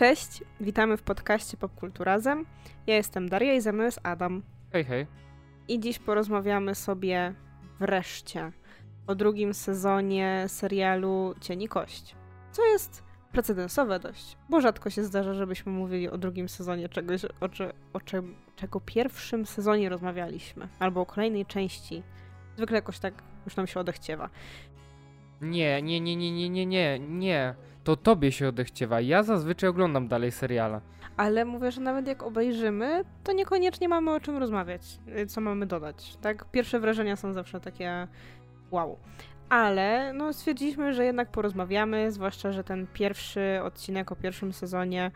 Cześć, 0.00 0.42
witamy 0.60 0.96
w 0.96 1.02
podcaście 1.02 1.56
Popkulturazem. 1.56 2.46
Ja 2.86 2.96
jestem 2.96 3.28
Daria 3.28 3.54
i 3.54 3.60
ze 3.60 3.72
mną 3.72 3.84
jest 3.84 4.00
Adam. 4.02 4.42
Hej, 4.72 4.84
hej. 4.84 5.06
I 5.68 5.80
dziś 5.80 5.98
porozmawiamy 5.98 6.74
sobie 6.74 7.34
wreszcie 7.80 8.52
o 9.06 9.14
drugim 9.14 9.54
sezonie 9.54 10.44
serialu 10.48 11.34
Cień 11.40 11.62
i 11.62 11.68
Kość. 11.68 12.14
Co 12.52 12.66
jest 12.66 13.04
precedensowe 13.32 13.98
dość, 13.98 14.36
bo 14.48 14.60
rzadko 14.60 14.90
się 14.90 15.04
zdarza, 15.04 15.34
żebyśmy 15.34 15.72
mówili 15.72 16.08
o 16.08 16.18
drugim 16.18 16.48
sezonie 16.48 16.88
czegoś, 16.88 17.24
o, 17.24 17.48
o 17.92 18.00
czym, 18.00 18.34
czego 18.56 18.80
pierwszym 18.80 19.46
sezonie 19.46 19.88
rozmawialiśmy, 19.88 20.68
albo 20.78 21.00
o 21.00 21.06
kolejnej 21.06 21.46
części. 21.46 22.02
Zwykle 22.56 22.76
jakoś 22.76 22.98
tak 22.98 23.14
już 23.44 23.56
nam 23.56 23.66
się 23.66 23.80
odechciewa. 23.80 24.30
Nie, 25.40 25.82
nie, 25.82 26.00
nie, 26.00 26.16
nie, 26.16 26.32
nie, 26.32 26.48
nie, 26.50 26.66
nie, 26.66 26.98
nie. 26.98 27.54
To 27.84 27.96
tobie 27.96 28.32
się 28.32 28.48
odechciewa. 28.48 29.00
Ja 29.00 29.22
zazwyczaj 29.22 29.70
oglądam 29.70 30.08
dalej 30.08 30.30
seriale. 30.30 30.80
Ale 31.16 31.44
mówię, 31.44 31.70
że 31.70 31.80
nawet 31.80 32.06
jak 32.06 32.22
obejrzymy, 32.22 33.04
to 33.24 33.32
niekoniecznie 33.32 33.88
mamy 33.88 34.10
o 34.14 34.20
czym 34.20 34.36
rozmawiać, 34.36 34.82
y, 35.18 35.26
co 35.26 35.40
mamy 35.40 35.66
dodać. 35.66 36.16
Tak, 36.20 36.50
pierwsze 36.50 36.80
wrażenia 36.80 37.16
są 37.16 37.32
zawsze 37.32 37.60
takie 37.60 38.08
wow. 38.70 38.98
Ale 39.48 40.12
no, 40.12 40.32
stwierdziliśmy, 40.32 40.94
że 40.94 41.04
jednak 41.04 41.30
porozmawiamy, 41.30 42.12
zwłaszcza, 42.12 42.52
że 42.52 42.64
ten 42.64 42.86
pierwszy 42.86 43.60
odcinek 43.62 44.12
o 44.12 44.16
pierwszym 44.16 44.52
sezonie 44.52 45.10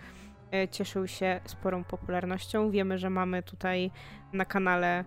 y, 0.54 0.68
cieszył 0.68 1.06
się 1.06 1.40
sporą 1.44 1.84
popularnością. 1.84 2.70
Wiemy, 2.70 2.98
że 2.98 3.10
mamy 3.10 3.42
tutaj 3.42 3.90
na 4.32 4.44
kanale 4.44 5.04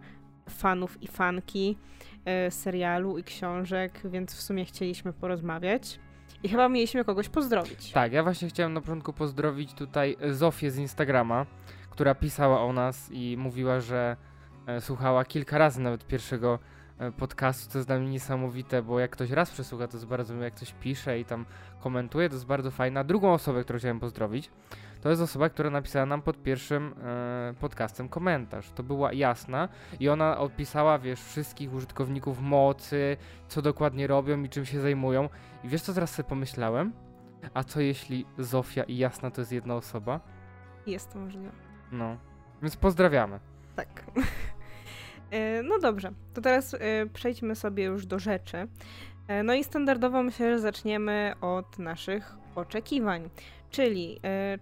fanów 0.50 1.04
i 1.04 1.08
fanki 1.08 1.78
y, 2.48 2.52
serialu 2.52 3.18
i 3.18 3.24
książek, 3.24 4.02
więc 4.06 4.36
w 4.36 4.42
sumie 4.42 4.66
chcieliśmy 4.66 5.14
porozmawiać. 5.14 6.00
I 6.44 6.50
chyba 6.50 6.70
mieliśmy 6.70 7.06
kogoś 7.06 7.30
pozdrowić. 7.30 7.92
Tak, 7.92 8.12
ja 8.14 8.24
właśnie 8.24 8.50
chciałem 8.50 8.74
na 8.74 8.82
początku 8.82 9.14
pozdrowić 9.14 9.74
tutaj 9.74 10.18
Zofię 10.32 10.72
z 10.72 10.78
Instagrama, 10.78 11.46
która 11.90 12.16
pisała 12.16 12.62
o 12.62 12.74
nas 12.74 13.10
i 13.12 13.36
mówiła, 13.38 13.80
że 13.80 14.18
e, 14.68 14.82
słuchała 14.82 15.26
kilka 15.26 15.58
razy 15.58 15.82
nawet 15.82 16.08
pierwszego 16.08 16.60
e, 17.00 17.12
podcastu, 17.12 17.72
to 17.72 17.78
jest 17.78 17.90
dla 17.90 18.00
mnie 18.00 18.10
niesamowite, 18.10 18.82
bo 18.84 19.00
jak 19.00 19.12
ktoś 19.12 19.32
raz 19.32 19.52
przesłucha, 19.52 19.88
to 19.88 19.98
jest 19.98 20.08
bardzo 20.08 20.34
miło, 20.34 20.46
jak 20.46 20.56
ktoś 20.56 20.74
pisze 20.74 21.20
i 21.20 21.26
tam 21.26 21.46
komentuje, 21.80 22.30
to 22.30 22.36
jest 22.36 22.46
bardzo 22.46 22.72
fajne. 22.72 23.00
A 23.00 23.04
drugą 23.04 23.34
osobę, 23.34 23.64
którą 23.64 23.80
chciałem 23.80 24.00
pozdrowić, 24.00 24.50
to 25.08 25.12
jest 25.12 25.22
osoba, 25.22 25.50
która 25.50 25.70
napisała 25.70 26.06
nam 26.06 26.22
pod 26.22 26.44
pierwszym 26.44 26.94
e, 27.04 27.54
podcastem 27.60 28.10
komentarz. 28.10 28.72
To 28.72 28.84
była 28.84 29.14
jasna 29.14 29.70
i 30.00 30.10
ona 30.10 30.38
odpisała, 30.38 31.00
wiesz, 31.00 31.24
wszystkich 31.24 31.74
użytkowników 31.74 32.42
mocy, 32.42 33.18
co 33.48 33.62
dokładnie 33.62 34.08
robią 34.08 34.44
i 34.44 34.50
czym 34.50 34.66
się 34.66 34.82
zajmują. 34.82 35.30
I 35.64 35.68
wiesz, 35.68 35.82
co 35.82 35.94
teraz 35.94 36.12
sobie 36.12 36.30
pomyślałem? 36.30 36.94
A 37.54 37.64
co 37.64 37.82
jeśli 37.82 38.26
Zofia 38.38 38.84
i 38.84 38.98
Jasna 38.98 39.32
to 39.32 39.42
jest 39.42 39.52
jedna 39.52 39.76
osoba? 39.76 40.20
Jest 40.88 41.14
to 41.14 41.20
możliwe. 41.20 41.52
No. 41.92 42.18
Więc 42.62 42.78
pozdrawiamy. 42.78 43.40
Tak. 43.76 44.04
E, 45.32 45.64
no 45.64 45.80
dobrze, 45.80 46.12
to 46.34 46.42
teraz 46.42 46.74
e, 46.74 46.80
przejdźmy 47.14 47.56
sobie 47.56 47.84
już 47.84 48.06
do 48.06 48.20
rzeczy. 48.20 48.68
No 49.44 49.54
i 49.54 49.64
standardowo 49.64 50.24
myślę, 50.24 50.52
że 50.52 50.60
zaczniemy 50.60 51.34
od 51.42 51.80
naszych 51.80 52.36
oczekiwań. 52.56 53.30
Czyli, 53.70 54.20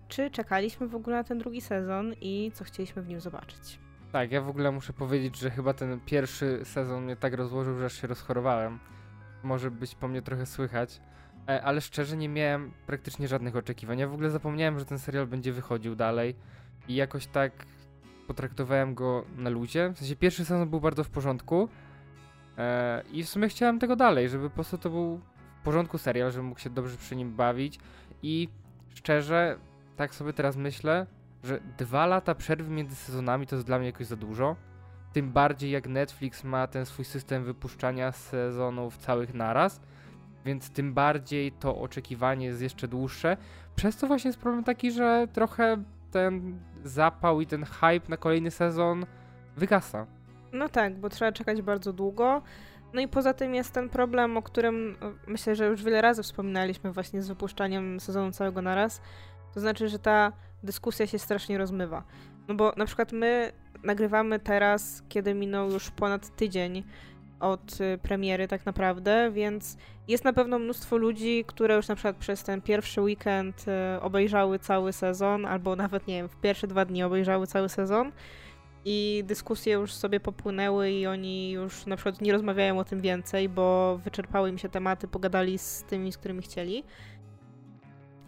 czy 0.07 0.31
czekaliśmy 0.31 0.87
w 0.87 0.95
ogóle 0.95 1.15
na 1.15 1.23
ten 1.23 1.37
drugi 1.37 1.61
sezon 1.61 2.13
i 2.21 2.51
co 2.53 2.63
chcieliśmy 2.63 3.01
w 3.01 3.07
nim 3.07 3.19
zobaczyć? 3.19 3.79
Tak, 4.11 4.31
ja 4.31 4.41
w 4.41 4.49
ogóle 4.49 4.71
muszę 4.71 4.93
powiedzieć, 4.93 5.37
że 5.37 5.49
chyba 5.49 5.73
ten 5.73 5.99
pierwszy 5.99 6.59
sezon 6.63 7.03
mnie 7.03 7.15
tak 7.15 7.33
rozłożył, 7.33 7.77
że 7.77 7.85
aż 7.85 8.01
się 8.01 8.07
rozchorowałem. 8.07 8.79
Może 9.43 9.71
być 9.71 9.95
po 9.95 10.07
mnie 10.07 10.21
trochę 10.21 10.45
słychać. 10.45 11.01
Ale 11.63 11.81
szczerze 11.81 12.17
nie 12.17 12.29
miałem 12.29 12.71
praktycznie 12.87 13.27
żadnych 13.27 13.55
oczekiwań. 13.55 13.99
Ja 13.99 14.07
w 14.07 14.13
ogóle 14.13 14.29
zapomniałem, 14.29 14.79
że 14.79 14.85
ten 14.85 14.99
serial 14.99 15.27
będzie 15.27 15.51
wychodził 15.53 15.95
dalej. 15.95 16.35
I 16.87 16.95
jakoś 16.95 17.27
tak 17.27 17.51
potraktowałem 18.27 18.95
go 18.95 19.25
na 19.37 19.49
ludzie. 19.49 19.91
W 19.95 19.99
sensie 19.99 20.15
pierwszy 20.15 20.45
sezon 20.45 20.69
był 20.69 20.81
bardzo 20.81 21.03
w 21.03 21.09
porządku 21.09 21.69
e, 22.57 23.03
i 23.11 23.23
w 23.23 23.29
sumie 23.29 23.49
chciałem 23.49 23.79
tego 23.79 23.95
dalej, 23.95 24.29
żeby 24.29 24.49
po 24.49 24.55
prostu 24.55 24.77
to 24.77 24.89
był 24.89 25.21
w 25.61 25.63
porządku 25.63 25.97
serial, 25.97 26.31
żebym 26.31 26.45
mógł 26.45 26.59
się 26.59 26.69
dobrze 26.69 26.97
przy 26.97 27.15
nim 27.15 27.35
bawić 27.35 27.79
i 28.23 28.49
szczerze, 28.95 29.57
tak 29.95 30.15
sobie 30.15 30.33
teraz 30.33 30.57
myślę, 30.57 31.05
że 31.43 31.59
dwa 31.77 32.05
lata 32.05 32.35
przerwy 32.35 32.71
między 32.71 32.95
sezonami 32.95 33.47
to 33.47 33.55
jest 33.55 33.65
dla 33.65 33.77
mnie 33.77 33.87
jakoś 33.87 34.07
za 34.07 34.15
dużo. 34.15 34.55
Tym 35.13 35.31
bardziej 35.31 35.71
jak 35.71 35.87
Netflix 35.87 36.43
ma 36.43 36.67
ten 36.67 36.85
swój 36.85 37.05
system 37.05 37.43
wypuszczania 37.43 38.11
sezonów 38.11 38.97
całych 38.97 39.33
naraz, 39.33 39.81
więc 40.45 40.69
tym 40.69 40.93
bardziej 40.93 41.51
to 41.51 41.77
oczekiwanie 41.77 42.45
jest 42.45 42.61
jeszcze 42.61 42.87
dłuższe. 42.87 43.37
Przez 43.75 43.97
to 43.97 44.07
właśnie 44.07 44.29
jest 44.29 44.39
problem 44.39 44.63
taki, 44.63 44.91
że 44.91 45.27
trochę 45.33 45.83
ten 46.11 46.59
zapał 46.83 47.41
i 47.41 47.47
ten 47.47 47.65
hype 47.65 48.09
na 48.09 48.17
kolejny 48.17 48.51
sezon 48.51 49.05
wygasa. 49.57 50.05
No 50.53 50.69
tak, 50.69 50.99
bo 50.99 51.09
trzeba 51.09 51.31
czekać 51.31 51.61
bardzo 51.61 51.93
długo. 51.93 52.41
No 52.95 53.01
i 53.01 53.07
poza 53.07 53.33
tym 53.33 53.55
jest 53.55 53.73
ten 53.73 53.89
problem, 53.89 54.37
o 54.37 54.41
którym 54.41 54.97
myślę, 55.27 55.55
że 55.55 55.67
już 55.67 55.83
wiele 55.83 56.01
razy 56.01 56.23
wspominaliśmy 56.23 56.91
właśnie 56.91 57.21
z 57.21 57.27
wypuszczaniem 57.27 57.99
sezonu 57.99 58.31
całego 58.31 58.61
naraz. 58.61 59.01
To 59.53 59.59
znaczy, 59.59 59.89
że 59.89 59.99
ta 59.99 60.31
dyskusja 60.63 61.07
się 61.07 61.19
strasznie 61.19 61.57
rozmywa. 61.57 62.03
No 62.47 62.55
bo 62.55 62.73
na 62.77 62.85
przykład 62.85 63.11
my 63.11 63.51
nagrywamy 63.83 64.39
teraz, 64.39 65.03
kiedy 65.09 65.33
minął 65.33 65.71
już 65.71 65.91
ponad 65.91 66.35
tydzień 66.35 66.83
od 67.39 67.81
y, 67.81 67.97
premiery 67.97 68.47
tak 68.47 68.65
naprawdę, 68.65 69.31
więc 69.31 69.77
jest 70.07 70.23
na 70.23 70.33
pewno 70.33 70.59
mnóstwo 70.59 70.97
ludzi, 70.97 71.43
które 71.47 71.75
już 71.75 71.87
na 71.87 71.95
przykład 71.95 72.15
przez 72.15 72.43
ten 72.43 72.61
pierwszy 72.61 73.01
weekend 73.01 73.65
y, 73.97 74.01
obejrzały 74.01 74.59
cały 74.59 74.93
sezon, 74.93 75.45
albo 75.45 75.75
nawet, 75.75 76.07
nie 76.07 76.15
wiem, 76.15 76.29
w 76.29 76.35
pierwsze 76.35 76.67
dwa 76.67 76.85
dni 76.85 77.03
obejrzały 77.03 77.47
cały 77.47 77.69
sezon 77.69 78.11
i 78.85 79.23
dyskusje 79.27 79.73
już 79.73 79.93
sobie 79.93 80.19
popłynęły 80.19 80.91
i 80.91 81.07
oni 81.07 81.51
już 81.51 81.85
na 81.85 81.95
przykład 81.95 82.21
nie 82.21 82.31
rozmawiają 82.31 82.79
o 82.79 82.83
tym 82.83 83.01
więcej, 83.01 83.49
bo 83.49 83.97
wyczerpały 84.03 84.49
im 84.49 84.57
się 84.57 84.69
tematy, 84.69 85.07
pogadali 85.07 85.57
z 85.57 85.83
tymi, 85.83 86.11
z 86.11 86.17
którymi 86.17 86.41
chcieli. 86.41 86.83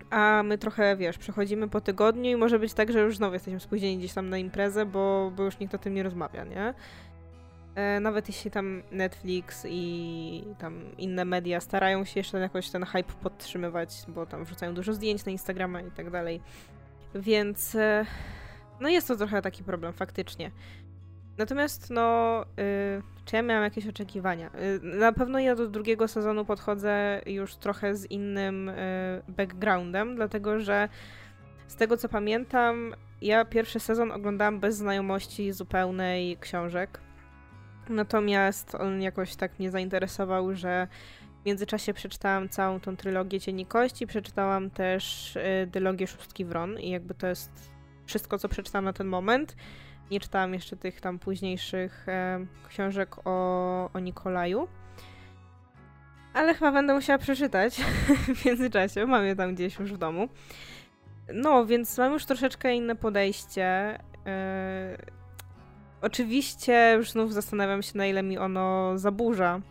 A 0.09 0.43
my 0.43 0.57
trochę, 0.57 0.97
wiesz, 0.97 1.17
przechodzimy 1.17 1.67
po 1.67 1.81
tygodniu 1.81 2.31
i 2.31 2.35
może 2.35 2.59
być 2.59 2.73
tak, 2.73 2.91
że 2.91 2.99
już 2.99 3.17
znowu 3.17 3.33
jesteśmy 3.33 3.59
spóźnieni 3.59 3.97
gdzieś 3.97 4.13
tam 4.13 4.29
na 4.29 4.37
imprezę, 4.37 4.85
bo, 4.85 5.31
bo 5.35 5.43
już 5.43 5.59
nikt 5.59 5.75
o 5.75 5.77
tym 5.77 5.93
nie 5.93 6.03
rozmawia, 6.03 6.43
nie? 6.43 6.73
E, 7.75 7.99
nawet 7.99 8.27
jeśli 8.27 8.51
tam 8.51 8.83
Netflix 8.91 9.65
i 9.69 10.43
tam 10.57 10.81
inne 10.97 11.25
media 11.25 11.59
starają 11.59 12.05
się 12.05 12.19
jeszcze 12.19 12.39
jakoś 12.39 12.69
ten 12.69 12.85
hype 12.85 13.13
podtrzymywać, 13.23 13.89
bo 14.07 14.25
tam 14.25 14.45
wrzucają 14.45 14.73
dużo 14.73 14.93
zdjęć 14.93 15.25
na 15.25 15.31
Instagrama 15.31 15.81
i 15.81 15.91
tak 15.91 16.09
dalej. 16.09 16.41
Więc 17.15 17.75
e, 17.75 18.05
no 18.81 18.89
jest 18.89 19.07
to 19.07 19.15
trochę 19.15 19.41
taki 19.41 19.63
problem 19.63 19.93
faktycznie. 19.93 20.51
Natomiast 21.37 21.89
no, 21.89 22.41
y, 22.43 23.01
czy 23.25 23.35
ja 23.35 23.41
miałam 23.41 23.63
jakieś 23.63 23.87
oczekiwania? 23.87 24.47
Y, 24.47 24.79
na 24.83 25.13
pewno 25.13 25.39
ja 25.39 25.55
do 25.55 25.67
drugiego 25.67 26.07
sezonu 26.07 26.45
podchodzę 26.45 27.21
już 27.25 27.55
trochę 27.55 27.95
z 27.95 28.11
innym 28.11 28.69
y, 28.69 28.75
backgroundem, 29.27 30.15
dlatego 30.15 30.59
że 30.59 30.89
z 31.67 31.75
tego 31.75 31.97
co 31.97 32.09
pamiętam, 32.09 32.95
ja 33.21 33.45
pierwszy 33.45 33.79
sezon 33.79 34.11
oglądałam 34.11 34.59
bez 34.59 34.75
znajomości 34.75 35.51
zupełnej 35.53 36.37
książek. 36.37 36.99
Natomiast 37.89 38.75
on 38.75 39.01
jakoś 39.01 39.35
tak 39.35 39.59
mnie 39.59 39.71
zainteresował, 39.71 40.55
że 40.55 40.87
w 41.41 41.45
międzyczasie 41.45 41.93
przeczytałam 41.93 42.49
całą 42.49 42.79
tą 42.79 42.97
trylogię 42.97 43.39
Cieni 43.39 43.65
Kości, 43.65 44.07
przeczytałam 44.07 44.69
też 44.69 45.35
y, 45.35 45.67
dylogię 45.67 46.07
Szóstki 46.07 46.45
Wron 46.45 46.79
i 46.79 46.89
jakby 46.89 47.13
to 47.13 47.27
jest 47.27 47.76
wszystko, 48.07 48.37
co 48.37 48.49
przeczytałam 48.49 48.85
na 48.85 48.93
ten 48.93 49.07
moment. 49.07 49.55
Nie 50.11 50.19
czytałam 50.19 50.53
jeszcze 50.53 50.77
tych 50.77 51.01
tam 51.01 51.19
późniejszych 51.19 52.09
e, 52.09 52.45
książek 52.69 53.15
o, 53.25 53.89
o 53.93 53.99
Nikolaju. 53.99 54.67
Ale 56.33 56.53
chyba 56.53 56.71
będę 56.71 56.93
musiała 56.93 57.19
przeczytać 57.19 57.81
w 58.35 58.45
międzyczasie. 58.45 59.05
Mam 59.05 59.25
je 59.25 59.35
tam 59.35 59.55
gdzieś 59.55 59.79
już 59.79 59.93
w 59.93 59.97
domu. 59.97 60.29
No, 61.33 61.65
więc 61.65 61.97
mam 61.97 62.13
już 62.13 62.25
troszeczkę 62.25 62.75
inne 62.75 62.95
podejście. 62.95 63.99
E, 64.25 65.17
Oczywiście 66.01 66.93
już 66.97 67.11
znów 67.11 67.33
zastanawiam 67.33 67.83
się, 67.83 67.97
na 67.97 68.05
ile 68.05 68.23
mi 68.23 68.37
ono 68.37 68.97
zaburza 68.97 69.61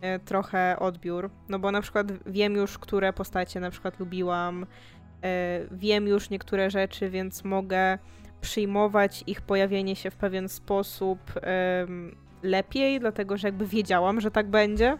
e, 0.00 0.18
trochę 0.18 0.76
odbiór, 0.78 1.30
no 1.48 1.58
bo 1.58 1.72
na 1.72 1.80
przykład 1.80 2.06
wiem 2.26 2.54
już, 2.54 2.78
które 2.78 3.12
postacie 3.12 3.60
na 3.60 3.70
przykład 3.70 4.00
lubiłam, 4.00 4.66
wiem 5.70 6.06
już 6.06 6.30
niektóre 6.30 6.70
rzeczy, 6.70 7.10
więc 7.10 7.44
mogę 7.44 7.98
przyjmować 8.40 9.24
ich 9.26 9.40
pojawienie 9.40 9.96
się 9.96 10.10
w 10.10 10.16
pewien 10.16 10.48
sposób 10.48 11.18
lepiej, 12.42 13.00
dlatego 13.00 13.36
że 13.36 13.48
jakby 13.48 13.66
wiedziałam, 13.66 14.20
że 14.20 14.30
tak 14.30 14.50
będzie. 14.50 14.98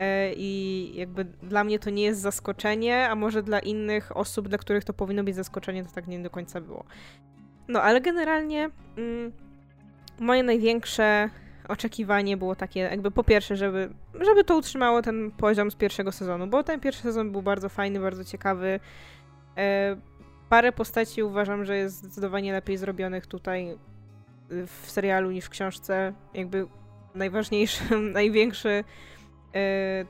E, 0.00 0.32
I 0.36 0.92
jakby 0.94 1.24
dla 1.24 1.64
mnie 1.64 1.78
to 1.78 1.90
nie 1.90 2.02
jest 2.02 2.20
zaskoczenie, 2.20 3.08
a 3.08 3.14
może 3.14 3.42
dla 3.42 3.58
innych 3.58 4.16
osób, 4.16 4.48
dla 4.48 4.58
których 4.58 4.84
to 4.84 4.92
powinno 4.92 5.24
być 5.24 5.34
zaskoczenie, 5.34 5.84
to 5.84 5.90
tak 5.90 6.06
nie 6.06 6.18
do 6.18 6.30
końca 6.30 6.60
było. 6.60 6.84
No, 7.68 7.82
ale 7.82 8.00
generalnie 8.00 8.70
mm, 8.96 9.32
moje 10.20 10.42
największe 10.42 11.30
oczekiwanie 11.68 12.36
było 12.36 12.56
takie, 12.56 12.80
jakby 12.80 13.10
po 13.10 13.24
pierwsze, 13.24 13.56
żeby, 13.56 13.90
żeby 14.20 14.44
to 14.44 14.56
utrzymało 14.56 15.02
ten 15.02 15.30
poziom 15.30 15.70
z 15.70 15.74
pierwszego 15.74 16.12
sezonu, 16.12 16.46
bo 16.46 16.62
ten 16.62 16.80
pierwszy 16.80 17.02
sezon 17.02 17.32
był 17.32 17.42
bardzo 17.42 17.68
fajny, 17.68 18.00
bardzo 18.00 18.24
ciekawy. 18.24 18.80
E, 19.58 19.96
parę 20.48 20.72
postaci 20.72 21.22
uważam, 21.22 21.64
że 21.64 21.76
jest 21.76 21.96
zdecydowanie 21.96 22.52
lepiej 22.52 22.76
zrobionych 22.76 23.26
tutaj 23.26 23.70
y, 24.52 24.66
w 24.66 24.90
serialu 24.90 25.30
niż 25.30 25.44
w 25.44 25.50
książce. 25.50 26.12
Jakby 26.34 26.66
najważniejszy, 27.14 27.98
największy 28.00 28.68
y, 28.68 28.84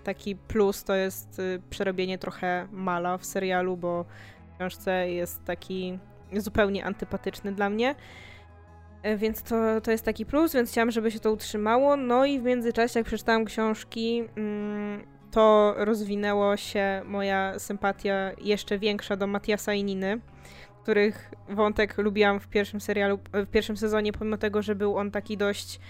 taki 0.04 0.36
plus 0.36 0.84
to 0.84 0.94
jest 0.94 1.38
y, 1.38 1.62
przerobienie 1.70 2.18
trochę 2.18 2.68
Mala 2.72 3.18
w 3.18 3.24
serialu, 3.24 3.76
bo 3.76 4.04
w 4.52 4.56
książce 4.56 5.10
jest 5.10 5.44
taki 5.44 5.98
zupełnie 6.32 6.84
antypatyczny 6.84 7.52
dla 7.52 7.70
mnie. 7.70 7.94
E, 9.02 9.16
więc 9.16 9.42
to, 9.42 9.80
to 9.80 9.90
jest 9.90 10.04
taki 10.04 10.26
plus, 10.26 10.54
więc 10.54 10.70
chciałam, 10.70 10.90
żeby 10.90 11.10
się 11.10 11.20
to 11.20 11.32
utrzymało. 11.32 11.96
No 11.96 12.24
i 12.24 12.40
w 12.40 12.42
międzyczasie, 12.42 13.00
jak 13.00 13.06
przeczytałam 13.06 13.44
książki, 13.44 14.24
mm, 14.36 15.17
to 15.30 15.74
rozwinęło 15.76 16.56
się 16.56 17.02
moja 17.04 17.58
sympatia 17.58 18.30
jeszcze 18.40 18.78
większa 18.78 19.16
do 19.16 19.26
Matiasa 19.26 19.74
i 19.74 19.84
Niny, 19.84 20.20
których 20.82 21.30
wątek 21.48 21.98
lubiłam 21.98 22.40
w 22.40 22.48
pierwszym 22.48 22.80
serialu, 22.80 23.18
w 23.32 23.46
pierwszym 23.46 23.76
sezonie, 23.76 24.12
pomimo 24.12 24.36
tego, 24.36 24.62
że 24.62 24.74
był 24.74 24.96
on 24.96 25.10
taki 25.10 25.36
dość 25.36 25.80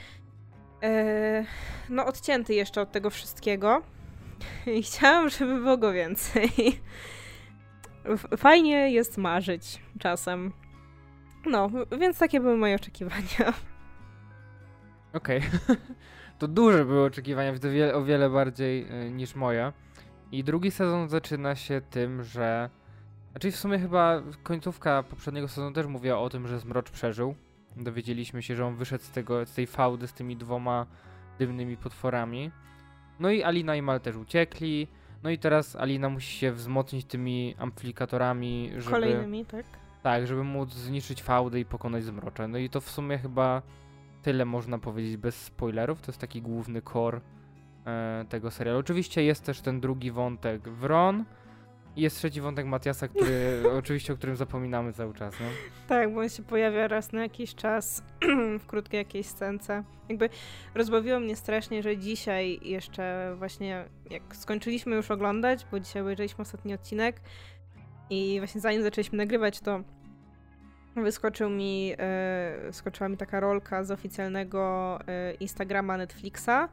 e, 0.82 1.44
no 1.88 2.06
odcięty 2.06 2.54
jeszcze 2.54 2.80
od 2.80 2.92
tego 2.92 3.10
wszystkiego. 3.10 3.82
I 4.76 4.82
chciałam, 4.82 5.28
żeby 5.28 5.54
było 5.54 5.76
go 5.76 5.92
więcej. 5.92 6.50
Fajnie 8.36 8.90
jest 8.90 9.18
marzyć 9.18 9.82
czasem. 9.98 10.52
No, 11.46 11.70
więc 11.98 12.18
takie 12.18 12.40
były 12.40 12.56
moje 12.56 12.74
oczekiwania. 12.74 13.54
Okej. 15.12 15.38
Okay. 15.38 15.76
to 16.38 16.48
duże 16.48 16.84
były 16.84 17.04
oczekiwania, 17.04 17.52
o 17.94 18.04
wiele 18.04 18.30
bardziej 18.30 19.06
y, 19.06 19.10
niż 19.10 19.34
moje. 19.34 19.72
I 20.32 20.44
drugi 20.44 20.70
sezon 20.70 21.08
zaczyna 21.08 21.54
się 21.54 21.80
tym, 21.90 22.22
że. 22.22 22.70
Znaczy, 23.30 23.52
w 23.52 23.56
sumie 23.56 23.78
chyba 23.78 24.22
końcówka 24.42 25.02
poprzedniego 25.02 25.48
sezonu 25.48 25.72
też 25.72 25.86
mówiła 25.86 26.18
o 26.18 26.30
tym, 26.30 26.48
że 26.48 26.58
Zmrocz 26.58 26.90
przeżył. 26.90 27.34
Dowiedzieliśmy 27.76 28.42
się, 28.42 28.56
że 28.56 28.66
on 28.66 28.76
wyszedł 28.76 29.04
z, 29.04 29.10
tego, 29.10 29.46
z 29.46 29.54
tej 29.54 29.66
fałdy 29.66 30.06
z 30.06 30.12
tymi 30.12 30.36
dwoma 30.36 30.86
dymnymi 31.38 31.76
potworami. 31.76 32.50
No 33.20 33.30
i 33.30 33.42
Alina 33.42 33.76
i 33.76 33.82
Mal 33.82 34.00
też 34.00 34.16
uciekli. 34.16 34.88
No 35.22 35.30
i 35.30 35.38
teraz 35.38 35.76
Alina 35.76 36.08
musi 36.08 36.38
się 36.38 36.52
wzmocnić 36.52 37.06
tymi 37.06 37.54
amplifikatorami, 37.58 38.70
żeby... 38.76 38.90
Kolejnymi, 38.90 39.44
tak? 39.44 39.66
Tak, 40.02 40.26
żeby 40.26 40.44
móc 40.44 40.74
zniszczyć 40.74 41.22
fałdy 41.22 41.60
i 41.60 41.64
pokonać 41.64 42.04
zmrocze. 42.04 42.48
No 42.48 42.58
i 42.58 42.70
to 42.70 42.80
w 42.80 42.90
sumie 42.90 43.18
chyba 43.18 43.62
tyle 44.22 44.44
można 44.44 44.78
powiedzieć 44.78 45.16
bez 45.16 45.44
spoilerów. 45.44 46.00
To 46.00 46.10
jest 46.10 46.20
taki 46.20 46.42
główny 46.42 46.82
core 46.82 47.20
e, 47.86 48.24
tego 48.28 48.50
serialu. 48.50 48.78
Oczywiście 48.78 49.24
jest 49.24 49.44
też 49.44 49.60
ten 49.60 49.80
drugi 49.80 50.10
wątek 50.10 50.68
Wron. 50.68 51.24
I 51.96 52.00
jest 52.00 52.16
trzeci 52.16 52.40
wątek 52.40 52.66
Matiasa, 52.66 53.08
który 53.08 53.62
oczywiście 53.78 54.12
o 54.12 54.16
którym 54.16 54.36
zapominamy 54.36 54.92
cały 54.92 55.14
czas, 55.14 55.34
no. 55.40 55.46
Tak, 55.88 56.14
bo 56.14 56.20
on 56.20 56.28
się 56.28 56.42
pojawia 56.42 56.88
raz 56.88 57.12
na 57.12 57.22
jakiś 57.22 57.54
czas 57.54 58.02
w 58.60 58.66
krótkiej 58.66 58.98
jakiejś 58.98 59.26
scence. 59.26 59.84
Jakby 60.08 60.28
rozbawiło 60.74 61.20
mnie 61.20 61.36
strasznie, 61.36 61.82
że 61.82 61.96
dzisiaj 61.96 62.60
jeszcze 62.62 63.34
właśnie 63.38 63.84
jak 64.10 64.36
skończyliśmy 64.36 64.96
już 64.96 65.10
oglądać, 65.10 65.66
bo 65.70 65.80
dzisiaj 65.80 66.02
obejrzeliśmy 66.02 66.42
ostatni 66.42 66.74
odcinek 66.74 67.20
i 68.10 68.38
właśnie 68.38 68.60
zanim 68.60 68.82
zaczęliśmy 68.82 69.18
nagrywać, 69.18 69.60
to 69.60 69.80
wyskoczył 71.02 71.50
mi, 71.50 71.94
e, 71.98 72.72
skoczyła 72.72 73.08
mi 73.08 73.16
taka 73.16 73.40
rolka 73.40 73.84
z 73.84 73.90
oficjalnego 73.90 74.98
e, 75.06 75.34
Instagrama 75.34 75.96
Netflixa, 75.96 76.68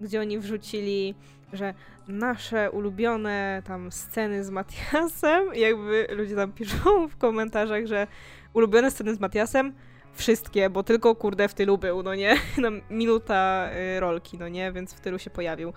gdzie 0.00 0.20
oni 0.20 0.38
wrzucili, 0.38 1.14
że 1.52 1.74
nasze 2.08 2.70
ulubione 2.70 3.62
tam 3.66 3.92
sceny 3.92 4.44
z 4.44 4.50
Matiasem, 4.50 5.54
jakby 5.54 6.06
ludzie 6.10 6.36
tam 6.36 6.52
piszą 6.52 7.08
w 7.08 7.16
komentarzach, 7.16 7.86
że 7.86 8.06
ulubione 8.54 8.90
sceny 8.90 9.14
z 9.14 9.20
Matiasem, 9.20 9.72
wszystkie, 10.12 10.70
bo 10.70 10.82
tylko 10.82 11.14
kurde 11.14 11.48
w 11.48 11.54
tylu 11.54 11.78
był, 11.78 12.02
no 12.02 12.14
nie? 12.14 12.34
No, 12.58 12.68
minuta 12.90 13.70
y, 13.96 14.00
rolki, 14.00 14.38
no 14.38 14.48
nie? 14.48 14.72
Więc 14.72 14.94
w 14.94 15.00
tylu 15.00 15.18
się 15.18 15.30
pojawił. 15.30 15.72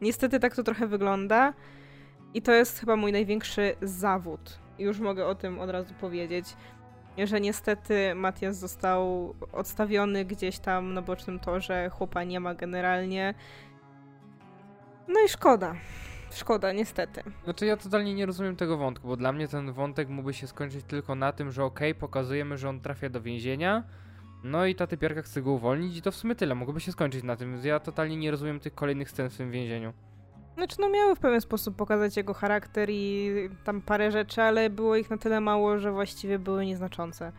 Niestety 0.00 0.40
tak 0.40 0.56
to 0.56 0.62
trochę 0.62 0.86
wygląda 0.86 1.54
i 2.34 2.42
to 2.42 2.52
jest 2.52 2.80
chyba 2.80 2.96
mój 2.96 3.12
największy 3.12 3.76
zawód. 3.82 4.58
Już 4.78 4.98
mogę 4.98 5.26
o 5.26 5.34
tym 5.34 5.58
od 5.58 5.70
razu 5.70 5.94
powiedzieć 6.00 6.46
że 7.18 7.40
niestety 7.40 8.14
Matias 8.14 8.56
został 8.56 9.34
odstawiony 9.52 10.24
gdzieś 10.24 10.58
tam 10.58 10.94
na 10.94 11.02
bocznym 11.02 11.38
torze, 11.38 11.90
chłopa 11.90 12.24
nie 12.24 12.40
ma 12.40 12.54
generalnie. 12.54 13.34
No 15.08 15.20
i 15.26 15.28
szkoda. 15.28 15.74
Szkoda, 16.30 16.72
niestety. 16.72 17.22
Znaczy 17.44 17.66
ja 17.66 17.76
totalnie 17.76 18.14
nie 18.14 18.26
rozumiem 18.26 18.56
tego 18.56 18.76
wątku, 18.76 19.08
bo 19.08 19.16
dla 19.16 19.32
mnie 19.32 19.48
ten 19.48 19.72
wątek 19.72 20.08
mógłby 20.08 20.34
się 20.34 20.46
skończyć 20.46 20.84
tylko 20.84 21.14
na 21.14 21.32
tym, 21.32 21.50
że 21.50 21.64
okej, 21.64 21.90
okay, 21.90 22.00
pokazujemy, 22.00 22.58
że 22.58 22.68
on 22.68 22.80
trafia 22.80 23.08
do 23.08 23.20
więzienia, 23.20 23.84
no 24.44 24.66
i 24.66 24.74
ta 24.74 24.86
typiarka 24.86 25.22
chce 25.22 25.42
go 25.42 25.52
uwolnić 25.52 25.96
i 25.96 26.02
to 26.02 26.10
w 26.10 26.16
sumie 26.16 26.34
tyle, 26.34 26.54
mogłoby 26.54 26.80
się 26.80 26.92
skończyć 26.92 27.24
na 27.24 27.36
tym, 27.36 27.60
ja 27.64 27.80
totalnie 27.80 28.16
nie 28.16 28.30
rozumiem 28.30 28.60
tych 28.60 28.74
kolejnych 28.74 29.10
scen 29.10 29.30
w 29.30 29.36
tym 29.36 29.50
więzieniu. 29.50 29.92
Znaczy, 30.56 30.76
no 30.80 30.88
miały 30.88 31.16
w 31.16 31.18
pewien 31.18 31.40
sposób 31.40 31.76
pokazać 31.76 32.16
jego 32.16 32.34
charakter 32.34 32.88
i 32.90 33.32
tam 33.64 33.82
parę 33.82 34.10
rzeczy, 34.10 34.42
ale 34.42 34.70
było 34.70 34.96
ich 34.96 35.10
na 35.10 35.18
tyle 35.18 35.40
mało, 35.40 35.78
że 35.78 35.92
właściwie 35.92 36.38
były 36.38 36.66
nieznaczące. 36.66 37.32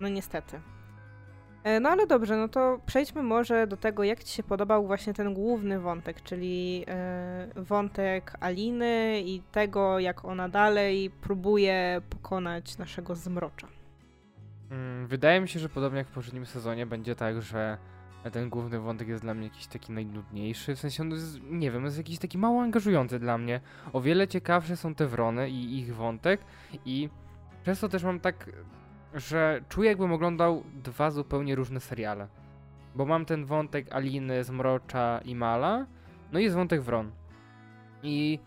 No 0.00 0.08
niestety. 0.08 0.60
E, 1.64 1.80
no 1.80 1.88
ale 1.88 2.06
dobrze, 2.06 2.36
no 2.36 2.48
to 2.48 2.80
przejdźmy 2.86 3.22
może 3.22 3.66
do 3.66 3.76
tego, 3.76 4.04
jak 4.04 4.24
Ci 4.24 4.34
się 4.34 4.42
podobał 4.42 4.86
właśnie 4.86 5.14
ten 5.14 5.34
główny 5.34 5.80
wątek, 5.80 6.22
czyli 6.22 6.84
e, 6.88 7.48
wątek 7.56 8.32
Aliny 8.40 9.20
i 9.20 9.42
tego, 9.52 9.98
jak 9.98 10.24
ona 10.24 10.48
dalej 10.48 11.10
próbuje 11.10 12.00
pokonać 12.10 12.78
naszego 12.78 13.14
zmrocza. 13.14 13.68
Mm, 14.70 15.06
wydaje 15.06 15.40
mi 15.40 15.48
się, 15.48 15.60
że 15.60 15.68
podobnie 15.68 15.98
jak 15.98 16.08
w 16.08 16.12
poprzednim 16.12 16.46
sezonie 16.46 16.86
będzie 16.86 17.14
tak, 17.14 17.42
że 17.42 17.78
ten 18.30 18.50
główny 18.50 18.80
wątek 18.80 19.08
jest 19.08 19.22
dla 19.22 19.34
mnie 19.34 19.44
jakiś 19.44 19.66
taki 19.66 19.92
najnudniejszy, 19.92 20.76
w 20.76 20.78
sensie 20.78 21.02
on 21.02 21.10
jest, 21.10 21.40
nie 21.50 21.70
wiem, 21.70 21.84
jest 21.84 21.98
jakiś 21.98 22.18
taki 22.18 22.38
mało 22.38 22.62
angażujący 22.62 23.18
dla 23.18 23.38
mnie. 23.38 23.60
O 23.92 24.00
wiele 24.00 24.28
ciekawsze 24.28 24.76
są 24.76 24.94
te 24.94 25.06
wrony 25.06 25.50
i 25.50 25.78
ich 25.78 25.94
wątek 25.94 26.40
i 26.84 27.08
przez 27.62 27.80
to 27.80 27.88
też 27.88 28.04
mam 28.04 28.20
tak, 28.20 28.50
że 29.14 29.60
czuję 29.68 29.88
jakbym 29.88 30.12
oglądał 30.12 30.64
dwa 30.74 31.10
zupełnie 31.10 31.54
różne 31.54 31.80
seriale. 31.80 32.28
Bo 32.94 33.06
mam 33.06 33.24
ten 33.24 33.44
wątek 33.44 33.92
Aliny, 33.92 34.44
Zmrocza 34.44 35.20
i 35.24 35.34
Mala, 35.34 35.86
no 36.32 36.38
i 36.38 36.42
jest 36.42 36.56
wątek 36.56 36.82
wron. 36.82 37.10
I 38.02 38.38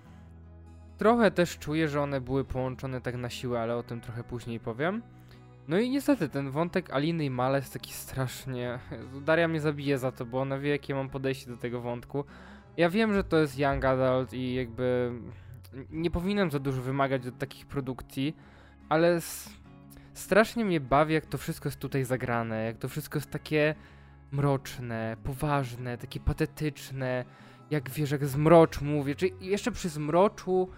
trochę 0.97 1.31
też 1.31 1.57
czuję, 1.57 1.87
że 1.87 2.01
one 2.01 2.21
były 2.21 2.45
połączone 2.45 3.01
tak 3.01 3.15
na 3.15 3.29
siłę, 3.29 3.61
ale 3.61 3.75
o 3.75 3.83
tym 3.83 4.01
trochę 4.01 4.23
później 4.23 4.59
powiem. 4.59 5.01
No 5.67 5.79
i 5.79 5.89
niestety 5.89 6.29
ten 6.29 6.51
wątek 6.51 6.89
Aliny 6.89 7.25
i 7.25 7.29
Male 7.29 7.57
jest 7.57 7.73
taki 7.73 7.93
strasznie... 7.93 8.79
Daria 9.21 9.47
mnie 9.47 9.61
zabije 9.61 9.97
za 9.97 10.11
to, 10.11 10.25
bo 10.25 10.41
ona 10.41 10.59
wie 10.59 10.69
jakie 10.69 10.95
mam 10.95 11.09
podejście 11.09 11.51
do 11.51 11.57
tego 11.57 11.81
wątku. 11.81 12.25
Ja 12.77 12.89
wiem, 12.89 13.13
że 13.13 13.23
to 13.23 13.37
jest 13.37 13.59
young 13.59 13.85
adult 13.85 14.33
i 14.33 14.53
jakby 14.53 15.11
nie 15.91 16.11
powinienem 16.11 16.51
za 16.51 16.59
dużo 16.59 16.81
wymagać 16.81 17.27
od 17.27 17.37
takich 17.37 17.65
produkcji, 17.65 18.35
ale 18.89 19.19
strasznie 20.13 20.65
mnie 20.65 20.79
bawi 20.79 21.13
jak 21.13 21.25
to 21.25 21.37
wszystko 21.37 21.69
jest 21.69 21.79
tutaj 21.79 22.03
zagrane, 22.03 22.65
jak 22.65 22.77
to 22.77 22.89
wszystko 22.89 23.17
jest 23.17 23.31
takie 23.31 23.75
mroczne, 24.31 25.17
poważne, 25.23 25.97
takie 25.97 26.19
patetyczne, 26.19 27.25
jak 27.71 27.89
wiesz, 27.89 28.11
jak 28.11 28.25
zmrocz 28.25 28.81
mówię, 28.81 29.15
czy 29.15 29.29
jeszcze 29.41 29.71
przy 29.71 29.89
zmroczu 29.89 30.69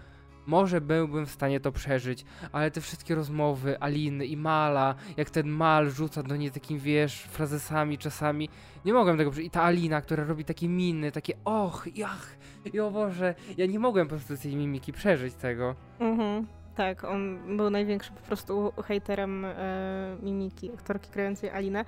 może 0.46 0.80
byłbym 0.80 1.26
w 1.26 1.30
stanie 1.30 1.60
to 1.60 1.72
przeżyć, 1.72 2.24
ale 2.52 2.70
te 2.70 2.80
wszystkie 2.80 3.14
rozmowy 3.14 3.80
Aliny 3.80 4.26
i 4.26 4.36
Mala, 4.36 4.94
jak 5.16 5.30
ten 5.30 5.48
Mal 5.48 5.90
rzuca 5.90 6.22
do 6.22 6.36
niej 6.36 6.50
takim, 6.50 6.78
wiesz, 6.78 7.22
frazesami 7.22 7.98
czasami, 7.98 8.48
nie 8.84 8.92
mogłem 8.92 9.18
tego 9.18 9.30
przeżyć. 9.30 9.46
I 9.46 9.50
ta 9.50 9.62
Alina, 9.62 10.00
która 10.00 10.24
robi 10.24 10.44
takie 10.44 10.68
miny, 10.68 11.12
takie 11.12 11.34
och, 11.44 11.86
jach, 11.94 12.36
i 12.72 12.80
o 12.80 12.90
Boże, 12.90 13.34
ja 13.56 13.66
nie 13.66 13.78
mogłem 13.78 14.08
po 14.08 14.16
prostu 14.16 14.36
tej 14.36 14.56
mimiki 14.56 14.92
przeżyć 14.92 15.34
tego. 15.34 15.74
Mhm. 16.00 16.46
Tak, 16.74 17.04
on 17.04 17.38
był 17.56 17.70
największym 17.70 18.14
po 18.14 18.22
prostu 18.22 18.72
hejterem 18.84 19.44
e, 19.44 20.16
mimiki 20.22 20.72
aktorki 20.74 21.10
grającej 21.10 21.50
Alinę. 21.50 21.84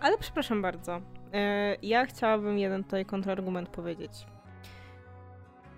Ale 0.00 0.18
przepraszam 0.18 0.62
bardzo, 0.62 1.00
e, 1.32 1.76
ja 1.82 2.06
chciałabym 2.06 2.58
jeden 2.58 2.84
tutaj 2.84 3.04
kontrargument 3.04 3.68
powiedzieć. 3.68 4.26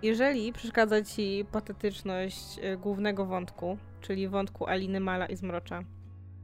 Jeżeli 0.03 0.53
przeszkadza 0.53 1.03
ci 1.03 1.45
patetyczność 1.51 2.59
e, 2.61 2.77
głównego 2.77 3.25
wątku, 3.25 3.77
czyli 4.01 4.27
wątku 4.27 4.67
Aliny 4.67 4.99
Mala 4.99 5.25
i 5.25 5.35
Zmrocza, 5.35 5.83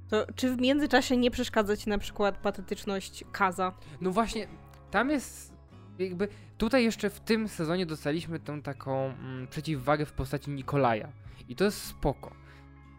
to 0.10 0.26
czy 0.36 0.56
w 0.56 0.62
międzyczasie 0.62 1.18
nie 1.18 1.32
przeszkadza 1.32 1.78
ci 1.78 1.90
na 1.90 1.98
przykład 1.98 2.38
patetyczność 2.38 3.24
Kaza? 3.32 3.74
No 4.02 4.12
właśnie, 4.12 4.48
tam 4.92 5.10
jest 5.10 5.54
jakby 6.00 6.28
tutaj 6.58 6.84
jeszcze 6.84 7.10
w 7.10 7.20
tym 7.20 7.48
sezonie 7.48 7.86
dostaliśmy 7.86 8.40
tą 8.40 8.62
taką 8.62 9.06
mm, 9.06 9.48
przeciwwagę 9.48 10.06
w 10.06 10.14
postaci 10.14 10.52
Nikolaja. 10.52 11.12
I 11.50 11.56
to 11.56 11.64
jest 11.64 11.82
spoko. 11.82 12.32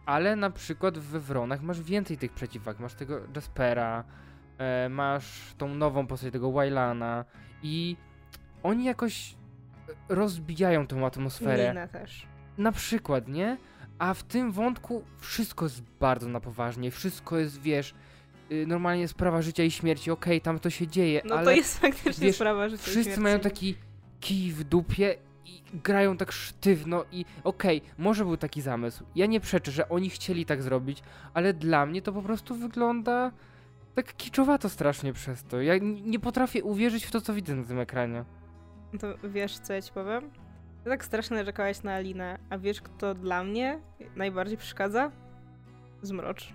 Ale 0.05 0.35
na 0.35 0.49
przykład 0.49 0.97
w 0.97 1.19
Wronach 1.19 1.61
masz 1.61 1.81
więcej 1.81 2.17
tych 2.17 2.31
przeciwwag. 2.31 2.79
Masz 2.79 2.93
tego 2.93 3.19
Jaspera, 3.35 4.03
e, 4.57 4.89
masz 4.89 5.53
tą 5.57 5.75
nową 5.75 6.07
postać 6.07 6.33
tego 6.33 6.51
Wylana 6.51 7.25
i 7.63 7.97
oni 8.63 8.85
jakoś 8.85 9.35
rozbijają 10.09 10.87
tą 10.87 11.05
atmosferę. 11.05 11.67
Ninę 11.69 11.87
też. 11.87 12.27
Na 12.57 12.71
przykład, 12.71 13.27
nie? 13.27 13.57
A 13.99 14.13
w 14.13 14.23
tym 14.23 14.51
wątku 14.51 15.03
wszystko 15.19 15.65
jest 15.65 15.81
bardzo 15.99 16.29
na 16.29 16.39
poważnie, 16.39 16.91
wszystko 16.91 17.37
jest, 17.37 17.61
wiesz, 17.61 17.93
y, 18.51 18.65
normalnie 18.67 19.07
sprawa 19.07 19.41
życia 19.41 19.63
i 19.63 19.71
śmierci, 19.71 20.11
okej, 20.11 20.41
tam 20.41 20.59
to 20.59 20.69
się 20.69 20.87
dzieje, 20.87 21.21
No 21.25 21.35
ale 21.35 21.45
to 21.45 21.51
jest 21.51 21.79
faktycznie 21.79 22.27
wiesz, 22.27 22.35
sprawa 22.35 22.69
życia 22.69 22.81
i 22.81 22.85
wszyscy 22.85 23.03
śmierci. 23.03 23.21
mają 23.21 23.39
taki 23.39 23.75
kij 24.19 24.51
w 24.51 24.63
dupie 24.63 25.15
i 25.45 25.61
grają 25.83 26.17
tak 26.17 26.31
sztywno 26.31 27.05
i 27.11 27.25
okej, 27.43 27.81
może 27.97 28.25
był 28.25 28.37
taki 28.37 28.61
zamysł. 28.61 29.03
Ja 29.15 29.25
nie 29.25 29.39
przeczę, 29.39 29.71
że 29.71 29.89
oni 29.89 30.09
chcieli 30.09 30.45
tak 30.45 30.63
zrobić, 30.63 31.03
ale 31.33 31.53
dla 31.53 31.85
mnie 31.85 32.01
to 32.01 32.13
po 32.13 32.21
prostu 32.21 32.55
wygląda 32.55 33.31
tak 33.95 34.15
kiczowato 34.15 34.69
strasznie 34.69 35.13
przez 35.13 35.43
to. 35.43 35.61
Ja 35.61 35.73
nie 35.81 36.19
potrafię 36.19 36.63
uwierzyć 36.63 37.05
w 37.05 37.11
to, 37.11 37.21
co 37.21 37.33
widzę 37.33 37.55
na 37.55 37.63
tym 37.63 37.79
ekranie. 37.79 38.23
To 38.99 39.29
wiesz, 39.29 39.59
co 39.59 39.73
ja 39.73 39.81
ci 39.81 39.93
powiem? 39.93 40.31
Ty 40.83 40.89
tak 40.89 41.05
strasznie 41.05 41.37
narzekałeś 41.37 41.83
na 41.83 41.93
Alinę, 41.93 42.39
a 42.49 42.57
wiesz, 42.57 42.81
kto 42.81 43.13
dla 43.13 43.43
mnie 43.43 43.79
najbardziej 44.15 44.57
przeszkadza? 44.57 45.11
Zmrocz. 46.01 46.53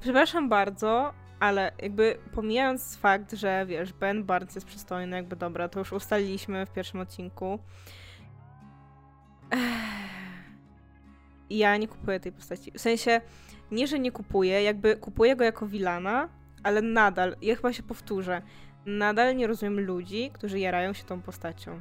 Przepraszam 0.00 0.48
bardzo, 0.48 1.12
ale 1.40 1.72
jakby 1.82 2.18
pomijając 2.32 2.96
fakt, 2.96 3.32
że 3.32 3.66
wiesz, 3.66 3.92
Ben 3.92 4.24
Barnes 4.24 4.54
jest 4.54 4.66
przystojny, 4.66 5.16
jakby 5.16 5.36
dobra, 5.36 5.68
to 5.68 5.78
już 5.78 5.92
ustaliliśmy 5.92 6.66
w 6.66 6.72
pierwszym 6.72 7.00
odcinku. 7.00 7.58
Ja 11.50 11.76
nie 11.76 11.88
kupuję 11.88 12.20
tej 12.20 12.32
postaci. 12.32 12.72
W 12.72 12.80
sensie, 12.80 13.20
nie, 13.70 13.86
że 13.86 13.98
nie 13.98 14.12
kupuję, 14.12 14.62
jakby 14.62 14.96
kupuję 14.96 15.36
go 15.36 15.44
jako 15.44 15.66
Wilana, 15.66 16.28
ale 16.62 16.82
nadal, 16.82 17.36
ja 17.42 17.56
chyba 17.56 17.72
się 17.72 17.82
powtórzę, 17.82 18.42
nadal 18.88 19.36
nie 19.36 19.46
rozumiem 19.46 19.80
ludzi, 19.80 20.30
którzy 20.32 20.58
jarają 20.58 20.92
się 20.92 21.04
tą 21.04 21.22
postacią. 21.22 21.80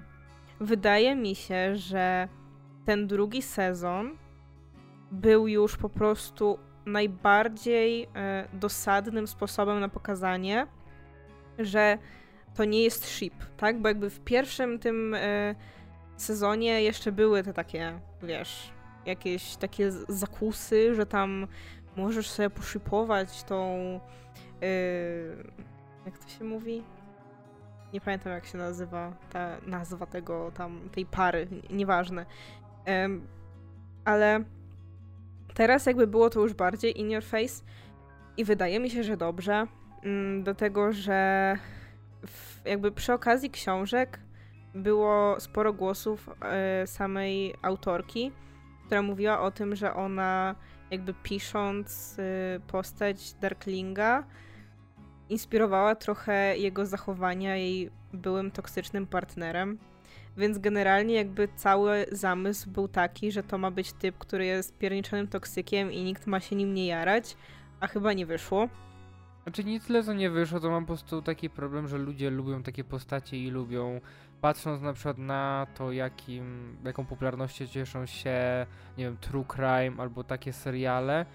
Wydaje 0.60 1.16
mi 1.16 1.36
się, 1.36 1.76
że 1.76 2.28
ten 2.86 3.08
drugi 3.08 3.42
sezon 3.42 4.18
był 5.12 5.48
już 5.48 5.78
po 5.78 5.90
prostu 5.90 6.60
najbardziej 6.86 8.08
e, 8.16 8.48
dosadnym 8.54 9.28
sposobem 9.28 9.80
na 9.80 9.90
pokazanie, 9.90 10.68
że 11.60 11.98
to 12.56 12.66
nie 12.66 12.84
jest 12.84 13.08
ship, 13.08 13.34
tak? 13.58 13.82
Bo 13.82 13.88
jakby 13.88 14.10
w 14.10 14.20
pierwszym 14.20 14.80
tym 14.80 15.14
e, 15.14 15.56
sezonie 16.18 16.84
jeszcze 16.84 17.12
były 17.12 17.44
te 17.44 17.54
takie, 17.54 18.00
wiesz, 18.24 18.72
jakieś 19.06 19.56
takie 19.56 19.92
zakusy, 19.92 20.96
że 20.96 21.06
tam 21.06 21.48
możesz 21.96 22.30
sobie 22.30 22.50
poshipować 22.50 23.44
tą 23.44 24.00
e, 24.62 24.70
jak 26.06 26.18
to 26.18 26.30
się 26.30 26.44
mówi? 26.44 26.84
Nie 27.94 28.02
pamiętam 28.02 28.34
jak 28.34 28.46
się 28.46 28.58
nazywa 28.58 29.14
ta 29.30 29.58
nazwa 29.66 30.06
tego 30.06 30.52
tam, 30.52 30.90
tej 30.92 31.06
pary, 31.06 31.48
nieważne. 31.70 32.26
Em, 32.86 33.28
ale 34.06 34.44
teraz 35.54 35.86
jakby 35.86 36.08
było 36.08 36.30
to 36.30 36.40
już 36.40 36.54
bardziej 36.54 37.00
in 37.00 37.12
your 37.12 37.24
face 37.24 37.64
i 38.38 38.46
wydaje 38.46 38.80
mi 38.80 38.90
się, 38.90 39.04
że 39.04 39.18
dobrze, 39.18 39.68
mm, 40.04 40.44
do 40.44 40.56
tego, 40.56 40.94
że 40.94 41.54
w, 42.28 42.66
jakby 42.66 42.92
przy 42.92 43.14
okazji 43.14 43.50
książek 43.50 44.20
było 44.74 45.40
sporo 45.40 45.74
głosów 45.74 46.30
e, 46.42 46.88
samej 46.88 47.54
autorki, 47.62 48.32
która 48.86 49.02
mówiła 49.02 49.42
o 49.42 49.52
tym, 49.52 49.76
że 49.76 49.94
ona 49.94 50.56
jakby 50.92 51.14
pisząc 51.14 52.20
y, 52.20 52.60
postać 52.68 53.34
Darklinga 53.34 54.24
inspirowała 55.30 55.96
trochę 55.96 56.58
jego 56.58 56.86
zachowania 56.86 57.56
jej 57.56 57.92
byłym 58.14 58.52
toksycznym 58.52 59.08
partnerem. 59.08 59.78
Więc 60.38 60.58
generalnie 60.58 61.16
jakby 61.16 61.48
cały 61.56 62.06
zamysł 62.12 62.70
był 62.70 62.88
taki, 62.88 63.32
że 63.32 63.44
to 63.44 63.58
ma 63.58 63.72
być 63.72 63.94
typ, 63.94 64.18
który 64.18 64.46
jest 64.46 64.78
pierniczonym 64.78 65.28
toksykiem 65.28 65.92
i 65.92 66.04
nikt 66.04 66.28
ma 66.28 66.40
się 66.40 66.56
nim 66.56 66.74
nie 66.74 66.88
jarać, 66.88 67.38
a 67.80 67.88
chyba 67.88 68.14
nie 68.14 68.26
wyszło. 68.26 68.70
Znaczy 69.44 69.64
nie 69.64 69.80
tyle, 69.80 70.04
co 70.04 70.14
nie 70.14 70.30
wyszło, 70.30 70.60
to 70.60 70.70
mam 70.70 70.84
po 70.84 70.88
prostu 70.88 71.22
taki 71.22 71.50
problem, 71.50 71.88
że 71.88 71.98
ludzie 71.98 72.30
lubią 72.30 72.64
takie 72.64 72.84
postacie 72.84 73.38
i 73.38 73.50
lubią, 73.50 74.02
patrząc 74.42 74.82
na 74.82 74.94
przykład 74.94 75.18
na 75.18 75.68
to, 75.76 75.92
jakim, 75.92 76.78
jaką 76.84 77.06
popularnością 77.06 77.68
cieszą 77.68 78.06
się, 78.06 78.66
nie 78.98 79.04
wiem, 79.04 79.18
true 79.18 79.46
crime 79.46 80.02
albo 80.02 80.24
takie 80.24 80.54
seriale, 80.54 81.26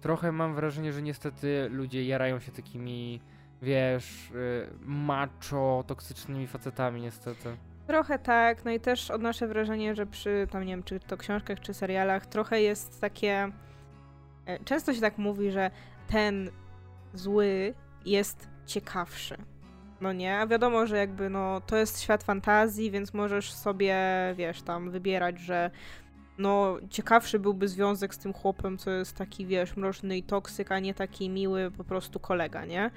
trochę 0.00 0.32
mam 0.32 0.54
wrażenie, 0.54 0.92
że 0.92 1.02
niestety 1.02 1.68
ludzie 1.70 2.04
jarają 2.04 2.40
się 2.40 2.52
takimi, 2.52 3.20
wiesz, 3.62 4.30
y, 4.30 4.68
macho, 4.80 5.84
toksycznymi 5.86 6.46
facetami 6.46 7.02
niestety. 7.02 7.56
Trochę 7.86 8.18
tak, 8.18 8.64
no 8.64 8.70
i 8.70 8.80
też 8.80 9.10
odnoszę 9.10 9.46
wrażenie, 9.48 9.94
że 9.94 10.06
przy 10.06 10.46
tam 10.50 10.62
nie 10.64 10.72
wiem, 10.72 10.82
czy 10.82 11.00
to 11.00 11.16
książkach, 11.16 11.60
czy 11.60 11.74
serialach, 11.74 12.26
trochę 12.26 12.62
jest 12.62 13.00
takie. 13.00 13.52
e, 14.46 14.58
Często 14.64 14.94
się 14.94 15.00
tak 15.00 15.18
mówi, 15.18 15.50
że 15.50 15.70
ten 16.08 16.50
zły 17.14 17.74
jest 18.04 18.48
ciekawszy. 18.66 19.36
No 20.00 20.12
nie, 20.12 20.38
a 20.38 20.46
wiadomo, 20.46 20.86
że 20.86 20.96
jakby 20.96 21.30
no 21.30 21.60
to 21.60 21.76
jest 21.76 22.00
świat 22.02 22.24
fantazji, 22.24 22.90
więc 22.90 23.14
możesz 23.14 23.52
sobie, 23.52 23.96
wiesz, 24.36 24.62
tam 24.62 24.90
wybierać, 24.90 25.38
że 25.40 25.70
no 26.38 26.76
ciekawszy 26.90 27.38
byłby 27.38 27.68
związek 27.68 28.14
z 28.14 28.18
tym 28.18 28.32
chłopem, 28.32 28.78
co 28.78 28.90
jest 28.90 29.16
taki, 29.16 29.46
wiesz, 29.46 29.76
mroczny 29.76 30.16
i 30.16 30.22
toksyk, 30.22 30.72
a 30.72 30.78
nie 30.78 30.94
taki 30.94 31.30
miły 31.30 31.70
po 31.70 31.84
prostu 31.84 32.20
kolega, 32.20 32.64
nie? 32.64 32.90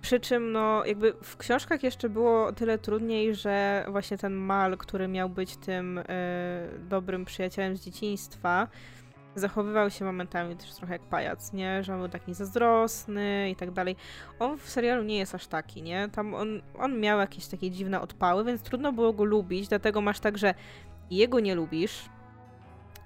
Przy 0.00 0.20
czym, 0.20 0.52
no, 0.52 0.84
jakby 0.84 1.14
w 1.22 1.36
książkach 1.36 1.82
jeszcze 1.82 2.08
było 2.08 2.52
tyle 2.52 2.78
trudniej, 2.78 3.34
że 3.34 3.84
właśnie 3.88 4.18
ten 4.18 4.34
Mal, 4.34 4.76
który 4.76 5.08
miał 5.08 5.28
być 5.28 5.56
tym 5.56 5.98
e, 5.98 6.04
dobrym 6.78 7.24
przyjacielem 7.24 7.76
z 7.76 7.84
dzieciństwa, 7.84 8.68
zachowywał 9.34 9.90
się 9.90 10.04
momentami 10.04 10.56
też 10.56 10.74
trochę 10.74 10.92
jak 10.92 11.02
pajac, 11.02 11.52
nie? 11.52 11.82
Że 11.84 11.94
on 11.94 11.98
był 11.98 12.08
taki 12.08 12.34
zazdrosny 12.34 13.50
i 13.50 13.56
tak 13.56 13.70
dalej. 13.70 13.96
On 14.38 14.58
w 14.58 14.70
serialu 14.70 15.02
nie 15.02 15.18
jest 15.18 15.34
aż 15.34 15.46
taki, 15.46 15.82
nie? 15.82 16.08
Tam 16.12 16.34
on, 16.34 16.62
on 16.78 17.00
miał 17.00 17.18
jakieś 17.18 17.46
takie 17.46 17.70
dziwne 17.70 18.00
odpały, 18.00 18.44
więc 18.44 18.62
trudno 18.62 18.92
było 18.92 19.12
go 19.12 19.24
lubić, 19.24 19.68
dlatego 19.68 20.00
masz 20.00 20.20
tak, 20.20 20.38
że 20.38 20.54
jego 21.10 21.40
nie 21.40 21.54
lubisz, 21.54 22.08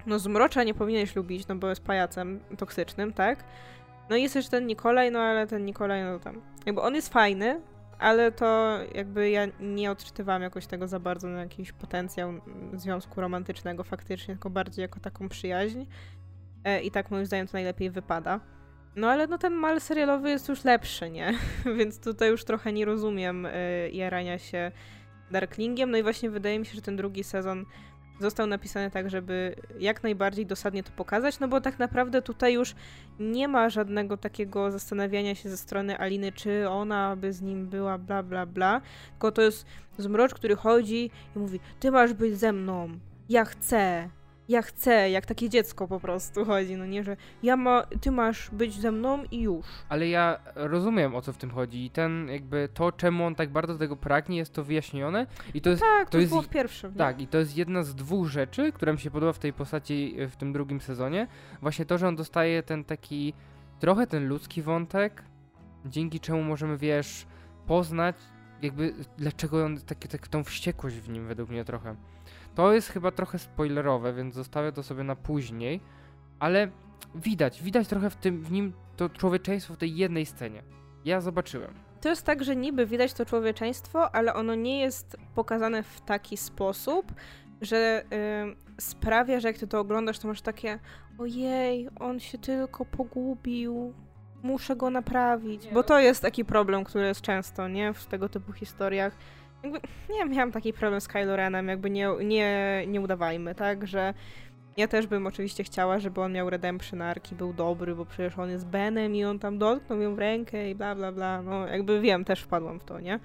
no 0.05 0.19
zmrocza 0.19 0.63
nie 0.63 0.73
powinieneś 0.73 1.15
lubić, 1.15 1.47
no 1.47 1.55
bo 1.55 1.69
jest 1.69 1.83
pajacem 1.83 2.39
toksycznym, 2.57 3.13
tak? 3.13 3.43
No 4.09 4.15
jest 4.15 4.35
jeszcze 4.35 4.51
ten 4.51 4.67
Nikolaj, 4.67 5.11
no 5.11 5.19
ale 5.19 5.47
ten 5.47 5.65
Nikolaj, 5.65 6.03
no 6.03 6.19
tam. 6.19 6.41
Jakby 6.65 6.81
on 6.81 6.95
jest 6.95 7.13
fajny, 7.13 7.61
ale 7.99 8.31
to 8.31 8.79
jakby 8.95 9.29
ja 9.29 9.47
nie 9.59 9.91
odczytywałam 9.91 10.41
jakoś 10.41 10.65
tego 10.65 10.87
za 10.87 10.99
bardzo 10.99 11.27
na 11.27 11.39
jakiś 11.39 11.71
potencjał 11.71 12.29
mm, 12.29 12.79
związku 12.79 13.21
romantycznego 13.21 13.83
faktycznie, 13.83 14.33
tylko 14.33 14.49
bardziej 14.49 14.81
jako 14.81 14.99
taką 14.99 15.29
przyjaźń. 15.29 15.85
E, 16.63 16.81
I 16.81 16.91
tak 16.91 17.11
moim 17.11 17.25
zdaniem 17.25 17.47
to 17.47 17.53
najlepiej 17.53 17.89
wypada. 17.89 18.39
No 18.95 19.09
ale 19.09 19.27
no 19.27 19.37
ten 19.37 19.53
mal 19.53 19.81
serialowy 19.81 20.29
jest 20.29 20.49
już 20.49 20.63
lepszy, 20.63 21.09
nie? 21.09 21.33
Więc 21.77 21.99
tutaj 21.99 22.29
już 22.29 22.45
trochę 22.45 22.73
nie 22.73 22.85
rozumiem 22.85 23.45
y, 23.45 23.89
jarania 23.93 24.37
się 24.37 24.71
Darklingiem. 25.31 25.91
No 25.91 25.97
i 25.97 26.03
właśnie 26.03 26.29
wydaje 26.29 26.59
mi 26.59 26.65
się, 26.65 26.73
że 26.75 26.81
ten 26.81 26.95
drugi 26.95 27.23
sezon 27.23 27.65
został 28.23 28.47
napisany 28.47 28.91
tak, 28.91 29.09
żeby 29.09 29.55
jak 29.79 30.03
najbardziej 30.03 30.45
dosadnie 30.45 30.83
to 30.83 30.91
pokazać, 30.91 31.39
no 31.39 31.47
bo 31.47 31.61
tak 31.61 31.79
naprawdę 31.79 32.21
tutaj 32.21 32.53
już 32.53 32.75
nie 33.19 33.47
ma 33.47 33.69
żadnego 33.69 34.17
takiego 34.17 34.71
zastanawiania 34.71 35.35
się 35.35 35.49
ze 35.49 35.57
strony 35.57 35.97
Aliny, 35.97 36.31
czy 36.31 36.69
ona 36.69 37.15
by 37.15 37.33
z 37.33 37.41
nim 37.41 37.67
była, 37.67 37.97
bla, 37.97 38.23
bla, 38.23 38.45
bla. 38.45 38.81
Tylko 39.11 39.31
to 39.31 39.41
jest 39.41 39.65
zmrocz, 39.97 40.33
który 40.33 40.55
chodzi 40.55 41.11
i 41.35 41.39
mówi, 41.39 41.59
ty 41.79 41.91
masz 41.91 42.13
być 42.13 42.37
ze 42.37 42.53
mną, 42.53 42.89
ja 43.29 43.45
chcę, 43.45 44.09
ja 44.49 44.61
chcę, 44.61 45.09
jak 45.09 45.25
takie 45.25 45.49
dziecko 45.49 45.87
po 45.87 45.99
prostu 45.99 46.45
chodzi, 46.45 46.75
no 46.75 46.85
nie, 46.85 47.03
że 47.03 47.17
ja 47.43 47.57
ma, 47.57 47.83
ty 48.01 48.11
masz 48.11 48.49
być 48.51 48.73
ze 48.79 48.91
mną 48.91 49.23
i 49.31 49.41
już. 49.41 49.65
Ale 49.89 50.07
ja 50.07 50.39
rozumiem 50.55 51.15
o 51.15 51.21
co 51.21 51.33
w 51.33 51.37
tym 51.37 51.51
chodzi 51.51 51.85
i 51.85 51.89
ten 51.89 52.27
jakby 52.27 52.69
to, 52.73 52.91
czemu 52.91 53.25
on 53.25 53.35
tak 53.35 53.49
bardzo 53.49 53.77
tego 53.77 53.95
pragnie 53.95 54.37
jest 54.37 54.53
to 54.53 54.63
wyjaśnione 54.63 55.27
i 55.53 55.61
to 55.61 55.69
jest 55.69 55.81
Tak, 55.81 56.05
to, 56.05 56.11
to 56.11 56.17
jest 56.17 56.29
było 56.29 56.41
w 56.41 56.49
pierwszym. 56.49 56.91
nie? 56.91 56.97
Tak, 56.97 57.21
i 57.21 57.27
to 57.27 57.37
jest 57.37 57.57
jedna 57.57 57.83
z 57.83 57.95
dwóch 57.95 58.27
rzeczy, 58.27 58.71
która 58.71 58.93
mi 58.93 58.99
się 58.99 59.11
podoba 59.11 59.33
w 59.33 59.39
tej 59.39 59.53
postaci 59.53 60.15
y, 60.19 60.27
w 60.29 60.35
tym 60.35 60.53
drugim 60.53 60.81
sezonie. 60.81 61.27
Właśnie 61.61 61.85
to, 61.85 61.97
że 61.97 62.07
on 62.07 62.15
dostaje 62.15 62.63
ten 62.63 62.83
taki, 62.83 63.33
trochę 63.79 64.07
ten 64.07 64.27
ludzki 64.27 64.61
wątek, 64.61 65.23
dzięki 65.85 66.19
czemu 66.19 66.43
możemy, 66.43 66.77
wiesz, 66.77 67.25
poznać 67.67 68.15
jakby 68.61 68.93
dlaczego 69.17 69.65
on, 69.65 69.77
taki, 69.77 70.07
tak, 70.07 70.27
tą 70.27 70.43
wściekłość 70.43 70.95
w 70.95 71.09
nim 71.09 71.27
według 71.27 71.49
mnie 71.49 71.65
trochę. 71.65 71.95
To 72.55 72.73
jest 72.73 72.89
chyba 72.89 73.11
trochę 73.11 73.39
spoilerowe, 73.39 74.13
więc 74.13 74.35
zostawię 74.35 74.71
to 74.71 74.83
sobie 74.83 75.03
na 75.03 75.15
później, 75.15 75.81
ale 76.39 76.71
widać, 77.15 77.63
widać 77.63 77.87
trochę 77.87 78.09
w, 78.09 78.15
tym, 78.15 78.41
w 78.43 78.51
nim 78.51 78.73
to 78.97 79.09
człowieczeństwo 79.09 79.73
w 79.73 79.77
tej 79.77 79.95
jednej 79.95 80.25
scenie. 80.25 80.63
Ja 81.05 81.21
zobaczyłem. 81.21 81.73
To 82.01 82.09
jest 82.09 82.25
tak, 82.25 82.43
że 82.43 82.55
niby 82.55 82.85
widać 82.85 83.13
to 83.13 83.25
człowieczeństwo, 83.25 84.15
ale 84.15 84.33
ono 84.33 84.55
nie 84.55 84.79
jest 84.79 85.17
pokazane 85.35 85.83
w 85.83 86.01
taki 86.01 86.37
sposób, 86.37 87.13
że 87.61 88.03
y, 88.77 88.81
sprawia, 88.81 89.39
że 89.39 89.47
jak 89.47 89.57
ty 89.57 89.67
to 89.67 89.79
oglądasz, 89.79 90.19
to 90.19 90.27
masz 90.27 90.41
takie 90.41 90.79
ojej, 91.17 91.89
on 91.99 92.19
się 92.19 92.37
tylko 92.37 92.85
pogubił, 92.85 93.93
muszę 94.43 94.75
go 94.75 94.89
naprawić. 94.89 95.67
Bo 95.67 95.73
no- 95.73 95.83
to 95.83 95.99
jest 95.99 96.21
taki 96.21 96.45
problem, 96.45 96.83
który 96.83 97.05
jest 97.07 97.21
często, 97.21 97.67
nie? 97.67 97.93
W 97.93 98.05
tego 98.05 98.29
typu 98.29 98.53
historiach. 98.53 99.17
Jakby, 99.63 99.79
nie 100.09 100.25
miałam 100.25 100.51
taki 100.51 100.73
problem 100.73 101.01
z 101.01 101.07
Kylo 101.07 101.35
Renem, 101.35 101.67
jakby 101.67 101.89
nie, 101.89 102.09
nie, 102.23 102.83
nie 102.87 103.01
udawajmy, 103.01 103.55
tak? 103.55 103.87
Że 103.87 104.13
Ja 104.77 104.87
też 104.87 105.07
bym 105.07 105.27
oczywiście 105.27 105.63
chciała, 105.63 105.99
żeby 105.99 106.21
on 106.21 106.31
miał 106.33 106.49
redemption 106.49 107.01
arki, 107.01 107.35
był 107.35 107.53
dobry, 107.53 107.95
bo 107.95 108.05
przecież 108.05 108.39
on 108.39 108.49
jest 108.49 108.67
Benem 108.67 109.15
i 109.15 109.25
on 109.25 109.39
tam 109.39 109.57
dotknął 109.57 110.01
ją 110.01 110.15
w 110.15 110.19
rękę 110.19 110.69
i 110.69 110.75
bla 110.75 110.95
bla 110.95 111.11
bla. 111.11 111.41
No 111.41 111.67
jakby 111.67 112.01
wiem, 112.01 112.25
też 112.25 112.41
wpadłam 112.41 112.79
w 112.79 112.83
to, 112.83 112.99
nie? 112.99 113.19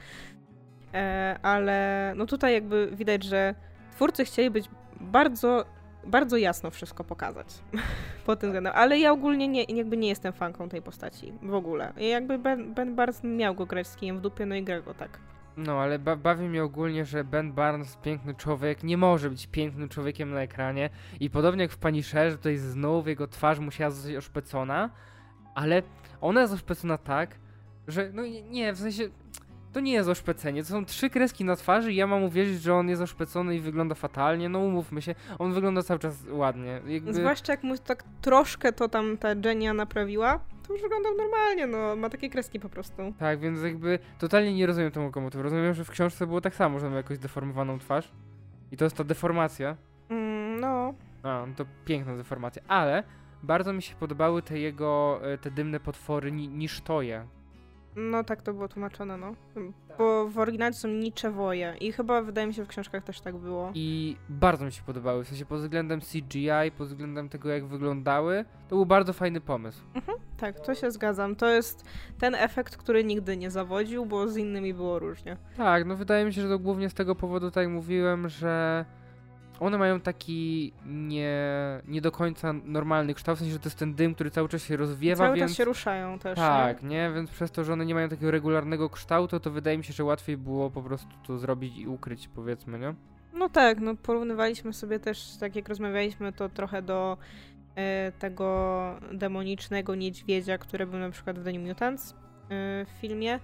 E, 0.95 1.38
ale 1.42 2.12
no 2.16 2.26
tutaj 2.26 2.52
jakby 2.52 2.90
widać, 2.92 3.25
że 3.25 3.54
twórcy 3.92 4.25
chcieli 4.25 4.50
być 4.50 4.68
bardzo, 5.00 5.64
bardzo 6.07 6.37
jasno 6.37 6.71
wszystko 6.71 7.04
pokazać 7.04 7.47
pod 8.26 8.40
tym 8.40 8.50
względem. 8.50 8.73
Ale 8.76 8.99
ja 8.99 9.12
ogólnie 9.12 9.49
nie, 9.49 9.64
jakby 9.64 9.97
nie 9.97 10.09
jestem 10.09 10.33
fanką 10.33 10.68
tej 10.68 10.83
postaci 10.83 11.33
w 11.42 11.54
ogóle. 11.54 11.92
I 11.97 12.09
jakby 12.09 12.38
Ben, 12.38 12.75
ben 12.75 12.95
Barnes 12.95 13.25
miał 13.25 13.54
go 13.54 13.66
grać 13.66 13.87
z 13.87 13.97
kijem 13.97 14.18
w 14.18 14.21
dupie, 14.21 14.47
no 14.47 14.54
i 14.54 14.62
gra 14.62 14.80
go 14.80 14.95
tak. 14.95 15.18
No, 15.59 15.81
ale 15.81 15.99
ba 15.99 16.17
bawi 16.17 16.49
mnie 16.49 16.65
ogólnie, 16.65 17.05
że 17.05 17.25
Ben 17.25 17.53
Barnes, 17.53 17.97
piękny 17.97 18.35
człowiek, 18.35 18.83
nie 18.83 18.97
może 18.97 19.31
być 19.31 19.47
pięknym 19.47 19.88
człowiekiem 19.88 20.31
na 20.31 20.41
ekranie. 20.41 20.91
I 21.21 21.31
podobnie 21.31 21.62
jak 21.62 21.73
w 21.73 21.79
Punisherze, 21.79 22.37
tutaj 22.37 22.57
znów 22.57 23.07
jego 23.07 23.29
twarz 23.29 23.59
musiała 23.59 23.91
zostać 23.91 24.15
oszpecona, 24.15 24.91
ale 25.55 25.83
ona 26.21 26.41
jest 26.41 26.53
oszpecona 26.53 26.99
tak, 26.99 27.35
że 27.88 28.11
no 28.12 28.23
nie, 28.50 28.73
w 28.73 28.79
sensie 28.79 29.09
to 29.73 29.81
nie 29.81 29.93
jest 29.93 30.09
oszpecenie. 30.09 30.62
To 30.62 30.69
są 30.69 30.85
trzy 30.85 31.11
kreski 31.11 31.45
na 31.45 31.57
twarzy 31.57 31.93
i 31.93 31.97
ja 31.97 32.07
mam 32.07 32.23
uwierzyć, 32.23 32.62
że 32.62 32.75
on 32.75 32.88
jest 32.88 33.03
oszpecony 33.03 33.57
i 33.57 33.61
wygląda 33.61 33.95
fatalnie. 33.95 34.49
No 34.49 34.59
umówmy 34.59 35.03
się, 35.03 35.15
on 35.38 35.53
wygląda 35.53 35.83
cały 35.83 36.00
czas 36.00 36.25
ładnie. 36.31 36.81
Jakby... 36.87 37.15
Zwłaszcza 37.15 37.53
jak 37.53 37.62
mu 37.62 37.79
tak 37.79 38.05
troszkę 38.23 38.73
to 38.73 38.88
tam 38.88 39.17
ta 39.17 39.29
Jenia 39.45 39.75
naprawiła, 39.75 40.41
to 40.68 40.72
już 40.72 40.82
wygląda 40.82 41.08
normalnie, 41.18 41.66
no 41.66 41.96
ma 41.96 42.10
takie 42.10 42.30
kreski 42.30 42.60
po 42.60 42.68
prostu. 42.68 43.14
Tak, 43.18 43.40
więc 43.40 43.62
jakby 43.62 43.98
totalnie 44.18 44.54
nie 44.54 44.66
rozumiem 44.66 44.90
tego 44.90 45.10
komutu. 45.10 45.42
Rozumiem, 45.42 45.75
że 45.75 45.84
w 45.84 45.90
książce 45.90 46.26
było 46.26 46.40
tak 46.40 46.54
samo, 46.54 46.78
że 46.78 46.87
miał 46.87 46.96
jakąś 46.96 47.18
deformowaną 47.18 47.78
twarz. 47.78 48.12
I 48.72 48.76
to 48.76 48.84
jest 48.84 48.96
ta 48.96 49.04
deformacja. 49.04 49.76
Mm, 50.08 50.60
no. 50.60 50.94
A, 51.22 51.44
no 51.46 51.54
to 51.56 51.64
piękna 51.84 52.16
deformacja. 52.16 52.62
Ale 52.68 53.02
bardzo 53.42 53.72
mi 53.72 53.82
się 53.82 53.94
podobały 53.94 54.42
te 54.42 54.58
jego, 54.58 55.20
e, 55.22 55.38
te 55.38 55.50
dymne 55.50 55.80
potwory 55.80 56.32
ni 56.32 56.48
nisztoje 56.48 57.26
no 57.99 58.25
tak 58.25 58.43
to 58.43 58.55
było 58.55 58.69
tłumaczone, 58.69 59.17
no. 59.17 59.35
Bo 59.99 60.28
w 60.28 60.38
oryginale 60.38 60.73
są 60.73 60.88
niczewoje 60.88 61.75
i 61.81 61.93
chyba 61.93 62.23
wydaje 62.23 62.47
mi 62.47 62.55
się 62.55 62.64
w 62.64 62.69
książkach 62.69 63.05
też 63.05 63.21
tak 63.21 63.37
było. 63.37 63.71
I 63.75 64.17
bardzo 64.28 64.64
mi 64.64 64.73
się 64.73 64.83
podobały, 64.83 65.25
w 65.25 65.28
sensie 65.28 65.47
pod 65.47 65.61
względem 65.61 66.00
CGI, 66.00 66.71
pod 66.78 66.88
względem 66.88 67.28
tego 67.28 67.49
jak 67.49 67.67
wyglądały, 67.67 68.45
to 68.69 68.76
był 68.76 68.87
bardzo 68.87 69.12
fajny 69.12 69.40
pomysł. 69.40 69.83
Mhm, 69.95 70.19
tak, 70.37 70.61
to 70.61 70.75
się 70.75 70.90
zgadzam. 70.90 71.37
To 71.37 71.49
jest 71.49 71.85
ten 72.19 72.35
efekt, 72.35 72.76
który 72.76 73.05
nigdy 73.05 73.37
nie 73.37 73.50
zawodził, 73.50 74.07
bo 74.07 74.28
z 74.28 74.37
innymi 74.37 74.75
było 74.75 74.99
różnie. 74.99 75.37
Tak, 75.57 75.87
no 75.87 75.97
wydaje 75.97 76.25
mi 76.25 76.33
się, 76.33 76.43
że 76.43 76.49
to 76.49 76.59
głównie 76.59 76.90
z 76.90 76.95
tego 76.95 77.14
powodu, 77.14 77.50
tak 77.50 77.64
jak 77.64 77.73
mówiłem, 77.73 78.28
że 78.28 78.85
one 79.61 79.79
mają 79.79 80.00
taki 80.00 80.73
nie, 80.87 81.38
nie 81.88 82.00
do 82.00 82.12
końca 82.12 82.53
normalny 82.53 83.15
kształt, 83.15 83.38
w 83.38 83.41
sensie, 83.41 83.53
że 83.53 83.59
to 83.59 83.67
jest 83.67 83.79
ten 83.79 83.95
dym, 83.95 84.15
który 84.15 84.31
cały 84.31 84.49
czas 84.49 84.62
się 84.62 84.77
rozwiewa, 84.77 85.25
Cały 85.25 85.37
więc... 85.37 85.50
czas 85.50 85.57
się 85.57 85.65
ruszają 85.65 86.19
też, 86.19 86.37
Tak, 86.37 86.83
nie? 86.83 86.88
nie? 86.88 87.11
Więc 87.15 87.31
przez 87.31 87.50
to, 87.50 87.65
że 87.65 87.73
one 87.73 87.87
nie 87.87 87.95
mają 87.95 88.09
takiego 88.09 88.31
regularnego 88.31 88.91
kształtu, 88.91 89.41
to 89.41 89.50
wydaje 89.50 89.79
mi 89.79 89.85
się, 89.85 89.93
że 89.93 90.05
łatwiej 90.05 90.37
było 90.37 90.71
po 90.71 90.83
prostu 90.83 91.11
to 91.27 91.38
zrobić 91.38 91.79
i 91.79 91.87
ukryć, 91.87 92.29
powiedzmy, 92.29 92.79
nie? 92.79 92.95
No 93.33 93.49
tak, 93.49 93.81
no 93.81 93.97
porównywaliśmy 93.97 94.73
sobie 94.73 95.00
też, 95.00 95.37
tak 95.41 95.57
jak 95.57 95.69
rozmawialiśmy, 95.69 96.33
to 96.33 96.49
trochę 96.49 96.83
do 96.83 97.17
e, 97.77 98.12
tego 98.19 99.00
demonicznego 99.12 99.95
niedźwiedzia, 99.95 100.59
który 100.59 100.87
był 100.87 100.99
na 100.99 101.11
przykład 101.11 101.38
w 101.38 101.45
The 101.45 101.53
New 101.53 101.69
Mutants 101.69 102.12
e, 102.12 102.17
w 102.85 103.00
filmie, 103.00 103.41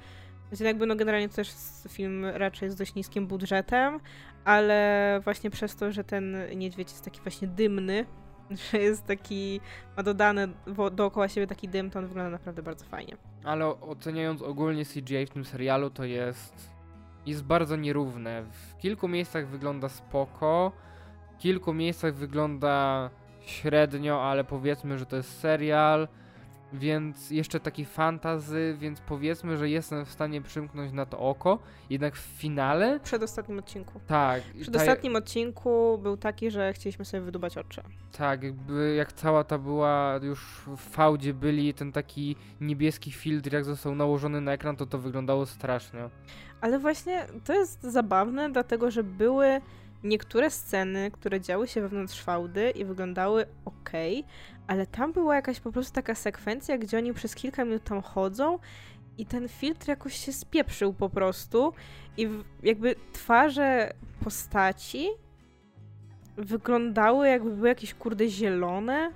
więc 0.50 0.60
jakby 0.60 0.86
no 0.86 0.96
generalnie 0.96 1.28
to 1.28 1.34
też 1.34 1.52
film 1.88 2.24
raczej 2.24 2.70
z 2.70 2.74
dość 2.74 2.94
niskim 2.94 3.26
budżetem, 3.26 4.00
ale 4.44 5.20
właśnie 5.24 5.50
przez 5.50 5.76
to, 5.76 5.92
że 5.92 6.04
ten 6.04 6.36
niedźwiedź 6.56 6.90
jest 6.90 7.04
taki 7.04 7.20
właśnie 7.20 7.48
dymny, 7.48 8.06
że 8.70 8.78
jest 8.78 9.06
taki, 9.06 9.60
ma 9.96 10.02
dodane 10.02 10.48
dookoła 10.92 11.28
siebie 11.28 11.46
taki 11.46 11.68
dym, 11.68 11.90
to 11.90 11.98
on 11.98 12.06
wygląda 12.06 12.30
naprawdę 12.30 12.62
bardzo 12.62 12.84
fajnie. 12.84 13.16
Ale 13.44 13.66
oceniając 13.66 14.42
ogólnie 14.42 14.84
CGI 14.84 15.26
w 15.26 15.30
tym 15.30 15.44
serialu, 15.44 15.90
to 15.90 16.04
jest 16.04 16.74
jest 17.26 17.44
bardzo 17.44 17.76
nierówne. 17.76 18.42
W 18.42 18.76
kilku 18.78 19.08
miejscach 19.08 19.48
wygląda 19.48 19.88
spoko, 19.88 20.72
w 21.34 21.38
kilku 21.38 21.74
miejscach 21.74 22.14
wygląda 22.14 23.10
średnio, 23.40 24.22
ale 24.22 24.44
powiedzmy, 24.44 24.98
że 24.98 25.06
to 25.06 25.16
jest 25.16 25.40
serial 25.40 26.08
więc 26.74 27.30
jeszcze 27.30 27.60
taki 27.60 27.84
fantazy, 27.84 28.76
więc 28.78 29.00
powiedzmy, 29.00 29.56
że 29.56 29.70
jestem 29.70 30.04
w 30.04 30.10
stanie 30.10 30.42
przymknąć 30.42 30.92
na 30.92 31.06
to 31.06 31.18
oko. 31.18 31.58
Jednak 31.90 32.16
w 32.16 32.20
finale. 32.20 33.00
Przed 33.00 33.22
ostatnim 33.22 33.58
odcinku. 33.58 34.00
Tak. 34.06 34.42
Przed 34.60 34.76
ostatnim 34.76 35.16
odcinku 35.16 35.98
był 36.02 36.16
taki, 36.16 36.50
że 36.50 36.72
chcieliśmy 36.72 37.04
sobie 37.04 37.20
wydubać 37.20 37.58
oczy. 37.58 37.82
Tak, 38.18 38.42
jakby 38.42 38.94
jak 38.94 39.12
cała 39.12 39.44
ta 39.44 39.58
była 39.58 40.20
już 40.22 40.62
w 40.66 40.76
fałdzie 40.76 41.34
byli, 41.34 41.74
ten 41.74 41.92
taki 41.92 42.36
niebieski 42.60 43.12
filtr, 43.12 43.52
jak 43.52 43.64
został 43.64 43.94
nałożony 43.94 44.40
na 44.40 44.52
ekran, 44.52 44.76
to 44.76 44.86
to 44.86 44.98
wyglądało 44.98 45.46
strasznie. 45.46 46.08
Ale 46.60 46.78
właśnie 46.78 47.26
to 47.44 47.52
jest 47.52 47.82
zabawne, 47.82 48.50
dlatego 48.52 48.90
że 48.90 49.04
były 49.04 49.60
niektóre 50.04 50.50
sceny, 50.50 51.10
które 51.10 51.40
działy 51.40 51.68
się 51.68 51.80
wewnątrz 51.80 52.22
fałdy 52.22 52.70
i 52.70 52.84
wyglądały 52.84 53.46
ok, 53.64 53.90
ale 54.66 54.86
tam 54.86 55.12
była 55.12 55.34
jakaś 55.36 55.60
po 55.60 55.72
prostu 55.72 55.94
taka 55.94 56.14
sekwencja, 56.14 56.78
gdzie 56.78 56.98
oni 56.98 57.14
przez 57.14 57.34
kilka 57.34 57.64
minut 57.64 57.84
tam 57.84 58.02
chodzą 58.02 58.58
i 59.18 59.26
ten 59.26 59.48
filtr 59.48 59.88
jakoś 59.88 60.14
się 60.14 60.32
spieprzył 60.32 60.92
po 60.92 61.08
prostu 61.08 61.72
i 62.16 62.28
jakby 62.62 62.94
twarze 63.12 63.92
postaci 64.24 65.08
wyglądały 66.36 67.28
jakby 67.28 67.50
były 67.50 67.68
jakieś 67.68 67.94
kurde 67.94 68.28
zielone, 68.28 69.10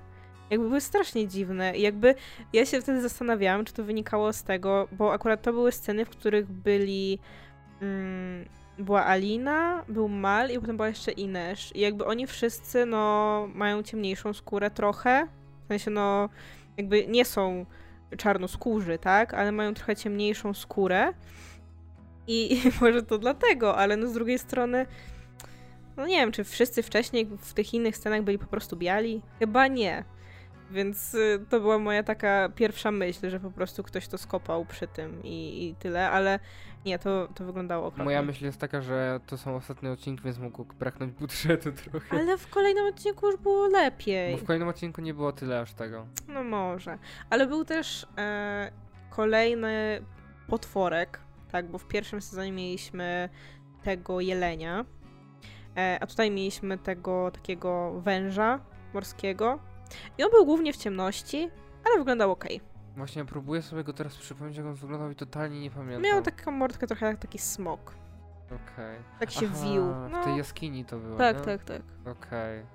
jakby 0.51 0.69
były 0.69 0.81
strasznie 0.81 1.29
dziwne 1.29 1.77
i 1.77 1.83
jakby 1.83 2.15
ja 2.53 2.67
się 2.67 2.81
wtedy 2.81 3.03
zastanawiałam, 3.03 3.65
czy 3.65 3.73
to 3.73 3.85
wynikało 3.85 4.33
z 4.33 4.43
tego, 4.43 4.89
bo 4.93 5.13
akurat 5.13 5.43
to 5.43 5.53
były 5.53 5.73
sceny, 5.73 6.05
w 6.05 6.11
których 6.11 6.47
byli 6.47 7.19
mm, 7.83 8.45
była 8.79 9.07
Alina, 9.07 9.85
był 9.89 10.09
Mal 10.09 10.51
i 10.51 10.59
potem 10.61 10.77
była 10.77 10.89
jeszcze 10.89 11.13
Inesz. 11.13 11.77
I 11.77 11.81
jakby 11.81 12.05
oni 12.05 12.27
wszyscy, 12.27 12.87
no, 12.87 13.49
mają 13.55 13.83
ciemniejszą 13.83 14.33
skórę 14.33 14.71
trochę. 14.71 15.27
W 15.69 15.71
sensie, 15.71 15.91
no, 15.91 16.29
jakby 16.77 17.07
nie 17.07 17.25
są 17.25 17.67
czarnoskórzy, 18.17 18.99
tak? 18.99 19.35
Ale 19.35 19.53
mają 19.53 19.75
trochę 19.75 19.97
ciemniejszą 19.97 20.55
skórę. 20.55 21.13
I, 22.27 22.53
I 22.53 22.63
może 22.81 23.03
to 23.03 23.19
dlatego, 23.19 23.77
ale 23.77 23.97
no 23.97 24.09
z 24.09 24.13
drugiej 24.13 24.39
strony, 24.39 24.87
no 25.97 26.07
nie 26.07 26.17
wiem, 26.17 26.33
czy 26.33 26.45
wszyscy 26.45 26.83
wcześniej 26.83 27.27
w 27.41 27.55
tych 27.55 27.75
innych 27.75 27.97
scenach 27.97 28.23
byli 28.23 28.39
po 28.39 28.47
prostu 28.47 28.77
biali? 28.77 29.23
Chyba 29.39 29.67
nie. 29.67 30.05
Więc 30.71 31.15
y, 31.15 31.45
to 31.51 31.61
była 31.61 31.79
moja 31.79 32.03
taka 32.03 32.49
pierwsza 32.49 32.91
myśl, 32.91 33.31
że 33.31 33.41
po 33.41 33.51
prostu 33.51 33.83
ktoś 33.83 34.09
to 34.09 34.19
skopał 34.19 34.65
przy 34.65 34.87
tym 34.87 35.23
i, 35.25 35.67
i 35.67 35.75
tyle, 35.75 36.11
ale 36.11 36.39
nie, 36.89 36.99
to, 36.99 37.29
to 37.35 37.45
wyglądało 37.45 37.87
okropnie. 37.87 38.05
Moja 38.05 38.23
myśl 38.23 38.45
jest 38.45 38.61
taka, 38.61 38.83
że 38.83 39.21
to 39.27 39.39
są 39.39 39.57
ostatnie 39.57 39.91
odcinki, 39.91 40.25
więc 40.25 40.39
mógł 40.39 40.65
braknąć 40.65 41.13
budżetu 41.13 41.73
trochę. 41.91 42.17
Ale 42.21 42.39
w 42.39 42.49
kolejnym 42.49 42.87
odcinku 42.87 43.27
już 43.27 43.37
było 43.37 43.69
lepiej. 43.69 44.33
Bo 44.33 44.39
w 44.39 44.45
kolejnym 44.45 44.69
odcinku 44.69 45.01
nie 45.01 45.15
było 45.15 45.33
tyle 45.33 45.61
aż 45.61 45.75
tego. 45.75 46.07
No 46.29 46.45
może. 46.45 46.99
Ale 47.31 47.47
był 47.47 47.65
też 47.65 48.07
e, 48.19 48.73
kolejny 49.11 50.05
potworek, 50.47 51.21
tak, 51.53 51.71
bo 51.71 51.79
w 51.79 51.89
pierwszym 51.89 52.21
sezonie 52.21 52.53
mieliśmy 52.53 53.29
tego 53.83 54.21
jelenia, 54.21 54.85
e, 55.77 55.99
a 56.01 56.07
tutaj 56.07 56.31
mieliśmy 56.31 56.79
tego 56.79 57.31
takiego 57.31 58.01
węża 58.01 58.61
morskiego. 58.95 59.59
I 60.19 60.25
on 60.25 60.31
był 60.31 60.45
głównie 60.45 60.73
w 60.73 60.77
ciemności, 60.77 61.51
ale 61.85 61.99
wyglądał 61.99 62.31
ok. 62.31 62.45
Właśnie 62.99 63.25
próbuję 63.25 63.63
sobie 63.63 63.85
go 63.85 63.93
teraz 63.93 64.17
przypomnieć, 64.17 64.57
jak 64.57 64.67
on 64.67 64.75
wyglądał 64.75 65.11
i 65.11 65.15
totalnie 65.15 65.61
nie 65.61 65.71
pamiętam. 65.71 66.03
Miał 66.03 66.23
taką 66.23 66.51
mordkę 66.51 66.87
trochę 66.87 67.07
jak 67.07 67.19
taki 67.19 67.39
smok. 67.39 67.95
Okej. 68.47 68.59
Okay. 68.75 69.19
Tak 69.21 69.31
się 69.31 69.47
Aha, 69.53 69.65
wił. 69.65 69.85
No. 70.11 70.23
W 70.23 70.25
tej 70.25 70.37
jaskini 70.37 70.85
to 70.85 70.99
było. 70.99 71.19
Tak, 71.19 71.41
tak, 71.41 71.65
tak. 71.65 71.83
Okej. 72.01 72.61
Okay. 72.61 72.67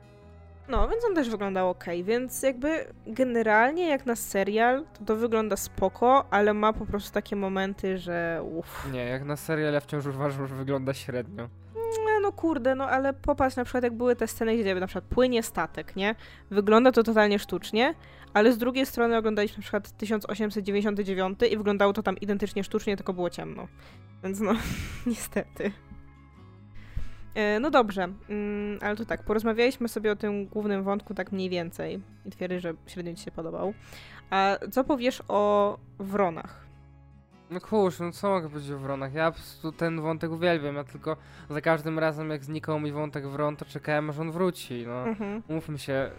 No, 0.67 0.87
więc 0.87 1.05
on 1.05 1.15
też 1.15 1.29
wyglądał 1.29 1.69
ok, 1.69 1.85
więc 2.03 2.43
jakby 2.43 2.93
generalnie 3.07 3.89
jak 3.89 4.05
na 4.05 4.15
serial, 4.15 4.85
to 4.99 5.05
to 5.05 5.15
wygląda 5.15 5.57
spoko, 5.57 6.25
ale 6.31 6.53
ma 6.53 6.73
po 6.73 6.85
prostu 6.85 7.13
takie 7.13 7.35
momenty, 7.35 7.97
że 7.97 8.43
uff. 8.51 8.87
Nie, 8.91 9.05
jak 9.05 9.23
na 9.25 9.35
serial 9.35 9.73
ja 9.73 9.79
wciąż 9.79 10.05
uważam, 10.05 10.47
że 10.47 10.55
wygląda 10.55 10.93
średnio 10.93 11.49
no 12.23 12.31
kurde, 12.31 12.75
no 12.75 12.89
ale 12.89 13.13
popatrz 13.13 13.55
na 13.55 13.63
przykład 13.63 13.83
jak 13.83 13.93
były 13.93 14.15
te 14.15 14.27
sceny, 14.27 14.57
gdzie 14.57 14.75
na 14.75 14.87
przykład 14.87 15.05
płynie 15.05 15.43
statek, 15.43 15.95
nie? 15.95 16.15
Wygląda 16.51 16.91
to 16.91 17.03
totalnie 17.03 17.39
sztucznie, 17.39 17.93
ale 18.33 18.53
z 18.53 18.57
drugiej 18.57 18.85
strony 18.85 19.17
oglądaliśmy 19.17 19.57
na 19.57 19.61
przykład 19.61 19.91
1899 19.97 21.39
i 21.51 21.57
wyglądało 21.57 21.93
to 21.93 22.03
tam 22.03 22.17
identycznie 22.17 22.63
sztucznie, 22.63 22.97
tylko 22.97 23.13
było 23.13 23.29
ciemno. 23.29 23.67
Więc 24.23 24.39
no, 24.39 24.53
niestety. 25.05 25.71
E, 27.35 27.59
no 27.59 27.71
dobrze, 27.71 28.03
mm, 28.29 28.79
ale 28.81 28.95
to 28.95 29.05
tak, 29.05 29.23
porozmawialiśmy 29.23 29.87
sobie 29.87 30.11
o 30.11 30.15
tym 30.15 30.45
głównym 30.45 30.83
wątku 30.83 31.13
tak 31.13 31.31
mniej 31.31 31.49
więcej 31.49 32.01
i 32.25 32.29
twierdzę, 32.29 32.59
że 32.59 32.73
średnio 32.87 33.13
ci 33.13 33.23
się 33.23 33.31
podobał. 33.31 33.73
A 34.29 34.57
co 34.71 34.83
powiesz 34.83 35.23
o 35.27 35.77
wronach? 35.99 36.63
No 37.49 37.61
kurz, 37.61 37.99
no 37.99 38.11
co 38.11 38.29
mogę 38.29 38.49
powiedzieć 38.49 38.71
o 38.71 38.79
Wronach? 38.79 39.13
Ja 39.13 39.31
po 39.31 39.37
prostu 39.37 39.71
ten 39.71 40.01
wątek 40.01 40.31
uwielbiam, 40.31 40.75
ja 40.75 40.83
tylko 40.83 41.17
za 41.49 41.61
każdym 41.61 41.99
razem 41.99 42.29
jak 42.29 42.43
znikał 42.43 42.79
mi 42.79 42.91
wątek 42.91 43.27
Wron, 43.27 43.55
to 43.55 43.65
czekałem 43.65 44.09
aż 44.09 44.19
on 44.19 44.31
wróci, 44.31 44.83
no. 44.87 45.07
Mhm. 45.07 45.43
Mówmy 45.49 45.77
się, 45.77 46.11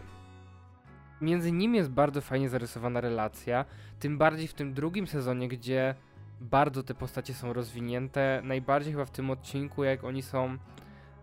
między 1.20 1.52
nimi 1.52 1.76
jest 1.76 1.90
bardzo 1.90 2.20
fajnie 2.20 2.48
zarysowana 2.48 3.00
relacja, 3.00 3.64
tym 3.98 4.18
bardziej 4.18 4.48
w 4.48 4.54
tym 4.54 4.74
drugim 4.74 5.06
sezonie, 5.06 5.48
gdzie 5.48 5.94
bardzo 6.40 6.82
te 6.82 6.94
postacie 6.94 7.34
są 7.34 7.52
rozwinięte, 7.52 8.40
najbardziej 8.44 8.92
chyba 8.92 9.04
w 9.04 9.10
tym 9.10 9.30
odcinku, 9.30 9.84
jak 9.84 10.04
oni 10.04 10.22
są 10.22 10.56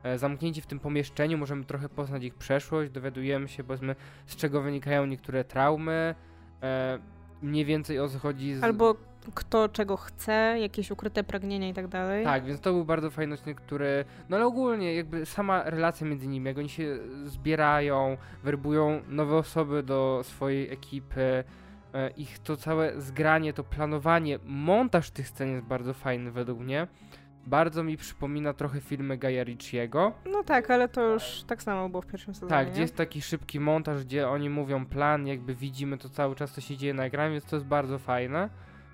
e, 0.03 0.17
zamknięci 0.17 0.61
w 0.61 0.65
tym 0.65 0.79
pomieszczeniu, 0.79 1.37
możemy 1.37 1.63
trochę 1.63 1.89
poznać 1.89 2.23
ich 2.23 2.35
przeszłość, 2.35 2.91
dowiadujemy 2.91 3.47
się 3.47 3.63
powiedzmy 3.63 3.95
z 4.25 4.35
czego 4.35 4.61
wynikają 4.61 5.05
niektóre 5.05 5.43
traumy, 5.43 6.15
e, 6.63 6.99
mniej 7.41 7.65
więcej 7.65 7.99
o 7.99 8.09
co 8.09 8.19
chodzi 8.19 8.55
z... 8.55 8.63
Albo 8.63 9.10
kto 9.33 9.69
czego 9.69 9.97
chce, 9.97 10.55
jakieś 10.59 10.91
ukryte 10.91 11.23
pragnienia 11.23 11.69
i 11.69 11.73
tak 11.73 11.87
dalej. 11.87 12.23
Tak, 12.23 12.45
więc 12.45 12.59
to 12.59 12.73
był 12.73 12.85
bardzo 12.85 13.09
fajny 13.09 13.33
odcinek, 13.33 13.61
który. 13.61 14.05
No 14.29 14.37
ale 14.37 14.45
ogólnie, 14.45 14.95
jakby 14.95 15.25
sama 15.25 15.63
relacja 15.63 16.07
między 16.07 16.27
nimi, 16.27 16.45
jak 16.45 16.57
oni 16.57 16.69
się 16.69 16.97
zbierają, 17.25 18.17
werbują 18.43 19.01
nowe 19.07 19.35
osoby 19.35 19.83
do 19.83 20.21
swojej 20.23 20.73
ekipy, 20.73 21.43
e, 21.93 22.09
ich 22.09 22.39
to 22.39 22.57
całe 22.57 23.01
zgranie, 23.01 23.53
to 23.53 23.63
planowanie, 23.63 24.39
montaż 24.45 25.11
tych 25.11 25.27
scen 25.27 25.51
jest 25.51 25.65
bardzo 25.65 25.93
fajny 25.93 26.31
według 26.31 26.59
mnie. 26.59 26.87
Bardzo 27.47 27.83
mi 27.83 27.97
przypomina 27.97 28.53
trochę 28.53 28.81
filmy 28.81 29.17
Gaja 29.17 29.43
Ricciego. 29.43 30.11
No 30.25 30.43
tak, 30.43 30.71
ale 30.71 30.87
to 30.87 31.01
już 31.01 31.43
tak 31.47 31.63
samo 31.63 31.89
było 31.89 32.01
w 32.01 32.05
pierwszym 32.05 32.33
sezonie. 32.33 32.49
Tak, 32.49 32.71
gdzie 32.71 32.81
jest 32.81 32.95
taki 32.95 33.21
szybki 33.21 33.59
montaż, 33.59 34.03
gdzie 34.03 34.29
oni 34.29 34.49
mówią 34.49 34.85
plan, 34.85 35.27
jakby 35.27 35.55
widzimy 35.55 35.97
to 35.97 36.09
cały 36.09 36.35
czas, 36.35 36.51
co 36.51 36.61
się 36.61 36.77
dzieje 36.77 36.93
na 36.93 37.05
ekranie, 37.05 37.31
więc 37.31 37.45
to 37.45 37.55
jest 37.55 37.65
bardzo 37.65 37.99
fajne. 37.99 38.49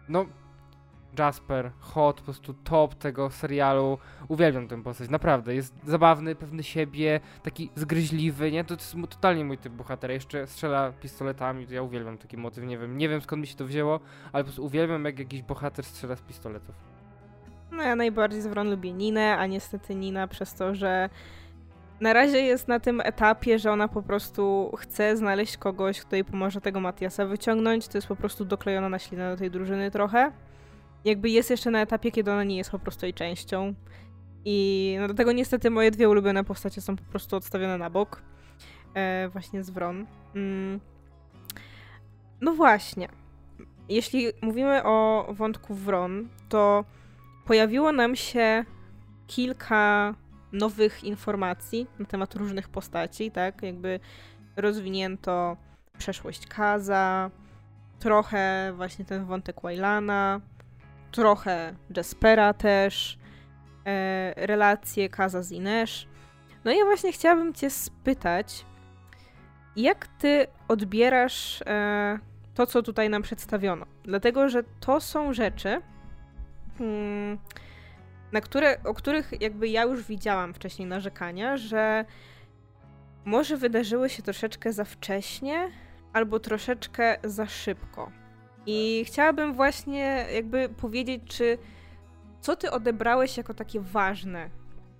No, 0.09 0.25
Jasper, 1.19 1.71
hot, 1.79 2.17
po 2.17 2.23
prostu 2.23 2.53
top 2.53 2.95
tego 2.95 3.29
serialu. 3.29 3.97
Uwielbiam 4.27 4.67
tę 4.67 4.83
postać, 4.83 5.09
naprawdę. 5.09 5.55
Jest 5.55 5.75
zabawny, 5.83 6.35
pewny 6.35 6.63
siebie, 6.63 7.19
taki 7.43 7.69
zgryźliwy, 7.75 8.51
nie? 8.51 8.63
To 8.63 8.73
jest 8.73 8.95
totalnie 9.09 9.45
mój 9.45 9.57
typ 9.57 9.73
bohatera. 9.73 10.13
Jeszcze 10.13 10.47
strzela 10.47 10.91
pistoletami, 10.91 11.67
to 11.67 11.73
ja 11.73 11.81
uwielbiam 11.81 12.17
taki 12.17 12.37
motyw, 12.37 12.63
nie 12.63 12.77
wiem. 12.77 12.97
Nie 12.97 13.09
wiem 13.09 13.21
skąd 13.21 13.41
mi 13.41 13.47
się 13.47 13.55
to 13.55 13.65
wzięło, 13.65 13.99
ale 14.33 14.43
po 14.43 14.47
prostu 14.47 14.65
uwielbiam, 14.65 15.05
jak 15.05 15.19
jakiś 15.19 15.41
bohater 15.41 15.85
strzela 15.85 16.15
z 16.15 16.21
pistoletów. 16.21 16.75
No 17.71 17.83
ja 17.83 17.95
najbardziej 17.95 18.41
z 18.41 18.47
Wron 18.47 18.69
lubię 18.69 18.93
Ninę, 18.93 19.37
a 19.37 19.45
niestety 19.45 19.95
Nina 19.95 20.27
przez 20.27 20.53
to, 20.53 20.75
że 20.75 21.09
na 22.01 22.13
razie 22.13 22.41
jest 22.41 22.67
na 22.67 22.79
tym 22.79 23.01
etapie, 23.01 23.59
że 23.59 23.71
ona 23.71 23.87
po 23.87 24.01
prostu 24.01 24.71
chce 24.77 25.17
znaleźć 25.17 25.57
kogoś, 25.57 26.01
kto 26.01 26.15
jej 26.15 26.25
pomoże 26.25 26.61
tego 26.61 26.79
Matiasa 26.79 27.25
wyciągnąć. 27.25 27.87
To 27.87 27.97
jest 27.97 28.07
po 28.07 28.15
prostu 28.15 28.45
doklejona 28.45 28.89
na 28.89 28.99
ślinę 28.99 29.31
do 29.31 29.37
tej 29.37 29.51
drużyny 29.51 29.91
trochę. 29.91 30.31
Jakby 31.05 31.29
jest 31.29 31.49
jeszcze 31.49 31.71
na 31.71 31.81
etapie, 31.81 32.11
kiedy 32.11 32.31
ona 32.31 32.43
nie 32.43 32.57
jest 32.57 32.71
po 32.71 32.79
prostu 32.79 33.05
jej 33.05 33.13
częścią. 33.13 33.73
I 34.45 34.97
no 35.07 35.13
tego 35.13 35.31
niestety 35.31 35.69
moje 35.69 35.91
dwie 35.91 36.09
ulubione 36.09 36.43
postacie 36.43 36.81
są 36.81 36.95
po 36.95 37.03
prostu 37.03 37.35
odstawione 37.35 37.77
na 37.77 37.89
bok. 37.89 38.21
E, 38.93 39.29
właśnie 39.29 39.63
z 39.63 39.69
Wron. 39.69 40.05
Mm. 40.35 40.79
No 42.41 42.53
właśnie. 42.53 43.07
Jeśli 43.89 44.27
mówimy 44.41 44.83
o 44.83 45.27
wątku 45.29 45.75
Wron, 45.75 46.27
to 46.49 46.85
pojawiło 47.45 47.91
nam 47.91 48.15
się 48.15 48.65
kilka 49.27 50.13
nowych 50.51 51.03
informacji 51.03 51.87
na 51.99 52.05
temat 52.05 52.35
różnych 52.35 52.69
postaci, 52.69 53.31
tak? 53.31 53.63
Jakby 53.63 53.99
rozwinięto 54.55 55.57
przeszłość 55.97 56.47
Kaza, 56.47 57.31
trochę 57.99 58.73
właśnie 58.75 59.05
ten 59.05 59.25
wątek 59.25 59.61
Wailana, 59.61 60.41
trochę 61.11 61.75
Jaspera 61.95 62.53
też, 62.53 63.17
e, 63.85 64.33
relacje 64.47 65.09
Kaza 65.09 65.41
z 65.41 65.51
Inesz. 65.51 66.07
No 66.65 66.71
i 66.71 66.77
ja 66.77 66.85
właśnie 66.85 67.11
chciałabym 67.11 67.53
cię 67.53 67.69
spytać, 67.69 68.65
jak 69.75 70.07
ty 70.07 70.47
odbierasz 70.67 71.61
e, 71.61 72.19
to, 72.53 72.65
co 72.65 72.81
tutaj 72.83 73.09
nam 73.09 73.21
przedstawiono? 73.21 73.85
Dlatego, 74.03 74.49
że 74.49 74.63
to 74.79 75.01
są 75.01 75.33
rzeczy, 75.33 75.81
mm, 76.79 77.37
na 78.31 78.41
które, 78.41 78.83
o 78.83 78.93
których 78.93 79.41
jakby 79.41 79.67
ja 79.67 79.83
już 79.83 80.03
widziałam 80.03 80.53
wcześniej 80.53 80.87
narzekania, 80.87 81.57
że 81.57 82.05
może 83.25 83.57
wydarzyły 83.57 84.09
się 84.09 84.23
troszeczkę 84.23 84.73
za 84.73 84.83
wcześnie 84.85 85.71
albo 86.13 86.39
troszeczkę 86.39 87.17
za 87.23 87.45
szybko. 87.45 88.11
I 88.65 89.03
chciałabym 89.07 89.53
właśnie 89.53 90.25
jakby 90.33 90.69
powiedzieć, 90.69 91.21
czy 91.27 91.57
co 92.41 92.55
ty 92.55 92.71
odebrałeś 92.71 93.37
jako 93.37 93.53
takie 93.53 93.79
ważne 93.79 94.49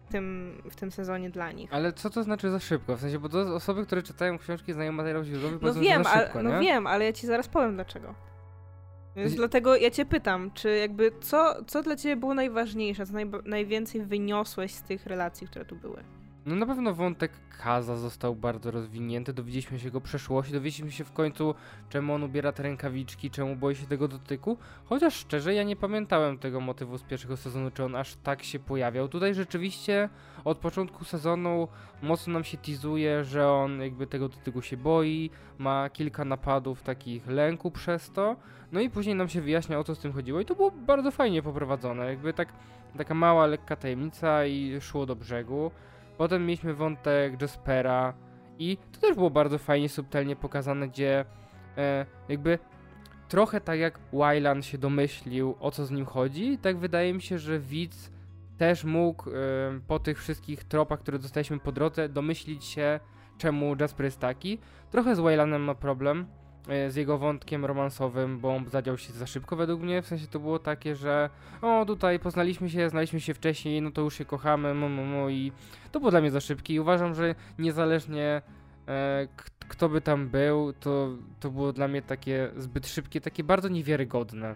w 0.06 0.12
tym, 0.12 0.58
w 0.72 0.76
tym 0.76 0.92
sezonie 0.92 1.30
dla 1.30 1.52
nich? 1.52 1.74
Ale 1.74 1.94
co 1.94 2.10
to 2.10 2.24
znaczy 2.24 2.52
za 2.52 2.60
szybko? 2.60 2.96
W 2.96 3.02
sensie, 3.02 3.20
bo 3.20 3.30
to 3.30 3.56
osoby, 3.56 3.86
które 3.86 4.04
czytają 4.04 4.38
książki, 4.38 4.74
znają 4.74 4.92
materiał 4.92 5.24
źródłowy, 5.24 5.60
No 5.62 5.74
wiem, 5.74 6.04
za 6.04 6.10
szybko, 6.10 6.40
ale, 6.40 6.44
no 6.50 6.60
nie? 6.60 6.68
wiem, 6.68 6.88
ale 6.88 7.06
ja 7.06 7.14
ci 7.14 7.28
zaraz 7.28 7.48
powiem 7.48 7.76
dlaczego. 7.76 8.16
Więc 9.18 9.36
dlatego 9.36 9.76
ja 9.76 9.92
cię 9.92 10.06
pytam, 10.06 10.52
czy 10.52 10.78
jakby 10.78 11.12
co, 11.22 11.56
co 11.68 11.84
dla 11.84 11.96
ciebie 11.96 12.16
było 12.16 12.34
najważniejsze, 12.34 13.06
co 13.06 13.14
najba- 13.14 13.42
najwięcej 13.46 14.02
wyniosłeś 14.06 14.72
z 14.72 14.82
tych 14.82 15.06
relacji, 15.06 15.48
które 15.48 15.66
tu 15.66 15.76
były? 15.76 16.04
No 16.48 16.56
na 16.56 16.66
pewno 16.66 16.94
wątek 16.94 17.32
Kaza 17.64 17.96
został 17.96 18.36
bardzo 18.36 18.72
rozwinięty, 18.72 19.34
dowiedzieliśmy 19.34 19.80
się 19.80 19.86
jego 19.86 20.02
przeszłości, 20.02 20.54
dowiedzieliśmy 20.54 20.92
się 20.92 21.04
w 21.04 21.12
końcu, 21.12 21.56
czemu 21.90 22.14
on 22.14 22.24
ubiera 22.24 22.52
te 22.52 22.64
rękawiczki, 22.64 23.32
czemu 23.32 23.56
boi 23.56 23.76
się 23.76 23.86
tego 23.86 24.08
dotyku, 24.08 24.58
chociaż 24.86 25.14
szczerze 25.14 25.54
ja 25.54 25.64
nie 25.64 25.76
pamiętałem 25.76 26.38
tego 26.38 26.62
motywu 26.62 26.98
z 26.98 27.04
pierwszego 27.04 27.38
sezonu, 27.38 27.72
czy 27.72 27.84
on 27.84 27.96
aż 27.96 28.16
tak 28.16 28.44
się 28.44 28.60
pojawiał. 28.60 29.08
Tutaj 29.08 29.34
rzeczywiście 29.34 30.10
od 30.46 30.58
początku 30.58 31.06
sezonu 31.06 31.68
mocno 32.02 32.34
nam 32.34 32.44
się 32.44 32.58
teasuje, 32.58 33.24
że 33.24 33.52
on 33.52 33.82
jakby 33.82 34.08
tego 34.08 34.30
dotyku 34.30 34.62
się 34.62 34.78
boi, 34.78 35.30
ma 35.58 35.90
kilka 35.90 36.26
napadów 36.26 36.82
takich 36.84 37.28
lęku 37.28 37.72
przez 37.72 38.12
to, 38.12 38.36
no 38.72 38.80
i 38.80 38.90
później 38.90 39.16
nam 39.16 39.30
się 39.30 39.42
wyjaśnia 39.42 39.80
o 39.80 39.84
co 39.84 39.96
z 39.96 40.00
tym 40.00 40.14
chodziło. 40.14 40.40
I 40.40 40.46
to 40.46 40.56
było 40.56 40.72
bardzo 40.72 41.12
fajnie 41.12 41.42
poprowadzone, 41.42 42.06
jakby 42.06 42.34
tak, 42.34 42.54
taka 42.98 43.14
mała, 43.14 43.46
lekka 43.48 43.76
tajemnica 43.76 44.46
i 44.46 44.82
szło 44.82 45.06
do 45.06 45.16
brzegu. 45.16 45.72
Potem 46.18 46.46
mieliśmy 46.46 46.74
wątek 46.74 47.42
Jaspera 47.42 48.14
i 48.60 48.78
to 48.92 49.02
też 49.02 49.16
było 49.16 49.30
bardzo 49.30 49.58
fajnie, 49.58 49.90
subtelnie 49.90 50.36
pokazane, 50.36 50.88
gdzie 50.88 51.26
e, 51.78 52.06
jakby 52.30 52.60
trochę 53.30 53.62
tak 53.62 53.80
jak 53.80 54.00
Wylan 54.14 54.62
się 54.62 54.78
domyślił 54.78 55.56
o 55.60 55.72
co 55.72 55.86
z 55.86 55.92
nim 55.92 56.06
chodzi, 56.06 56.58
tak 56.58 56.78
wydaje 56.78 57.14
mi 57.14 57.22
się, 57.22 57.40
że 57.40 57.60
widz 57.60 58.12
też 58.58 58.84
mógł 58.84 59.30
e, 59.30 59.34
po 59.88 60.00
tych 60.00 60.20
wszystkich 60.20 60.64
tropach, 60.64 61.00
które 61.00 61.20
dostaliśmy 61.20 61.60
po 61.60 61.72
drodze, 61.72 62.10
domyślić 62.10 62.66
się 62.66 63.00
czemu 63.38 63.76
Jasper 63.80 64.06
jest 64.06 64.20
taki. 64.20 64.60
Trochę 64.92 65.16
z 65.16 65.20
Wylanem 65.20 65.62
ma 65.62 65.76
problem, 65.76 66.26
z 66.90 66.96
jego 66.96 67.18
wątkiem 67.18 67.66
romansowym, 67.66 68.40
bo 68.40 68.56
on 68.56 68.70
zadział 68.70 68.98
się 68.98 69.14
za 69.14 69.28
szybko 69.28 69.56
według 69.56 69.82
mnie, 69.82 70.02
w 70.02 70.08
sensie 70.08 70.28
to 70.28 70.40
było 70.40 70.60
takie, 70.60 70.96
że 70.96 71.30
o 71.62 71.86
tutaj 71.86 72.20
poznaliśmy 72.20 72.70
się, 72.70 72.90
znaliśmy 72.90 73.22
się 73.22 73.34
wcześniej, 73.34 73.82
no 73.82 73.92
to 73.92 74.02
już 74.02 74.18
się 74.18 74.26
kochamy, 74.26 74.74
mu, 74.74 74.90
mu, 74.90 75.06
mu 75.06 75.30
i 75.30 75.52
to 75.92 76.00
było 76.00 76.12
dla 76.12 76.22
mnie 76.22 76.32
za 76.32 76.40
szybkie 76.40 76.74
i 76.74 76.80
uważam, 76.80 77.14
że 77.14 77.36
niezależnie 77.60 78.42
e, 78.88 79.28
kto 79.68 79.90
by 79.90 80.02
tam 80.02 80.30
był, 80.30 80.74
to, 80.74 81.10
to 81.40 81.52
było 81.52 81.74
dla 81.74 81.88
mnie 81.88 82.02
takie 82.02 82.52
zbyt 82.58 82.88
szybkie, 82.88 83.22
takie 83.22 83.44
bardzo 83.44 83.68
niewiarygodne. 83.68 84.56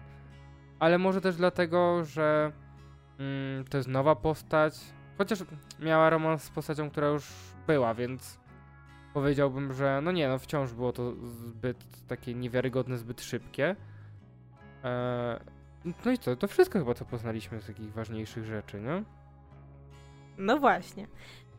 Ale 0.78 0.98
może 0.98 1.20
też 1.20 1.36
dlatego, 1.36 2.04
że 2.04 2.52
mm, 3.18 3.64
to 3.64 3.76
jest 3.76 3.88
nowa 3.88 4.16
postać, 4.16 4.74
chociaż 5.18 5.38
miała 5.80 6.10
romans 6.10 6.42
z 6.42 6.50
postacią, 6.50 6.90
która 6.90 7.08
już 7.08 7.24
była, 7.66 7.94
więc 7.94 8.41
powiedziałbym, 9.14 9.72
że 9.72 10.00
no 10.02 10.12
nie, 10.12 10.28
no 10.28 10.38
wciąż 10.38 10.72
było 10.72 10.92
to 10.92 11.12
zbyt 11.24 12.06
takie 12.08 12.34
niewiarygodne, 12.34 12.98
zbyt 12.98 13.20
szybkie. 13.20 13.76
E, 14.84 15.40
no 16.04 16.12
i 16.12 16.18
co, 16.18 16.36
to 16.36 16.48
wszystko 16.48 16.78
chyba 16.78 16.94
co 16.94 17.04
poznaliśmy 17.04 17.60
z 17.60 17.66
takich 17.66 17.92
ważniejszych 17.92 18.44
rzeczy, 18.44 18.80
nie? 18.80 19.02
No 20.38 20.58
właśnie. 20.58 21.06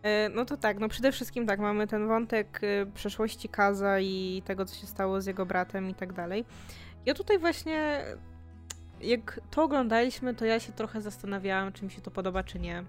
E, 0.04 0.30
No 0.30 0.46
to 0.46 0.58
tak, 0.58 0.80
no 0.80 0.90
przede 0.90 1.12
wszystkim 1.12 1.48
tak, 1.48 1.60
mamy 1.60 1.88
ten 1.88 2.08
wątek 2.08 2.60
e, 2.64 2.86
przeszłości 2.86 3.50
Kaza 3.50 4.00
i 4.00 4.42
tego, 4.46 4.66
co 4.66 4.76
się 4.76 4.88
stało 4.88 5.22
z 5.22 5.26
jego 5.26 5.46
bratem 5.46 5.90
i 5.90 5.96
tak 5.96 6.14
dalej. 6.14 6.46
Ja 7.06 7.14
tutaj 7.14 7.40
właśnie, 7.40 8.06
jak 9.02 9.40
to 9.52 9.64
oglądaliśmy, 9.64 10.34
to 10.36 10.46
ja 10.46 10.60
się 10.60 10.74
trochę 10.74 11.02
zastanawiałam, 11.02 11.72
czy 11.74 11.86
mi 11.86 11.92
się 11.92 12.02
to 12.02 12.12
podoba, 12.12 12.44
czy 12.44 12.60
nie. 12.60 12.84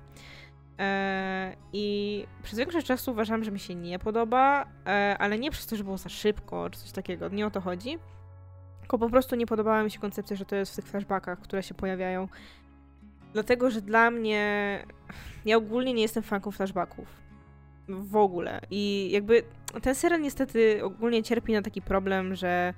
E, 0.79 1.57
I 1.73 2.27
przez 2.43 2.59
większość 2.59 2.87
czasu 2.87 3.11
uważam, 3.11 3.45
że 3.45 3.51
mi 3.51 3.59
się 3.59 3.75
nie 3.75 3.99
podoba, 3.99 4.67
e, 4.87 5.17
ale 5.19 5.39
nie 5.39 5.51
przez 5.51 5.67
to, 5.67 5.77
że 5.77 5.85
było 5.85 5.99
za 5.99 6.09
szybko, 6.09 6.71
czy 6.71 6.81
coś 6.81 6.93
takiego, 6.93 7.29
nie 7.29 7.47
o 7.47 7.51
to 7.51 7.61
chodzi. 7.61 7.99
Tylko 8.81 8.99
po 8.99 9.11
prostu 9.11 9.37
nie 9.37 9.47
podobała 9.47 9.83
mi 9.83 9.91
się 9.91 9.99
koncepcja, 9.99 10.37
że 10.37 10.45
to 10.45 10.57
jest 10.57 10.73
w 10.73 10.77
tych 10.77 10.85
flashbackach, 10.85 11.41
które 11.41 11.63
się 11.63 11.75
pojawiają. 11.75 12.29
Dlatego, 13.33 13.71
że 13.71 13.83
dla 13.83 14.11
mnie 14.11 14.79
ja 15.45 15.57
ogólnie 15.57 15.93
nie 15.93 16.03
jestem 16.03 16.23
fanką 16.23 16.51
flashbacków. 16.51 17.09
W 17.89 18.17
ogóle. 18.17 18.61
I 18.71 19.09
jakby 19.13 19.43
ten 19.83 19.95
serial 19.95 20.21
niestety 20.21 20.85
ogólnie 20.85 21.23
cierpi 21.23 21.53
na 21.53 21.63
taki 21.63 21.83
problem, 21.83 22.35
że 22.35 22.75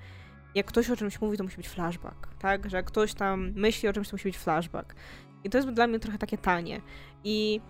jak 0.54 0.66
ktoś 0.66 0.90
o 0.90 0.96
czymś 0.96 1.20
mówi, 1.20 1.36
to 1.36 1.44
musi 1.44 1.56
być 1.56 1.68
flashback, 1.68 2.34
tak? 2.38 2.70
Że 2.70 2.76
jak 2.76 2.86
ktoś 2.86 3.14
tam 3.14 3.52
myśli 3.54 3.88
o 3.88 3.92
czymś, 3.92 4.08
to 4.08 4.14
musi 4.14 4.28
być 4.28 4.38
flashback. 4.38 4.94
I 5.44 5.50
to 5.50 5.58
jest 5.58 5.70
dla 5.70 5.86
mnie 5.86 5.98
trochę 5.98 6.18
takie 6.18 6.38
tanie. 6.38 6.80
I 7.24 7.60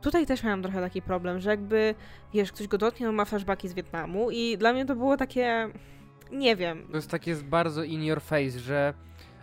tutaj 0.00 0.26
też 0.26 0.42
miałam 0.42 0.62
trochę 0.62 0.80
taki 0.80 1.02
problem, 1.02 1.40
że 1.40 1.50
jakby, 1.50 1.94
wiesz, 2.34 2.52
ktoś 2.52 2.68
go 2.68 2.78
dotknie, 2.78 3.08
on 3.08 3.14
ma 3.14 3.24
flashbacki 3.24 3.68
z 3.68 3.74
Wietnamu 3.74 4.30
i 4.30 4.58
dla 4.58 4.72
mnie 4.72 4.86
to 4.86 4.96
było 4.96 5.16
takie, 5.16 5.68
nie 6.32 6.56
wiem. 6.56 6.86
To 6.90 6.96
jest 6.96 7.10
takie 7.10 7.34
bardzo 7.34 7.82
in 7.82 8.04
your 8.04 8.20
face, 8.20 8.58
że 8.58 8.94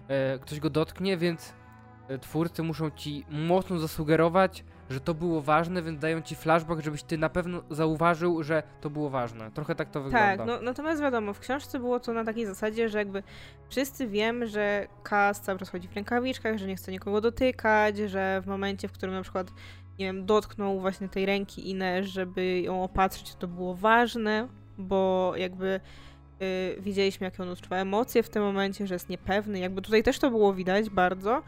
e, 0.08 0.40
ktoś 0.40 0.60
go 0.60 0.70
dotknie, 0.70 1.18
więc 1.18 1.54
e, 2.08 2.18
twórcy 2.18 2.64
muszą 2.64 2.92
ci 2.92 3.26
mocno 3.30 3.80
zasugerować, 3.80 4.64
że 4.90 5.00
to 5.00 5.14
było 5.14 5.42
ważne, 5.42 5.82
więc 5.82 6.00
dają 6.00 6.22
ci 6.22 6.36
flashback, 6.36 6.82
żebyś 6.82 7.04
ty 7.04 7.18
na 7.18 7.30
pewno 7.30 7.64
zauważył, 7.70 8.44
że 8.44 8.64
to 8.82 8.90
było 8.90 9.10
ważne. 9.10 9.52
Trochę 9.52 9.76
tak 9.76 9.90
to 9.90 10.02
wygląda. 10.02 10.38
Tak, 10.38 10.48
no, 10.48 10.62
natomiast 10.62 11.02
wiadomo, 11.02 11.34
w 11.34 11.40
książce 11.40 11.80
było 11.80 12.00
to 12.00 12.14
na 12.14 12.24
takiej 12.24 12.46
zasadzie, 12.46 12.90
że 12.90 12.98
jakby 12.98 13.24
wszyscy 13.70 14.08
wiemy, 14.08 14.48
że 14.48 14.88
Kaz 15.04 15.42
cały 15.42 15.60
czas 15.60 15.70
chodzi 15.70 15.88
w 15.88 15.96
rękawiczkach, 15.96 16.58
że 16.58 16.68
nie 16.68 16.76
chce 16.76 16.92
nikogo 16.92 17.22
dotykać, 17.22 17.98
że 17.98 18.42
w 18.42 18.48
momencie, 18.48 18.88
w 18.88 18.92
którym 18.92 19.16
na 19.16 19.22
przykład 19.22 19.52
nie 20.00 20.06
wiem, 20.06 20.26
dotknął 20.26 20.80
właśnie 20.80 21.10
tej 21.10 21.26
ręki 21.26 21.70
Ines, 21.70 22.08
żeby 22.08 22.62
ją 22.62 22.84
opatrzyć, 22.84 23.36
to 23.36 23.48
było 23.48 23.76
ważne, 23.76 24.48
bo 24.78 25.34
jakby 25.38 25.80
yy, 26.40 26.48
widzieliśmy, 26.82 27.26
jakie 27.26 27.44
on 27.44 27.50
odczuwa 27.50 27.76
emocje 27.76 28.24
w 28.24 28.30
tym 28.30 28.44
momencie, 28.44 28.88
że 28.88 28.96
jest 28.96 29.10
niepewny. 29.10 29.60
Jakby 29.60 29.82
tutaj 29.82 30.04
też 30.04 30.20
to 30.20 30.30
było 30.30 30.54
widać 30.54 30.90
bardzo, 30.90 31.44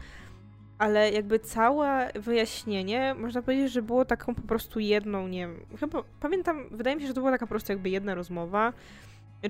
ale 0.77 1.11
jakby 1.11 1.39
całe 1.39 2.11
wyjaśnienie, 2.15 3.15
można 3.17 3.41
powiedzieć, 3.41 3.71
że 3.71 3.81
było 3.81 4.05
taką 4.05 4.35
po 4.35 4.41
prostu 4.41 4.79
jedną, 4.79 5.27
nie 5.27 5.39
wiem, 5.39 5.65
chyba 5.79 6.03
pamiętam, 6.19 6.69
wydaje 6.71 6.95
mi 6.95 7.01
się, 7.01 7.07
że 7.07 7.13
to 7.13 7.21
była 7.21 7.31
taka 7.31 7.45
po 7.45 7.49
prostu 7.49 7.71
jakby 7.71 7.89
jedna 7.89 8.15
rozmowa, 8.15 8.73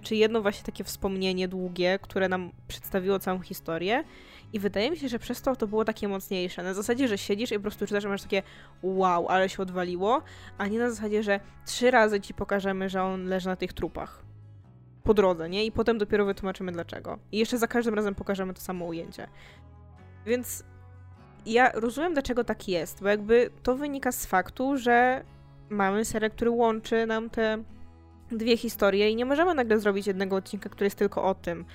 czy 0.02 0.16
jedno 0.16 0.42
właśnie 0.42 0.66
takie 0.66 0.84
wspomnienie 0.84 1.48
długie, 1.48 2.00
które 2.02 2.30
nam 2.30 2.52
przedstawiło 2.68 3.20
całą 3.20 3.40
historię. 3.40 4.04
I 4.56 4.60
wydaje 4.60 4.92
mi 4.92 4.98
się, 4.98 5.10
że 5.10 5.20
przez 5.20 5.42
to 5.42 5.56
to 5.56 5.68
było 5.68 5.86
takie 5.86 6.08
mocniejsze. 6.08 6.64
Na 6.64 6.74
zasadzie, 6.74 7.08
że 7.08 7.18
siedzisz 7.18 7.52
i 7.52 7.56
po 7.56 7.62
prostu 7.62 7.88
czytasz, 7.88 8.06
masz 8.06 8.22
takie 8.22 8.44
wow, 8.84 9.28
ale 9.28 9.50
się 9.50 9.64
odwaliło, 9.64 10.22
a 10.58 10.68
nie 10.68 10.80
na 10.80 10.90
zasadzie, 10.90 11.24
że 11.24 11.40
trzy 11.66 11.92
razy 11.92 12.22
ci 12.22 12.34
pokażemy, 12.34 12.90
że 12.90 13.04
on 13.04 13.26
leży 13.26 13.48
na 13.48 13.56
tych 13.56 13.74
trupach. 13.74 14.26
Po 15.04 15.14
drodze, 15.14 15.50
nie? 15.50 15.66
I 15.66 15.72
potem 15.72 15.98
dopiero 15.98 16.26
wytłumaczymy 16.26 16.72
dlaczego. 16.72 17.20
I 17.32 17.38
jeszcze 17.38 17.58
za 17.58 17.68
każdym 17.68 17.94
razem 17.94 18.16
pokażemy 18.16 18.54
to 18.54 18.62
samo 18.62 18.86
ujęcie. 18.86 19.28
Więc 20.26 20.64
ja 21.46 21.72
rozumiem, 21.72 22.14
dlaczego 22.14 22.44
tak 22.44 22.68
jest, 22.68 23.02
bo 23.02 23.10
jakby 23.10 23.50
to 23.64 23.76
wynika 23.76 24.12
z 24.12 24.26
faktu, 24.26 24.78
że 24.78 25.24
mamy 25.70 26.06
serial, 26.06 26.32
który 26.32 26.52
łączy 26.52 27.06
nam 27.06 27.30
te 27.30 27.64
dwie 28.32 28.58
historie 28.58 29.10
i 29.10 29.16
nie 29.16 29.26
możemy 29.26 29.54
nagle 29.54 29.80
zrobić 29.80 30.08
jednego 30.08 30.36
odcinka, 30.36 30.70
który 30.70 30.86
jest 30.86 30.98
tylko 30.98 31.24
o 31.24 31.36
tym. 31.36 31.66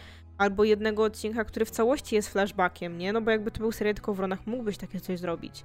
Albo 0.41 0.65
jednego 0.65 1.05
odcinka, 1.05 1.45
który 1.45 1.65
w 1.65 1.71
całości 1.71 2.15
jest 2.15 2.29
flashbackiem, 2.29 2.99
nie? 2.99 3.13
No 3.13 3.21
bo 3.21 3.31
jakby 3.31 3.51
to 3.51 3.59
był 3.59 3.73
serial 3.73 3.95
tylko 3.95 4.15
w 4.15 4.21
Ronach, 4.21 4.47
mógłbyś 4.47 4.77
takie 4.77 5.01
coś 5.01 5.19
zrobić. 5.19 5.65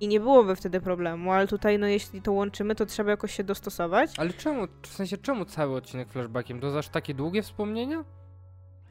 I 0.00 0.08
nie 0.08 0.20
byłoby 0.20 0.56
wtedy 0.56 0.80
problemu, 0.80 1.32
ale 1.32 1.46
tutaj, 1.46 1.78
no 1.78 1.86
jeśli 1.86 2.22
to 2.22 2.32
łączymy, 2.32 2.74
to 2.74 2.86
trzeba 2.86 3.10
jakoś 3.10 3.34
się 3.34 3.44
dostosować. 3.44 4.18
Ale 4.18 4.32
czemu, 4.32 4.66
w 4.82 4.86
sensie 4.86 5.16
czemu 5.16 5.44
cały 5.44 5.76
odcinek 5.76 6.12
flashbackiem? 6.12 6.60
To 6.60 6.78
aż 6.78 6.88
takie 6.88 7.14
długie 7.14 7.42
wspomnienia? 7.42 8.04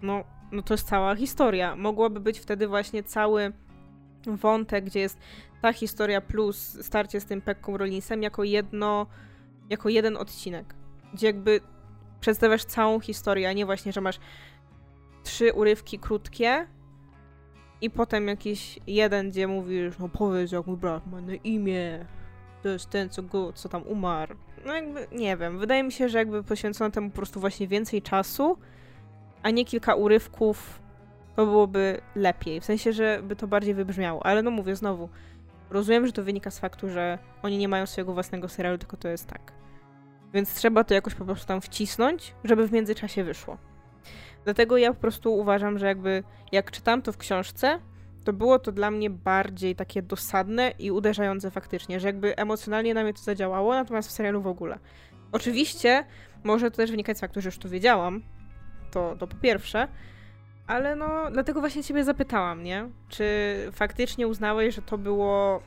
No, 0.02 0.24
no 0.52 0.62
to 0.62 0.74
jest 0.74 0.88
cała 0.88 1.16
historia. 1.16 1.76
Mogłoby 1.76 2.20
być 2.20 2.40
wtedy 2.40 2.68
właśnie 2.68 3.04
cały 3.04 3.54
wątek, 4.28 4.86
gdzie 4.86 5.00
jest 5.00 5.20
ta 5.62 5.74
historia 5.74 6.22
plus 6.22 6.78
starcie 6.82 7.20
z 7.22 7.26
tym 7.26 7.42
Pekką 7.42 7.78
Rollinsem 7.78 8.24
jako 8.24 8.44
jedno, 8.44 9.08
jako 9.70 9.90
jeden 9.90 10.18
odcinek. 10.18 10.76
Gdzie 11.14 11.28
jakby 11.28 11.62
przedstawiasz 12.20 12.66
całą 12.66 13.00
historię, 13.00 13.50
a 13.50 13.54
nie 13.54 13.66
właśnie, 13.66 13.94
że 13.94 14.02
masz 14.02 14.20
trzy 15.26 15.54
urywki 15.54 16.00
krótkie 16.00 16.68
i 17.82 17.90
potem 17.90 18.28
jakiś 18.28 18.80
jeden, 18.88 19.30
gdzie 19.30 19.48
mówisz, 19.48 19.98
no 20.00 20.10
powiedz 20.10 20.52
jak 20.52 20.68
mój 20.68 20.78
brat 20.78 21.08
ma 21.08 21.22
na 21.22 21.34
imię, 21.34 22.06
to 22.64 22.70
jest 22.70 22.90
ten, 22.90 23.10
co 23.10 23.24
go, 23.24 23.54
co 23.54 23.70
tam 23.70 23.84
umarł. 23.84 24.36
No 24.66 24.74
jakby, 24.74 25.08
nie 25.12 25.38
wiem, 25.38 25.60
wydaje 25.60 25.84
mi 25.84 25.92
się, 25.92 26.10
że 26.10 26.18
jakby 26.18 26.44
poświęcono 26.44 26.92
temu 26.92 27.10
po 27.10 27.16
prostu 27.16 27.40
właśnie 27.40 27.68
więcej 27.68 28.02
czasu, 28.02 28.58
a 29.44 29.50
nie 29.50 29.66
kilka 29.66 29.96
urywków, 29.96 30.82
to 31.36 31.46
byłoby 31.46 32.02
lepiej. 32.16 32.62
W 32.62 32.66
sensie, 32.66 32.94
że 32.94 33.20
by 33.24 33.36
to 33.36 33.48
bardziej 33.48 33.74
wybrzmiało. 33.74 34.26
Ale 34.26 34.44
no 34.44 34.52
mówię 34.52 34.76
znowu, 34.76 35.10
rozumiem, 35.70 36.08
że 36.08 36.14
to 36.14 36.24
wynika 36.24 36.52
z 36.52 36.60
faktu, 36.60 36.90
że 36.90 37.20
oni 37.44 37.58
nie 37.58 37.68
mają 37.68 37.86
swojego 37.86 38.14
własnego 38.14 38.50
serialu, 38.50 38.78
tylko 38.78 38.98
to 38.98 39.08
jest 39.08 39.28
tak. 39.28 39.52
Więc 40.34 40.54
trzeba 40.54 40.84
to 40.84 40.94
jakoś 40.94 41.16
po 41.16 41.26
prostu 41.26 41.48
tam 41.48 41.62
wcisnąć, 41.62 42.36
żeby 42.44 42.68
w 42.68 42.72
międzyczasie 42.72 43.24
wyszło. 43.24 43.58
Dlatego 44.46 44.78
ja 44.78 44.94
po 44.94 45.00
prostu 45.00 45.38
uważam, 45.38 45.80
że 45.80 45.86
jakby 45.86 46.24
jak 46.52 46.72
czytam 46.72 47.02
to 47.02 47.12
w 47.12 47.18
książce, 47.18 47.80
to 48.24 48.34
było 48.34 48.60
to 48.60 48.72
dla 48.72 48.92
mnie 48.92 49.10
bardziej 49.10 49.76
takie 49.76 50.02
dosadne 50.02 50.72
i 50.80 50.92
uderzające 50.92 51.52
faktycznie, 51.52 52.00
że 52.00 52.08
jakby 52.08 52.36
emocjonalnie 52.36 52.94
na 52.94 53.04
mnie 53.04 53.14
to 53.14 53.22
zadziałało, 53.22 53.74
natomiast 53.74 54.10
w 54.10 54.12
serialu 54.12 54.42
w 54.42 54.48
ogóle. 54.48 54.80
Oczywiście 55.32 56.06
może 56.44 56.72
to 56.72 56.78
też 56.78 56.92
wynikać 56.92 57.18
z 57.18 57.22
faktu, 57.22 57.42
że 57.42 57.48
już 57.48 57.58
to 57.58 57.70
wiedziałam, 57.70 58.24
to, 58.92 59.16
to 59.20 59.28
po 59.28 59.36
pierwsze, 59.36 59.88
ale 60.68 60.96
no 60.96 61.32
dlatego 61.32 61.60
właśnie 61.60 61.84
ciebie 61.84 62.04
zapytałam, 62.04 62.64
nie? 62.64 62.90
Czy 63.10 63.26
faktycznie 63.72 64.28
uznałeś, 64.28 64.76
że 64.76 64.82
to 64.82 64.98
było 64.98 65.62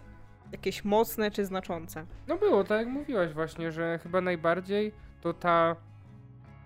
jakieś 0.52 0.84
mocne 0.84 1.30
czy 1.30 1.44
znaczące? 1.44 2.06
No 2.28 2.36
było, 2.36 2.64
tak 2.64 2.78
jak 2.78 2.88
mówiłaś 2.88 3.32
właśnie, 3.32 3.72
że 3.72 3.98
chyba 4.02 4.20
najbardziej 4.20 4.92
to 5.20 5.34
ta 5.34 5.76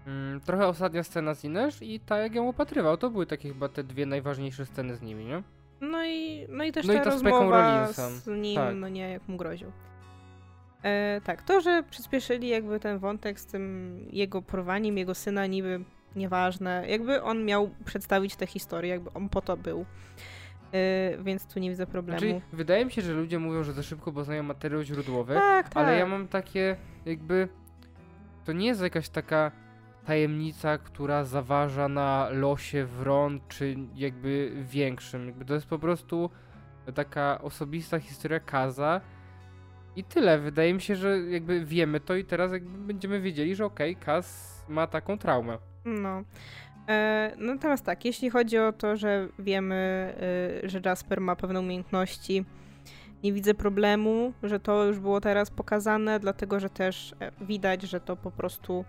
Mm, 0.07 0.41
trochę 0.41 0.67
ostatnia 0.67 1.03
scena 1.03 1.35
z 1.35 1.45
Ines 1.45 1.83
i 1.83 2.01
ta 2.01 2.19
jak 2.19 2.35
ją 2.35 2.49
opatrywał, 2.49 2.97
to 2.97 3.11
były 3.11 3.27
takie 3.27 3.49
chyba 3.49 3.69
te 3.69 3.85
dwie 3.85 4.07
najważniejsze 4.07 4.67
sceny 4.67 4.97
z 4.97 5.03
nimi, 5.03 5.25
nie? 5.25 5.43
No 5.81 6.05
i, 6.05 6.47
no 6.49 6.65
i 6.65 6.73
też 6.73 6.87
no 6.87 6.95
ta 6.95 7.03
i 7.03 7.05
rozmowa 7.05 7.87
z 7.93 8.27
nim, 8.27 8.57
tak. 8.57 8.75
no 8.75 8.89
nie, 8.89 9.11
jak 9.11 9.29
mu 9.29 9.37
groził. 9.37 9.73
E, 10.83 11.21
tak, 11.25 11.43
to, 11.43 11.61
że 11.61 11.83
przyspieszyli 11.91 12.49
jakby 12.49 12.81
ten 12.81 12.99
wątek 12.99 13.41
z 13.41 13.47
tym 13.47 13.99
jego 14.11 14.43
porwaniem, 14.43 14.99
jego 14.99 15.15
syna 15.15 15.47
niby 15.47 15.81
nieważne, 16.17 16.85
jakby 16.89 17.23
on 17.23 17.45
miał 17.45 17.71
przedstawić 17.85 18.37
tę 18.37 18.47
historię, 18.47 18.91
jakby 18.91 19.13
on 19.13 19.29
po 19.29 19.41
to 19.41 19.57
był. 19.57 19.87
Yy, 20.73 21.25
więc 21.25 21.47
tu 21.47 21.61
nie 21.61 21.71
widzę 21.71 21.87
problemu. 21.87 22.21
Znaczy, 22.21 22.41
wydaje 22.53 22.85
mi 22.85 22.93
się, 22.93 23.03
że 23.03 23.13
ludzie 23.13 23.39
mówią, 23.39 23.65
że 23.65 23.73
za 23.73 23.83
szybko 23.83 24.13
poznają 24.13 24.43
materiał 24.43 24.83
źródłowy, 24.83 25.35
tak, 25.35 25.69
tak. 25.69 25.85
ale 25.85 25.99
ja 25.99 26.07
mam 26.07 26.29
takie 26.29 26.77
jakby 27.07 27.49
to 28.45 28.53
nie 28.53 28.67
jest 28.67 28.83
jakaś 28.83 29.09
taka 29.09 29.53
tajemnica, 30.07 30.79
która 30.79 31.25
zaważa 31.25 31.89
na 31.89 32.29
losie 32.31 32.85
Wron, 32.85 33.41
czy 33.49 33.77
jakby 33.95 34.53
większym. 34.63 35.27
Jakby 35.27 35.45
to 35.45 35.55
jest 35.55 35.67
po 35.67 35.79
prostu 35.79 36.31
taka 36.95 37.39
osobista 37.43 37.99
historia 37.99 38.41
Kaza. 38.41 39.01
I 39.97 40.05
tyle. 40.05 40.39
Wydaje 40.39 40.75
mi 40.75 40.81
się, 40.81 40.97
że 40.97 41.19
jakby 41.19 41.65
wiemy 41.65 42.01
to 42.01 42.17
i 42.17 42.25
teraz 42.25 42.53
jakby 42.53 42.79
będziemy 42.79 43.21
wiedzieli, 43.21 43.57
że 43.57 43.65
okej, 43.65 43.93
okay, 43.93 44.05
Kaz 44.05 44.53
ma 44.69 44.87
taką 44.87 45.19
traumę. 45.19 45.59
No. 45.85 46.23
E, 46.89 47.33
natomiast 47.39 47.85
tak, 47.85 48.05
jeśli 48.05 48.31
chodzi 48.31 48.59
o 48.59 48.73
to, 48.73 48.97
że 48.97 49.29
wiemy, 49.39 50.15
e, 50.65 50.69
że 50.69 50.81
Jasper 50.85 51.21
ma 51.21 51.37
pewne 51.37 51.61
umiejętności, 51.61 52.45
nie 53.25 53.33
widzę 53.33 53.55
problemu, 53.55 54.33
że 54.43 54.61
to 54.61 54.85
już 54.85 54.99
było 54.99 55.21
teraz 55.21 55.51
pokazane, 55.51 56.21
dlatego 56.21 56.61
że 56.61 56.71
też 56.71 57.15
e, 57.21 57.33
widać, 57.41 57.83
że 57.83 58.01
to 58.01 58.17
po 58.17 58.31
prostu 58.31 58.85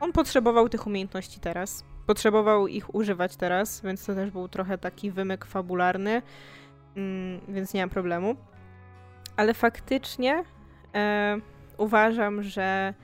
on 0.00 0.12
potrzebował 0.12 0.68
tych 0.68 0.86
umiejętności 0.86 1.40
teraz. 1.40 1.84
Potrzebował 2.06 2.66
ich 2.66 2.94
używać 2.94 3.36
teraz, 3.36 3.82
więc 3.82 4.06
to 4.06 4.14
też 4.14 4.30
był 4.30 4.48
trochę 4.48 4.78
taki 4.78 5.10
wymyk 5.10 5.44
fabularny, 5.44 6.22
mm, 6.96 7.40
więc 7.48 7.74
nie 7.74 7.80
mam 7.80 7.90
problemu. 7.90 8.36
Ale 9.36 9.54
faktycznie 9.54 10.44
e, 10.94 11.36
uważam, 11.78 12.42
że 12.42 12.94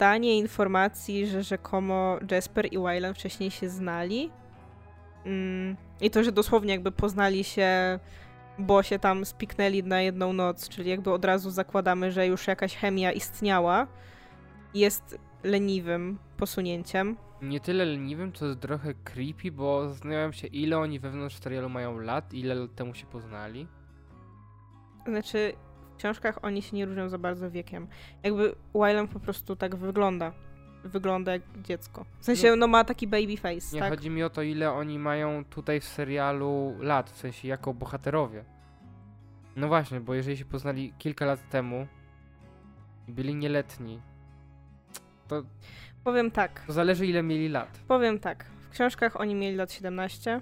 e, 0.00 0.18
informacji, 0.20 1.26
że 1.26 1.42
rzekomo 1.42 2.18
Jasper 2.30 2.72
i 2.72 2.78
Wyland 2.78 3.18
wcześniej 3.18 3.50
się 3.50 3.68
znali 3.68 4.30
mm, 5.26 5.76
i 6.00 6.10
to, 6.10 6.24
że 6.24 6.32
dosłownie 6.32 6.72
jakby 6.72 6.92
poznali 6.92 7.44
się, 7.44 7.98
bo 8.58 8.82
się 8.82 8.98
tam 8.98 9.24
spiknęli 9.24 9.82
na 9.82 10.00
jedną 10.00 10.32
noc, 10.32 10.68
czyli 10.68 10.90
jakby 10.90 11.12
od 11.12 11.24
razu 11.24 11.50
zakładamy, 11.50 12.12
że 12.12 12.26
już 12.26 12.46
jakaś 12.46 12.76
chemia 12.76 13.12
istniała, 13.12 13.86
jest 14.78 15.18
leniwym 15.44 16.18
posunięciem. 16.36 17.16
Nie 17.42 17.60
tyle 17.60 17.84
leniwym, 17.84 18.32
to 18.32 18.46
jest 18.46 18.60
trochę 18.60 18.94
creepy, 18.94 19.52
bo 19.52 19.88
zastanawiam 19.88 20.32
się, 20.32 20.46
ile 20.46 20.78
oni 20.78 20.98
wewnątrz 20.98 21.36
serialu 21.36 21.68
mają 21.68 21.98
lat, 21.98 22.34
ile 22.34 22.54
lat 22.54 22.74
temu 22.74 22.94
się 22.94 23.06
poznali. 23.06 23.66
Znaczy, 25.06 25.52
w 25.94 25.96
książkach 25.96 26.38
oni 26.44 26.62
się 26.62 26.76
nie 26.76 26.86
różnią 26.86 27.08
za 27.08 27.18
bardzo 27.18 27.50
wiekiem. 27.50 27.88
Jakby 28.22 28.54
Wylam 28.74 29.08
po 29.08 29.20
prostu 29.20 29.56
tak 29.56 29.76
wygląda. 29.76 30.32
Wygląda 30.84 31.32
jak 31.32 31.42
dziecko. 31.62 32.04
W 32.18 32.24
sensie, 32.24 32.50
no, 32.50 32.56
no 32.56 32.66
ma 32.66 32.84
taki 32.84 33.06
baby 33.06 33.36
face, 33.36 33.74
Nie, 33.76 33.80
tak? 33.80 33.90
chodzi 33.90 34.10
mi 34.10 34.22
o 34.22 34.30
to, 34.30 34.42
ile 34.42 34.72
oni 34.72 34.98
mają 34.98 35.44
tutaj 35.44 35.80
w 35.80 35.84
serialu 35.84 36.74
lat, 36.80 37.10
w 37.10 37.16
sensie 37.16 37.48
jako 37.48 37.74
bohaterowie. 37.74 38.44
No 39.56 39.68
właśnie, 39.68 40.00
bo 40.00 40.14
jeżeli 40.14 40.36
się 40.36 40.44
poznali 40.44 40.92
kilka 40.98 41.26
lat 41.26 41.48
temu, 41.48 41.86
byli 43.08 43.34
nieletni, 43.34 44.00
to... 45.28 45.42
Powiem 46.04 46.30
tak. 46.30 46.60
To 46.66 46.72
zależy 46.72 47.06
ile 47.06 47.22
mieli 47.22 47.48
lat. 47.48 47.80
Powiem 47.88 48.18
tak. 48.18 48.44
W 48.44 48.70
książkach 48.70 49.20
oni 49.20 49.34
mieli 49.34 49.56
lat 49.56 49.72
17 49.72 50.40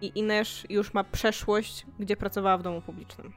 i 0.00 0.18
Inesz 0.18 0.66
już 0.70 0.94
ma 0.94 1.04
przeszłość, 1.04 1.86
gdzie 1.98 2.16
pracowała 2.16 2.58
w 2.58 2.62
domu 2.62 2.80
publicznym. 2.80 3.32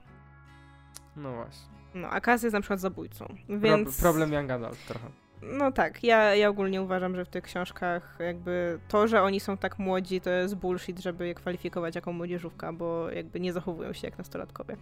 No 1.15 1.31
właśnie. 1.31 1.71
No, 1.95 2.10
a 2.10 2.21
Kaz 2.21 2.43
jest 2.43 2.53
na 2.53 2.62
przykład 2.62 2.79
zabójcą, 2.79 3.25
więc... 3.49 3.97
Pro, 3.97 4.01
problem 4.01 4.34
Young 4.34 4.51
Adult 4.51 4.86
trochę. 4.86 5.07
No 5.41 5.71
tak, 5.71 6.03
ja, 6.03 6.36
ja 6.36 6.49
ogólnie 6.49 6.81
uważam, 6.81 7.15
że 7.15 7.25
w 7.25 7.29
tych 7.29 7.43
książkach 7.43 8.17
jakby 8.19 8.79
to, 8.88 9.07
że 9.07 9.21
oni 9.21 9.39
są 9.39 9.57
tak 9.57 9.79
młodzi, 9.79 10.21
to 10.21 10.29
jest 10.29 10.55
bullshit, 10.55 10.99
żeby 10.99 11.27
je 11.27 11.34
kwalifikować 11.34 11.95
jako 11.95 12.13
młodzieżówka, 12.13 12.73
bo 12.73 13.10
jakby 13.10 13.39
nie 13.39 13.53
zachowują 13.53 13.93
się 13.93 14.07
jak 14.07 14.17
nastolatkowie. 14.17 14.77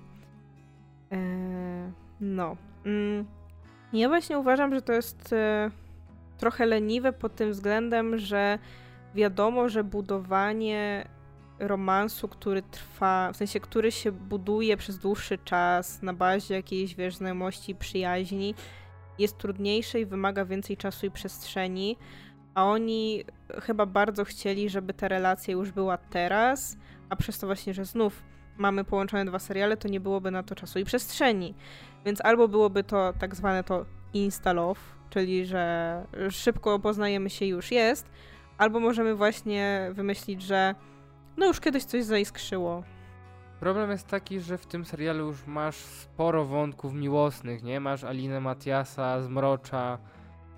Eee, 1.12 1.92
no. 2.20 2.58
Mm. 2.86 3.26
Ja 3.94 4.08
właśnie 4.08 4.40
uważam, 4.40 4.74
że 4.74 4.82
to 4.82 4.94
jest 4.94 5.34
e, 5.34 5.72
trochę 6.38 6.66
leniwe 6.66 7.14
pod 7.14 7.36
tym 7.36 7.52
względem, 7.52 8.18
że 8.18 8.60
wiadomo, 9.16 9.70
że 9.70 9.84
budowanie 9.84 11.08
romansu, 11.60 12.28
który 12.28 12.62
trwa, 12.62 13.32
w 13.34 13.38
sensie, 13.38 13.60
który 13.60 13.92
się 13.92 14.12
buduje 14.12 14.78
przez 14.78 15.00
dłuższy 15.00 15.38
czas 15.38 16.02
na 16.02 16.14
bazie 16.14 16.56
jakiejś, 16.56 16.96
wiesz, 16.96 17.16
znajomości, 17.16 17.76
przyjaźni, 17.76 18.56
jest 19.20 19.38
trudniejsze 19.38 20.00
i 20.00 20.06
wymaga 20.06 20.46
więcej 20.46 20.78
czasu 20.78 21.06
i 21.06 21.12
przestrzeni, 21.12 21.98
a 22.56 22.66
oni 22.66 23.24
chyba 23.62 23.86
bardzo 23.86 24.26
chcieli, 24.26 24.70
żeby 24.70 24.94
ta 24.94 25.08
relacja 25.08 25.52
już 25.54 25.72
była 25.72 25.98
teraz, 25.98 26.78
a 27.10 27.16
przez 27.16 27.40
to 27.40 27.48
właśnie, 27.48 27.74
że 27.74 27.86
znów 27.86 28.24
mamy 28.58 28.84
połączone 28.84 29.26
dwa 29.26 29.40
seriale, 29.40 29.78
to 29.78 29.88
nie 29.88 30.00
byłoby 30.00 30.32
na 30.32 30.44
to 30.44 30.56
czasu 30.56 30.80
i 30.80 30.86
przestrzeni. 30.86 31.56
Więc 32.06 32.26
albo 32.26 32.48
byłoby 32.48 32.84
to 32.84 33.14
tak 33.20 33.36
zwane 33.36 33.64
to 33.64 33.86
insta-love, 34.14 34.80
czyli 35.10 35.46
że 35.46 36.06
szybko 36.30 36.80
poznajemy 36.80 37.30
się 37.30 37.46
już 37.46 37.72
jest, 37.72 38.10
albo 38.58 38.80
możemy 38.80 39.16
właśnie 39.16 39.90
wymyślić, 39.94 40.42
że 40.42 40.76
no 41.38 41.46
już 41.46 41.60
kiedyś 41.60 41.84
coś 41.84 42.04
zaiskrzyło. 42.04 42.84
Problem 43.60 43.92
jest 43.92 44.08
taki, 44.08 44.40
że 44.40 44.58
w 44.58 44.66
tym 44.66 44.86
serialu 44.86 45.26
już 45.28 45.48
masz 45.48 45.76
sporo 45.76 46.46
wątków 46.46 46.94
miłosnych, 46.94 47.64
nie? 47.64 47.80
Masz 47.80 48.04
Alinę 48.04 48.40
Matiasa, 48.40 49.22
Zmrocza, 49.22 49.98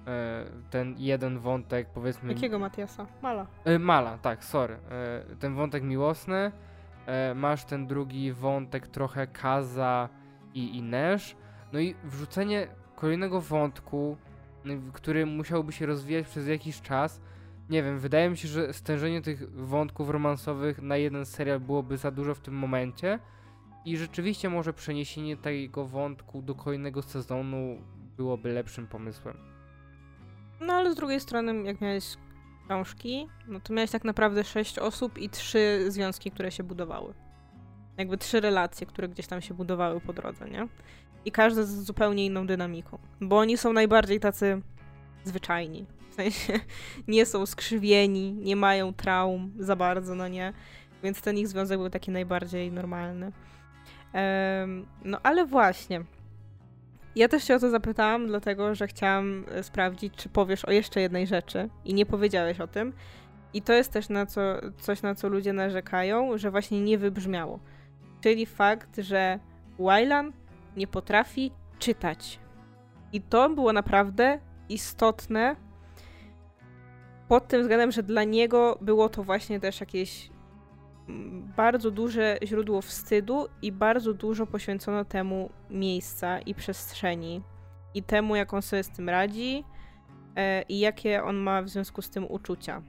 e, 0.08 0.46
ten 0.70 0.96
jeden 0.98 1.40
wątek, 1.40 1.90
powiedzmy... 1.94 2.34
Jakiego 2.34 2.60
Matiasa? 2.60 3.06
Mala. 3.22 3.48
E, 3.66 3.80
Mala, 3.80 4.18
tak, 4.18 4.44
sorry. 4.44 4.78
E, 4.92 5.36
ten 5.36 5.56
wątek 5.56 5.84
miłosny, 5.84 6.52
masz 7.36 7.66
ten 7.66 7.88
drugi 7.88 8.32
wątek 8.34 8.88
trochę 8.88 9.28
Kaza 9.28 10.10
i 10.54 10.78
Inesz, 10.78 11.36
no 11.74 11.80
i 11.80 11.96
wrzucenie 12.04 12.68
kolejnego 12.96 13.42
wątku, 13.42 14.18
który 14.94 15.26
musiałby 15.26 15.72
się 15.72 15.86
rozwijać 15.86 16.28
przez 16.28 16.48
jakiś 16.48 16.82
czas, 16.82 17.22
nie 17.70 17.84
wiem, 17.84 18.00
wydaje 18.00 18.30
mi 18.30 18.38
się, 18.38 18.48
że 18.48 18.74
stężenie 18.74 19.22
tych 19.22 19.52
wątków 19.52 20.10
romansowych 20.10 20.82
na 20.82 20.98
jeden 20.98 21.26
serial 21.26 21.60
byłoby 21.60 21.98
za 21.98 22.12
dużo 22.12 22.36
w 22.36 22.40
tym 22.40 22.54
momencie 22.54 23.20
i 23.86 23.98
rzeczywiście 23.98 24.50
może 24.50 24.74
przeniesienie 24.74 25.38
tego 25.38 25.86
wątku 25.86 26.42
do 26.42 26.56
kolejnego 26.56 27.02
sezonu 27.02 27.82
byłoby 28.18 28.54
lepszym 28.54 28.88
pomysłem. 28.88 29.38
No 30.62 30.74
ale 30.74 30.92
z 30.92 30.96
drugiej 30.96 31.20
strony, 31.20 31.64
jak 31.64 31.82
miałeś 31.82 32.18
książki, 32.66 33.28
no 33.48 33.60
to 33.60 33.74
miałeś 33.74 33.92
tak 33.92 34.04
naprawdę 34.04 34.44
sześć 34.44 34.80
osób 34.80 35.18
i 35.18 35.30
trzy 35.30 35.86
związki, 35.88 36.32
które 36.32 36.52
się 36.52 36.64
budowały. 36.64 37.14
Jakby 37.98 38.18
trzy 38.18 38.42
relacje, 38.42 38.88
które 38.88 39.08
gdzieś 39.08 39.28
tam 39.28 39.42
się 39.42 39.54
budowały 39.54 40.02
po 40.02 40.14
drodze, 40.14 40.50
nie? 40.50 40.68
I 41.26 41.32
każda 41.32 41.64
z 41.64 41.70
zupełnie 41.70 42.26
inną 42.26 42.48
dynamiką. 42.48 42.98
Bo 43.22 43.38
oni 43.38 43.58
są 43.58 43.74
najbardziej 43.74 44.20
tacy 44.20 44.62
zwyczajni. 45.24 45.86
W 46.10 46.14
sensie 46.14 46.54
nie 47.08 47.26
są 47.26 47.46
skrzywieni, 47.46 48.34
nie 48.34 48.56
mają 48.56 48.94
traum 48.94 49.52
za 49.60 49.76
bardzo, 49.76 50.16
no 50.16 50.28
nie. 50.28 50.54
Więc 51.04 51.22
ten 51.22 51.38
ich 51.38 51.48
związek 51.48 51.80
był 51.80 51.90
taki 51.90 52.12
najbardziej 52.12 52.72
normalny. 52.72 53.32
Um, 54.14 54.86
no 55.06 55.20
ale 55.24 55.46
właśnie. 55.46 56.04
Ja 57.16 57.28
też 57.28 57.44
cię 57.44 57.56
o 57.56 57.60
to 57.60 57.70
zapytałam, 57.70 58.28
dlatego 58.28 58.76
że 58.76 58.88
chciałam 58.88 59.46
e, 59.52 59.64
sprawdzić, 59.64 60.14
czy 60.16 60.30
powiesz 60.30 60.66
o 60.66 60.72
jeszcze 60.72 61.02
jednej 61.02 61.28
rzeczy 61.28 61.70
i 61.86 61.94
nie 61.94 62.06
powiedziałeś 62.06 62.60
o 62.60 62.68
tym. 62.68 62.94
I 63.54 63.62
to 63.62 63.74
jest 63.74 63.92
też 63.92 64.10
na 64.10 64.26
co, 64.26 64.42
coś, 64.78 65.02
na 65.02 65.16
co 65.16 65.30
ludzie 65.30 65.54
narzekają, 65.54 66.38
że 66.38 66.52
właśnie 66.52 66.82
nie 66.82 66.98
wybrzmiało. 66.98 67.60
Czyli 68.22 68.46
fakt, 68.46 68.98
że 68.98 69.40
Wylan 69.80 70.34
nie 70.78 70.88
potrafi 70.88 71.52
czytać. 71.80 72.40
I 73.14 73.22
to 73.22 73.50
było 73.50 73.74
naprawdę 73.74 74.40
istotne 74.70 75.56
pod 77.28 77.48
tym 77.48 77.62
względem, 77.62 77.92
że 77.92 78.04
dla 78.04 78.24
niego 78.24 78.78
było 78.82 79.10
to 79.10 79.24
właśnie 79.24 79.60
też 79.60 79.80
jakieś 79.80 80.30
mm, 81.10 81.54
bardzo 81.58 81.92
duże 81.92 82.38
źródło 82.44 82.82
wstydu 82.82 83.48
i 83.62 83.72
bardzo 83.72 84.14
dużo 84.14 84.48
poświęcono 84.48 85.06
temu 85.06 85.50
miejsca 85.70 86.40
i 86.40 86.56
przestrzeni 86.56 87.42
i 87.94 88.04
temu, 88.04 88.36
jak 88.36 88.54
on 88.54 88.62
sobie 88.62 88.84
z 88.84 88.90
tym 88.90 89.10
radzi 89.10 89.64
e, 90.36 90.62
i 90.62 90.80
jakie 90.80 91.24
on 91.24 91.38
ma 91.38 91.62
w 91.62 91.70
związku 91.70 92.02
z 92.02 92.10
tym 92.10 92.32
uczucia. 92.32 92.82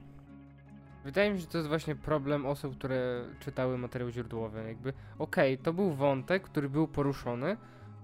Wydaje 1.03 1.31
mi 1.31 1.37
się, 1.37 1.41
że 1.41 1.47
to 1.47 1.57
jest 1.57 1.67
właśnie 1.67 1.95
problem 1.95 2.45
osób, 2.45 2.77
które 2.77 3.23
czytały 3.39 3.77
materiał 3.77 4.09
źródłowy. 4.09 4.63
Jakby, 4.67 4.93
okej, 5.19 5.53
okay, 5.53 5.63
to 5.63 5.73
był 5.73 5.91
wątek, 5.91 6.43
który 6.43 6.69
był 6.69 6.87
poruszony, 6.87 7.57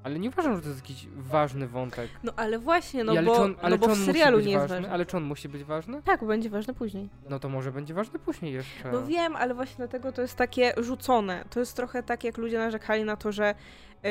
ale 0.04 0.20
nie 0.20 0.30
uważam, 0.30 0.56
że 0.56 0.62
to 0.62 0.68
jest 0.68 0.82
jakiś 0.82 1.08
ważny 1.16 1.68
wątek. 1.68 2.10
No 2.24 2.34
ale 2.36 2.60
właśnie, 2.60 3.04
no 3.04 3.24
bo, 3.24 3.34
on, 3.34 3.56
ale 3.62 3.78
no 3.78 3.88
bo 3.88 3.96
w 3.96 3.98
serialu 3.98 4.40
nie 4.40 4.52
jest 4.52 4.62
ważny, 4.62 4.76
ważny. 4.76 4.92
Ale 4.92 5.06
czy 5.06 5.18
on 5.18 5.24
musi 5.24 5.50
być 5.50 5.64
ważny? 5.64 6.02
Tak, 6.02 6.26
będzie 6.26 6.50
ważny 6.50 6.74
później. 6.74 7.10
No 7.30 7.40
to 7.40 7.50
może 7.50 7.72
będzie 7.72 7.94
ważny 7.94 8.20
później 8.20 8.54
jeszcze. 8.54 8.92
No 8.92 9.06
wiem, 9.06 9.36
ale 9.36 9.54
właśnie 9.54 9.78
dlatego 9.78 10.12
to 10.12 10.22
jest 10.22 10.36
takie 10.36 10.74
rzucone. 10.78 11.46
To 11.50 11.60
jest 11.60 11.76
trochę 11.76 12.04
tak, 12.04 12.24
jak 12.24 12.38
ludzie 12.38 12.58
narzekali 12.58 13.04
na 13.04 13.16
to, 13.16 13.32
że 13.32 13.56
yy, 14.04 14.10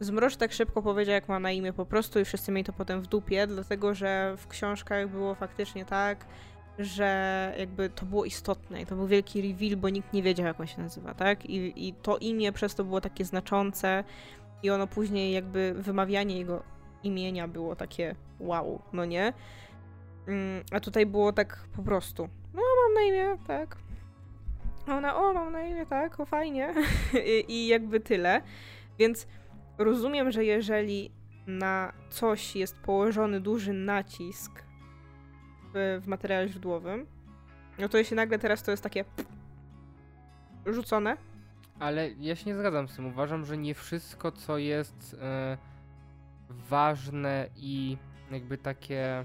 Zmrocz 0.00 0.36
tak 0.36 0.52
szybko 0.52 0.82
powiedział, 0.82 1.12
jak 1.12 1.28
ma 1.28 1.38
na 1.38 1.50
imię 1.50 1.72
po 1.72 1.86
prostu 1.86 2.20
i 2.20 2.24
wszyscy 2.24 2.52
mieli 2.52 2.64
to 2.64 2.72
potem 2.72 3.00
w 3.00 3.06
dupie, 3.06 3.46
dlatego 3.46 3.94
że 3.94 4.34
w 4.36 4.46
książkach 4.48 5.08
było 5.08 5.34
faktycznie 5.34 5.84
tak, 5.84 6.26
że 6.84 7.54
jakby 7.58 7.90
to 7.90 8.06
było 8.06 8.24
istotne 8.24 8.82
i 8.82 8.86
to 8.86 8.96
był 8.96 9.06
wielki 9.06 9.52
reveal, 9.52 9.76
bo 9.76 9.88
nikt 9.88 10.12
nie 10.12 10.22
wiedział, 10.22 10.46
jak 10.46 10.60
on 10.60 10.66
się 10.66 10.82
nazywa, 10.82 11.14
tak? 11.14 11.46
I, 11.46 11.88
i 11.88 11.94
to 11.94 12.18
imię 12.18 12.52
przez 12.52 12.74
to 12.74 12.84
było 12.84 13.00
takie 13.00 13.24
znaczące 13.24 14.04
i 14.62 14.70
ono 14.70 14.86
później 14.86 15.32
jakby 15.32 15.74
wymawianie 15.74 16.38
jego 16.38 16.62
imienia 17.02 17.48
było 17.48 17.76
takie 17.76 18.14
wow, 18.40 18.82
no 18.92 19.04
nie? 19.04 19.32
Mm, 20.28 20.64
a 20.72 20.80
tutaj 20.80 21.06
było 21.06 21.32
tak 21.32 21.68
po 21.76 21.82
prostu. 21.82 22.28
No, 22.54 22.62
mam 22.84 22.94
na 22.94 23.00
imię, 23.00 23.38
tak. 23.46 23.76
A 24.86 24.96
ona, 24.96 25.16
o, 25.16 25.32
mam 25.32 25.52
na 25.52 25.62
imię, 25.62 25.86
tak, 25.86 26.20
o, 26.20 26.24
fajnie. 26.24 26.74
I, 27.48 27.52
I 27.52 27.66
jakby 27.66 28.00
tyle. 28.00 28.42
Więc 28.98 29.26
rozumiem, 29.78 30.30
że 30.30 30.44
jeżeli 30.44 31.10
na 31.46 31.92
coś 32.10 32.56
jest 32.56 32.78
położony 32.78 33.40
duży 33.40 33.72
nacisk 33.72 34.62
w, 35.74 36.00
w 36.02 36.06
materiale 36.06 36.48
źródłowym, 36.48 37.06
no 37.78 37.88
to 37.88 37.98
jeśli 37.98 38.16
nagle 38.16 38.38
teraz 38.38 38.62
to 38.62 38.70
jest 38.70 38.82
takie 38.82 39.04
rzucone, 40.66 41.16
ale 41.82 42.10
ja 42.10 42.36
się 42.36 42.50
nie 42.50 42.56
zgadzam 42.56 42.88
z 42.88 42.96
tym. 42.96 43.06
Uważam, 43.06 43.44
że 43.44 43.58
nie 43.58 43.74
wszystko, 43.74 44.32
co 44.32 44.58
jest 44.58 45.16
e, 45.20 45.58
ważne 46.48 47.48
i 47.56 47.96
jakby 48.30 48.58
takie, 48.58 49.24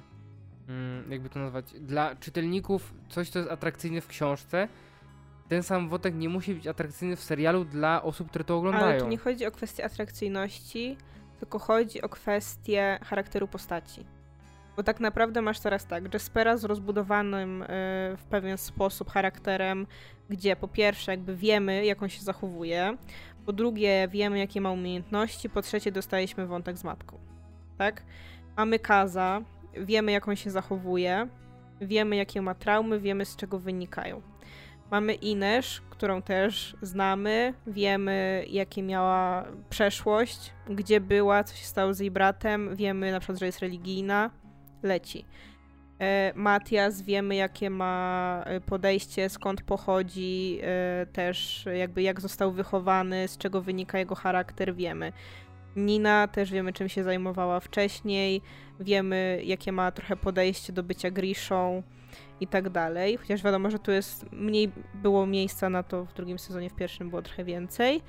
mm, 0.70 1.12
jakby 1.12 1.30
to 1.30 1.40
nazwać, 1.40 1.74
dla 1.80 2.16
czytelników 2.16 2.94
coś, 3.10 3.30
co 3.30 3.40
jest 3.40 3.52
atrakcyjne 3.52 4.02
w 4.02 4.08
książce, 4.08 4.68
ten 5.50 5.64
sam 5.64 5.90
wątek 5.90 6.16
nie 6.16 6.30
musi 6.30 6.56
być 6.56 6.68
atrakcyjny 6.68 7.16
w 7.16 7.24
serialu 7.24 7.66
dla 7.66 8.04
osób, 8.04 8.30
które 8.30 8.44
to 8.44 8.58
oglądają. 8.58 8.86
Ale 8.86 9.00
tu 9.00 9.08
nie 9.08 9.18
chodzi 9.18 9.46
o 9.46 9.52
kwestię 9.52 9.86
atrakcyjności, 9.86 10.98
tylko 11.40 11.60
chodzi 11.60 12.02
o 12.02 12.10
kwestię 12.10 13.00
charakteru 13.04 13.48
postaci. 13.48 14.06
Bo 14.78 14.84
tak 14.84 15.00
naprawdę 15.00 15.42
masz 15.42 15.60
teraz 15.60 15.86
tak, 15.86 16.14
Jaspera 16.14 16.58
z 16.58 16.64
rozbudowanym 16.64 17.62
y, 17.62 17.66
w 18.18 18.24
pewien 18.30 18.58
sposób 18.58 19.10
charakterem, 19.10 19.88
gdzie 20.30 20.56
po 20.56 20.68
pierwsze 20.68 21.12
jakby 21.12 21.36
wiemy, 21.36 21.86
jak 21.86 22.04
on 22.04 22.10
się 22.10 22.22
zachowuje, 22.22 22.98
po 23.46 23.54
drugie 23.54 24.08
wiemy, 24.12 24.40
jakie 24.40 24.62
ma 24.62 24.72
umiejętności, 24.72 25.50
po 25.50 25.62
trzecie 25.62 25.92
dostaliśmy 25.92 26.48
wątek 26.48 26.78
z 26.78 26.84
matką. 26.84 27.20
Tak? 27.78 28.04
Mamy 28.58 28.80
Kaza, 28.80 29.42
wiemy, 29.74 30.12
jak 30.12 30.28
on 30.28 30.36
się 30.36 30.52
zachowuje, 30.52 31.28
wiemy, 31.82 32.16
jakie 32.16 32.42
ma 32.42 32.56
traumy, 32.56 33.00
wiemy, 33.00 33.26
z 33.26 33.36
czego 33.36 33.60
wynikają. 33.60 34.22
Mamy 34.92 35.14
Inesz, 35.14 35.82
którą 35.90 36.22
też 36.22 36.76
znamy, 36.82 37.54
wiemy, 37.68 38.46
jakie 38.50 38.84
miała 38.84 39.46
przeszłość, 39.70 40.54
gdzie 40.70 41.02
była, 41.02 41.44
co 41.44 41.56
się 41.56 41.66
stało 41.66 41.94
z 41.94 42.00
jej 42.00 42.12
bratem, 42.12 42.76
wiemy 42.76 43.12
na 43.12 43.20
przykład, 43.20 43.40
że 43.40 43.46
jest 43.46 43.60
religijna, 43.60 44.30
leci. 44.84 45.26
E, 46.00 46.34
Matias 46.36 47.02
wiemy, 47.02 47.36
jakie 47.36 47.70
ma 47.70 48.44
e, 48.46 48.62
podejście, 48.62 49.30
skąd 49.30 49.62
pochodzi, 49.62 50.60
e, 50.62 51.06
też 51.06 51.66
jakby 51.74 52.02
jak 52.02 52.22
został 52.22 52.52
wychowany, 52.52 53.28
z 53.28 53.38
czego 53.38 53.62
wynika 53.62 54.00
jego 54.00 54.16
charakter, 54.16 54.76
wiemy. 54.76 55.14
Nina 55.76 56.28
też 56.28 56.52
wiemy, 56.52 56.74
czym 56.74 56.90
się 56.90 57.04
zajmowała 57.04 57.60
wcześniej, 57.60 58.42
wiemy, 58.80 59.42
jakie 59.44 59.72
ma 59.72 59.92
trochę 59.92 60.16
podejście 60.16 60.74
do 60.74 60.84
bycia 60.84 61.12
Grishą 61.12 61.84
i 62.40 62.48
tak 62.48 62.70
dalej. 62.70 63.18
Chociaż 63.18 63.44
wiadomo, 63.44 63.70
że 63.70 63.80
tu 63.80 63.92
jest 63.92 64.32
mniej, 64.32 64.72
było 64.94 65.26
miejsca 65.26 65.70
na 65.70 65.84
to 65.84 66.06
w 66.06 66.14
drugim 66.14 66.40
sezonie, 66.40 66.70
w 66.70 66.76
pierwszym 66.76 67.10
było 67.10 67.22
trochę 67.22 67.44
więcej. 67.44 68.02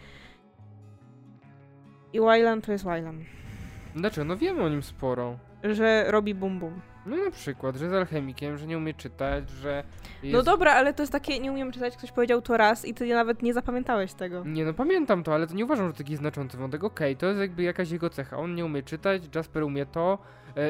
I 2.13 2.21
Wylan 2.21 2.63
to 2.63 2.73
jest 2.73 2.85
Wylan. 2.85 3.25
Dlaczego? 3.97 4.25
No 4.25 4.37
wiemy 4.37 4.63
o 4.63 4.69
nim 4.69 4.83
sporo. 4.83 5.48
Że 5.65 6.05
robi 6.09 6.35
bum 6.35 6.59
bum. 6.59 6.81
No 7.07 7.17
na 7.17 7.31
przykład, 7.31 7.77
że 7.77 7.85
jest 7.85 7.97
alchemikiem, 7.97 8.59
że 8.59 8.67
nie 8.67 8.79
umie 8.79 8.95
czytać, 8.95 9.51
że 9.51 9.85
jest... 10.23 10.37
No 10.37 10.43
dobra, 10.43 10.73
ale 10.73 10.95
to 10.95 11.03
jest 11.03 11.13
takie, 11.13 11.41
nie 11.41 11.53
umiem 11.53 11.73
czytać, 11.73 11.97
ktoś 11.97 12.13
powiedział 12.13 12.43
to 12.43 12.57
raz 12.57 12.85
i 12.85 12.95
ty 12.95 13.07
nawet 13.07 13.43
nie 13.43 13.55
zapamiętałeś 13.55 14.15
tego. 14.15 14.45
Nie 14.45 14.65
no, 14.65 14.75
pamiętam 14.75 15.23
to, 15.23 15.35
ale 15.35 15.47
to 15.47 15.55
nie 15.55 15.65
uważam, 15.65 15.87
że 15.87 15.95
taki 15.95 16.17
znaczący 16.17 16.57
wątek. 16.57 16.85
Okej, 16.85 17.17
to 17.17 17.27
jest 17.27 17.41
jakby 17.41 17.63
jakaś 17.63 17.91
jego 17.91 18.11
cecha. 18.11 18.37
On 18.37 18.55
nie 18.55 18.65
umie 18.65 18.83
czytać, 18.83 19.23
Jasper 19.35 19.63
umie 19.63 19.87
to, 19.87 20.19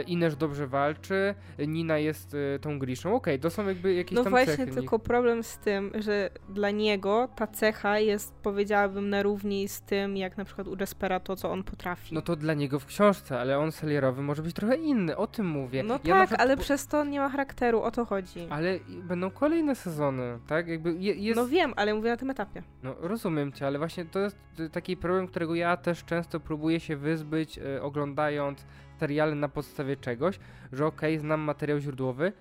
Inesz 0.07 0.37
dobrze 0.37 0.67
walczy, 0.67 1.35
e, 1.59 1.67
Nina 1.67 1.99
jest 1.99 2.37
e, 2.55 2.59
tą 2.59 2.79
Griszą. 2.79 3.15
Okej, 3.15 3.39
to 3.41 3.51
są 3.51 3.67
jakby 3.69 3.95
jakieś 3.95 4.17
No 4.17 4.23
tam 4.25 4.31
właśnie, 4.31 4.47
cechy. 4.53 4.65
w 4.65 4.67
nich. 4.69 4.75
tylko 4.75 4.99
problem 4.99 5.43
z 5.43 5.59
tym, 5.59 5.93
że 5.99 6.31
dla 6.49 6.71
niego 6.71 7.29
ta 7.37 7.47
cecha 7.47 7.99
jest, 7.99 8.35
powiedziałabym, 8.35 9.09
na 9.11 9.23
równi 9.23 9.69
z 9.69 9.81
tym, 9.83 10.17
jak 10.17 10.37
na 10.37 10.45
przykład 10.45 10.69
u 10.69 10.77
Jaspera 10.81 11.21
to, 11.21 11.37
co 11.37 11.51
on 11.51 11.63
potrafi. 11.65 12.15
No 12.15 12.23
to 12.23 12.37
dla 12.37 12.55
niego 12.55 12.79
w 12.81 12.87
książce, 12.87 13.41
ale 13.41 13.59
on 13.59 13.73
serialowy 13.73 14.23
może 14.23 14.43
być 14.43 14.55
trochę 14.57 14.77
inny, 14.77 15.17
o 15.17 15.27
tym 15.27 15.47
mówię. 15.47 15.83
No 15.83 15.95
Ja 16.05 16.15
tak, 16.15 16.27
przykład 16.27 16.41
ale 16.41 16.57
przez 16.57 16.87
to 16.87 17.05
nie 17.05 17.21
ma 17.21 17.29
charakteru, 17.29 17.83
o 17.83 17.91
to 17.91 18.05
chodzi. 18.05 18.47
Ale 18.51 18.79
będą 19.03 19.31
kolejne 19.31 19.75
sezony, 19.75 20.39
tak? 20.47 20.69
Jakby 20.69 20.93
je, 20.99 21.15
jest... 21.15 21.37
No 21.37 21.47
wiem, 21.47 21.73
ale 21.77 21.95
mówię 21.95 22.11
na 22.11 22.17
tym 22.17 22.31
etapie. 22.31 22.63
No 22.83 22.95
rozumiem 23.01 23.53
cię, 23.53 23.67
ale 23.67 23.79
właśnie 23.79 24.05
to 24.05 24.19
jest 24.21 24.37
y, 24.61 24.71
taki 24.71 24.97
problem, 24.97 25.27
którego 25.27 25.55
ja 25.55 25.77
też 25.77 26.05
często 26.05 26.41
próbuję 26.41 26.81
się 26.81 26.97
wyzbyć, 26.97 27.59
y, 27.59 27.83
oglądając 27.83 28.67
seriale 28.99 29.35
na 29.35 29.49
podstawie 29.49 29.97
czegoś, 29.97 30.39
że 30.73 30.87
okej, 30.87 31.19
znam 31.19 31.41
materiał 31.41 31.79
źródłowy, 31.79 32.33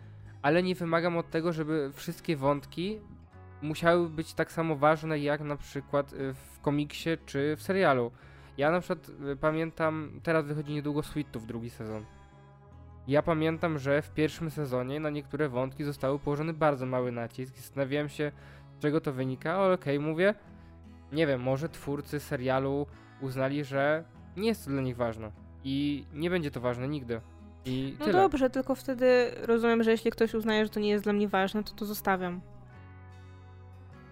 ale 0.41 0.64
nie 0.64 0.76
wymagam 0.76 1.18
od 1.18 1.30
tego, 1.30 1.53
żeby 1.53 1.91
wszystkie 1.93 2.38
wątki 2.38 2.99
musiały 3.62 4.10
być 4.10 4.34
tak 4.34 4.51
samo 4.51 4.76
ważne 4.76 5.20
jak 5.20 5.41
na 5.41 5.55
przykład 5.55 6.14
y, 6.14 6.34
w 6.34 6.60
komiksie 6.62 7.10
czy 7.26 7.55
w 7.55 7.62
serialu. 7.62 8.12
Ja 8.58 8.72
na 8.72 8.80
przykład 8.80 9.10
y, 9.10 9.36
pamiętam, 9.36 10.20
teraz 10.24 10.45
wychodzi 10.45 10.74
niedługo 10.74 11.03
Sweet 11.03 11.32
Tooth 11.32 11.45
drugi 11.45 11.70
sezon. 11.70 12.05
Ja 13.08 13.22
pamiętam, 13.22 13.80
że 13.80 14.01
w 14.01 14.12
pierwszym 14.12 14.51
sezonie 14.51 14.99
na 14.99 15.10
niektóre 15.10 15.49
wątki 15.49 15.84
zostały 15.84 16.20
położony 16.20 16.53
bardzo 16.53 16.86
mały 16.86 17.12
nacisk. 17.12 17.55
Zastanawiałem 17.55 18.10
się, 18.10 18.32
z 18.78 18.82
czego 18.82 19.01
to 19.01 19.14
wynika, 19.14 19.53
ale 19.53 19.74
okej, 19.74 19.99
mówię, 19.99 20.36
nie 21.12 21.28
wiem, 21.28 21.41
może 21.41 21.70
twórcy 21.70 22.20
serialu 22.20 22.88
uznali, 23.22 23.64
że 23.64 24.03
nie 24.38 24.47
jest 24.47 24.66
to 24.66 24.72
dla 24.72 24.82
nich 24.82 24.95
ważne 24.95 25.47
i 25.68 26.05
nie 26.13 26.30
będzie 26.30 26.51
to 26.51 26.61
ważne 26.61 26.88
nigdy. 26.88 27.22
I 27.65 27.95
No 27.99 28.05
tyle. 28.05 28.22
dobrze, 28.22 28.49
tylko 28.49 28.76
wtedy 28.76 29.32
rozumiem, 29.41 29.84
że 29.84 29.91
jeśli 29.91 30.11
ktoś 30.11 30.34
uznaje, 30.34 30.65
że 30.65 30.70
to 30.70 30.80
nie 30.80 30.89
jest 30.89 31.03
dla 31.03 31.13
mnie 31.13 31.28
ważne, 31.28 31.63
to 31.63 31.74
to 31.74 31.86
zostawiam. 31.86 32.41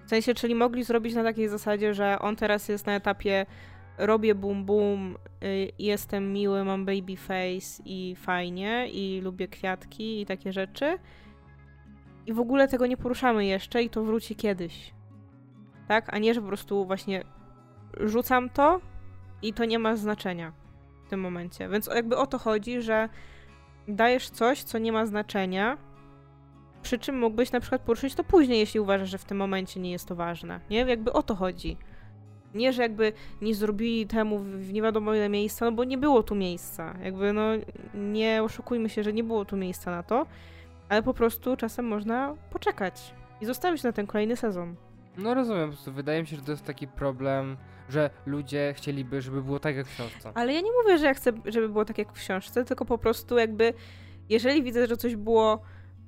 W 0.06 0.10
sensie, 0.10 0.34
czyli 0.34 0.56
mogli 0.56 0.84
zrobić 0.84 1.16
na 1.16 1.24
takiej 1.24 1.48
zasadzie, 1.50 1.94
że 1.94 2.20
on 2.20 2.36
teraz 2.36 2.70
jest 2.70 2.86
na 2.86 2.96
etapie 2.96 3.46
robię 3.98 4.36
bum 4.36 4.66
bum, 4.66 5.16
y, 5.44 5.72
jestem 5.80 6.34
miły, 6.34 6.64
mam 6.64 6.86
baby 6.86 7.18
face 7.18 7.84
i 7.86 8.16
fajnie 8.16 8.88
i 8.92 9.22
lubię 9.24 9.48
kwiatki 9.48 10.22
i 10.22 10.26
takie 10.26 10.54
rzeczy. 10.54 10.98
I 12.26 12.34
w 12.34 12.40
ogóle 12.40 12.68
tego 12.68 12.88
nie 12.88 12.98
poruszamy 12.98 13.46
jeszcze 13.46 13.84
i 13.84 13.90
to 13.90 14.04
wróci 14.04 14.36
kiedyś. 14.36 14.94
Tak? 15.88 16.14
A 16.14 16.18
nie, 16.18 16.34
że 16.34 16.42
po 16.42 16.48
prostu 16.48 16.86
właśnie 16.86 17.24
rzucam 18.00 18.50
to 18.50 18.82
i 19.42 19.54
to 19.54 19.66
nie 19.66 19.80
ma 19.80 19.96
znaczenia 19.96 20.65
w 21.06 21.10
tym 21.10 21.20
momencie. 21.20 21.70
Więc 21.70 21.88
jakby 21.88 22.18
o 22.18 22.28
to 22.28 22.38
chodzi, 22.38 22.82
że 22.82 23.10
dajesz 23.88 24.30
coś, 24.30 24.64
co 24.64 24.78
nie 24.78 24.92
ma 24.92 25.06
znaczenia, 25.06 25.78
przy 26.82 27.00
czym 27.00 27.20
mógłbyś 27.20 27.52
na 27.52 27.60
przykład 27.60 27.82
poruszyć 27.82 28.16
to 28.16 28.24
później, 28.24 28.60
jeśli 28.60 28.80
uważasz, 28.80 29.10
że 29.10 29.18
w 29.18 29.26
tym 29.26 29.38
momencie 29.38 29.80
nie 29.80 29.92
jest 29.92 30.08
to 30.08 30.16
ważne. 30.16 30.60
Nie? 30.70 30.78
Jakby 30.78 31.14
o 31.14 31.24
to 31.24 31.36
chodzi. 31.36 31.78
Nie, 32.54 32.74
że 32.74 32.82
jakby 32.82 33.14
nie 33.42 33.56
zrobili 33.56 34.08
temu 34.08 34.40
w 34.40 34.74
nie 34.74 34.82
wiadomo 34.82 35.14
ile 35.16 35.30
miejsca, 35.30 35.66
no 35.66 35.72
bo 35.72 35.84
nie 35.84 35.98
było 35.98 36.24
tu 36.24 36.36
miejsca. 36.36 36.96
Jakby 37.04 37.34
no 37.34 37.44
nie 37.94 38.44
oszukujmy 38.44 38.90
się, 38.90 39.04
że 39.04 39.14
nie 39.14 39.24
było 39.24 39.46
tu 39.46 39.58
miejsca 39.58 39.92
na 39.92 40.04
to, 40.04 40.26
ale 40.90 41.04
po 41.04 41.14
prostu 41.14 41.58
czasem 41.58 41.88
można 41.88 42.36
poczekać 42.50 43.14
i 43.42 43.46
zostawić 43.46 43.84
na 43.84 43.92
ten 43.92 44.08
kolejny 44.08 44.36
sezon. 44.36 44.76
No 45.18 45.34
rozumiem, 45.34 45.70
po 45.70 45.76
prostu 45.76 45.92
wydaje 45.92 46.22
mi 46.22 46.28
się, 46.28 46.36
że 46.36 46.42
to 46.42 46.52
jest 46.52 46.66
taki 46.66 46.88
problem, 46.88 47.58
że 47.90 48.10
ludzie 48.26 48.74
chcieliby, 48.78 49.22
żeby 49.22 49.42
było 49.42 49.60
tak 49.60 49.76
jak 49.76 49.88
w 49.88 49.94
książce. 49.94 50.32
Ale 50.34 50.54
ja 50.54 50.62
nie 50.62 50.72
mówię, 50.84 50.98
że 50.98 51.06
ja 51.06 51.14
chcę, 51.14 51.32
żeby 51.46 51.70
było 51.70 51.86
tak 51.86 51.98
jak 51.98 52.10
w 52.10 52.14
książce, 52.14 52.66
tylko 52.66 52.86
po 52.86 52.98
prostu 52.98 53.38
jakby, 53.38 53.74
jeżeli 54.30 54.64
widzę, 54.64 54.88
że 54.88 54.98
coś 54.98 55.16
było 55.16 55.62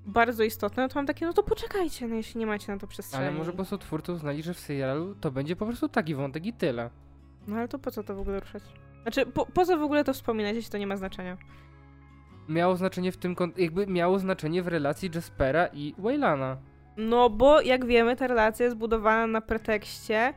bardzo 0.06 0.44
istotne, 0.44 0.84
no 0.84 0.90
to 0.90 0.96
mam 0.96 1.06
takie, 1.06 1.26
no 1.26 1.34
to 1.34 1.44
poczekajcie, 1.44 2.08
no 2.08 2.16
jeśli 2.16 2.40
nie 2.40 2.46
macie 2.46 2.72
na 2.72 2.80
to 2.80 2.88
przestrzeni. 2.88 3.26
Ale 3.26 3.34
może 3.34 3.52
po 3.52 3.58
prostu 3.58 3.78
twórcy 3.78 4.12
uznali, 4.12 4.44
że 4.44 4.54
w 4.54 4.60
serialu 4.60 5.16
to 5.16 5.32
będzie 5.32 5.56
po 5.56 5.66
prostu 5.66 5.90
taki 5.90 6.16
wątek 6.16 6.46
i 6.46 6.54
tyle. 6.54 6.90
No 7.48 7.56
ale 7.56 7.68
to 7.68 7.80
po 7.80 7.92
co 7.92 8.04
to 8.04 8.16
w 8.16 8.20
ogóle 8.20 8.40
ruszać? 8.40 8.64
Znaczy, 9.02 9.26
po, 9.26 9.46
po 9.46 9.66
co 9.66 9.78
w 9.78 9.82
ogóle 9.82 10.04
to 10.04 10.14
wspominać, 10.14 10.56
jeśli 10.56 10.72
to 10.72 10.78
nie 10.78 10.88
ma 10.88 10.98
znaczenia? 10.98 11.38
Miało 12.50 12.76
znaczenie 12.76 13.12
w 13.12 13.18
tym, 13.18 13.36
jakby 13.58 13.88
miało 13.88 14.20
znaczenie 14.20 14.64
w 14.64 14.68
relacji 14.68 15.10
Jaspera 15.16 15.68
i 15.68 15.96
Waylana. 15.98 16.58
No 16.98 17.30
bo 17.30 17.62
jak 17.62 17.86
wiemy, 17.86 18.16
ta 18.16 18.28
relacja 18.28 18.66
jest 18.66 18.78
budowana 18.78 19.28
na 19.28 19.42
pretekście 19.42 20.34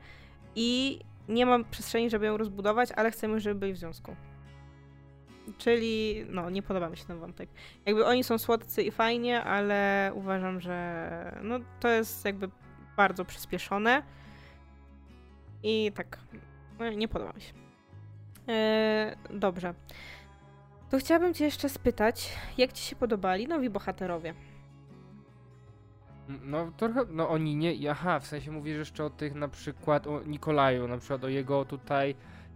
i 0.55 1.01
nie 1.30 1.46
ma 1.46 1.64
przestrzeni, 1.64 2.10
żeby 2.10 2.26
ją 2.26 2.36
rozbudować, 2.36 2.88
ale 2.96 3.10
chcemy, 3.10 3.40
żeby 3.40 3.60
byli 3.60 3.72
w 3.72 3.76
związku. 3.76 4.16
Czyli, 5.58 6.24
no, 6.28 6.50
nie 6.50 6.62
podoba 6.62 6.88
mi 6.88 6.96
się 6.96 7.04
ten 7.04 7.18
wątek. 7.18 7.50
Jakby 7.86 8.06
oni 8.06 8.24
są 8.24 8.38
słodcy 8.38 8.82
i 8.82 8.90
fajnie, 8.90 9.44
ale 9.44 10.10
uważam, 10.14 10.60
że 10.60 11.40
no, 11.42 11.58
to 11.80 11.88
jest 11.88 12.24
jakby 12.24 12.48
bardzo 12.96 13.24
przyspieszone. 13.24 14.02
I 15.62 15.92
tak, 15.94 16.18
no, 16.78 16.90
nie 16.90 17.08
podoba 17.08 17.32
mi 17.32 17.40
się. 17.40 17.52
E, 18.48 19.16
dobrze. 19.30 19.74
To 20.90 20.98
chciałabym 20.98 21.34
cię 21.34 21.44
jeszcze 21.44 21.68
spytać, 21.68 22.32
jak 22.58 22.72
ci 22.72 22.82
się 22.82 22.96
podobali 22.96 23.48
nowi 23.48 23.70
bohaterowie? 23.70 24.34
No 26.42 26.72
trochę, 26.76 27.00
no 27.10 27.28
o 27.28 27.38
Ninie, 27.38 27.74
i- 27.74 27.88
aha, 27.88 28.20
w 28.20 28.26
sensie 28.26 28.50
mówisz 28.50 28.76
jeszcze 28.76 29.04
o 29.04 29.10
tych 29.10 29.34
na 29.34 29.48
przykład, 29.48 30.06
o 30.06 30.22
Nikolaju, 30.22 30.88
na 30.88 30.98
przykład 30.98 31.24
o 31.24 31.28
jego 31.28 31.64
tutaj 31.64 32.14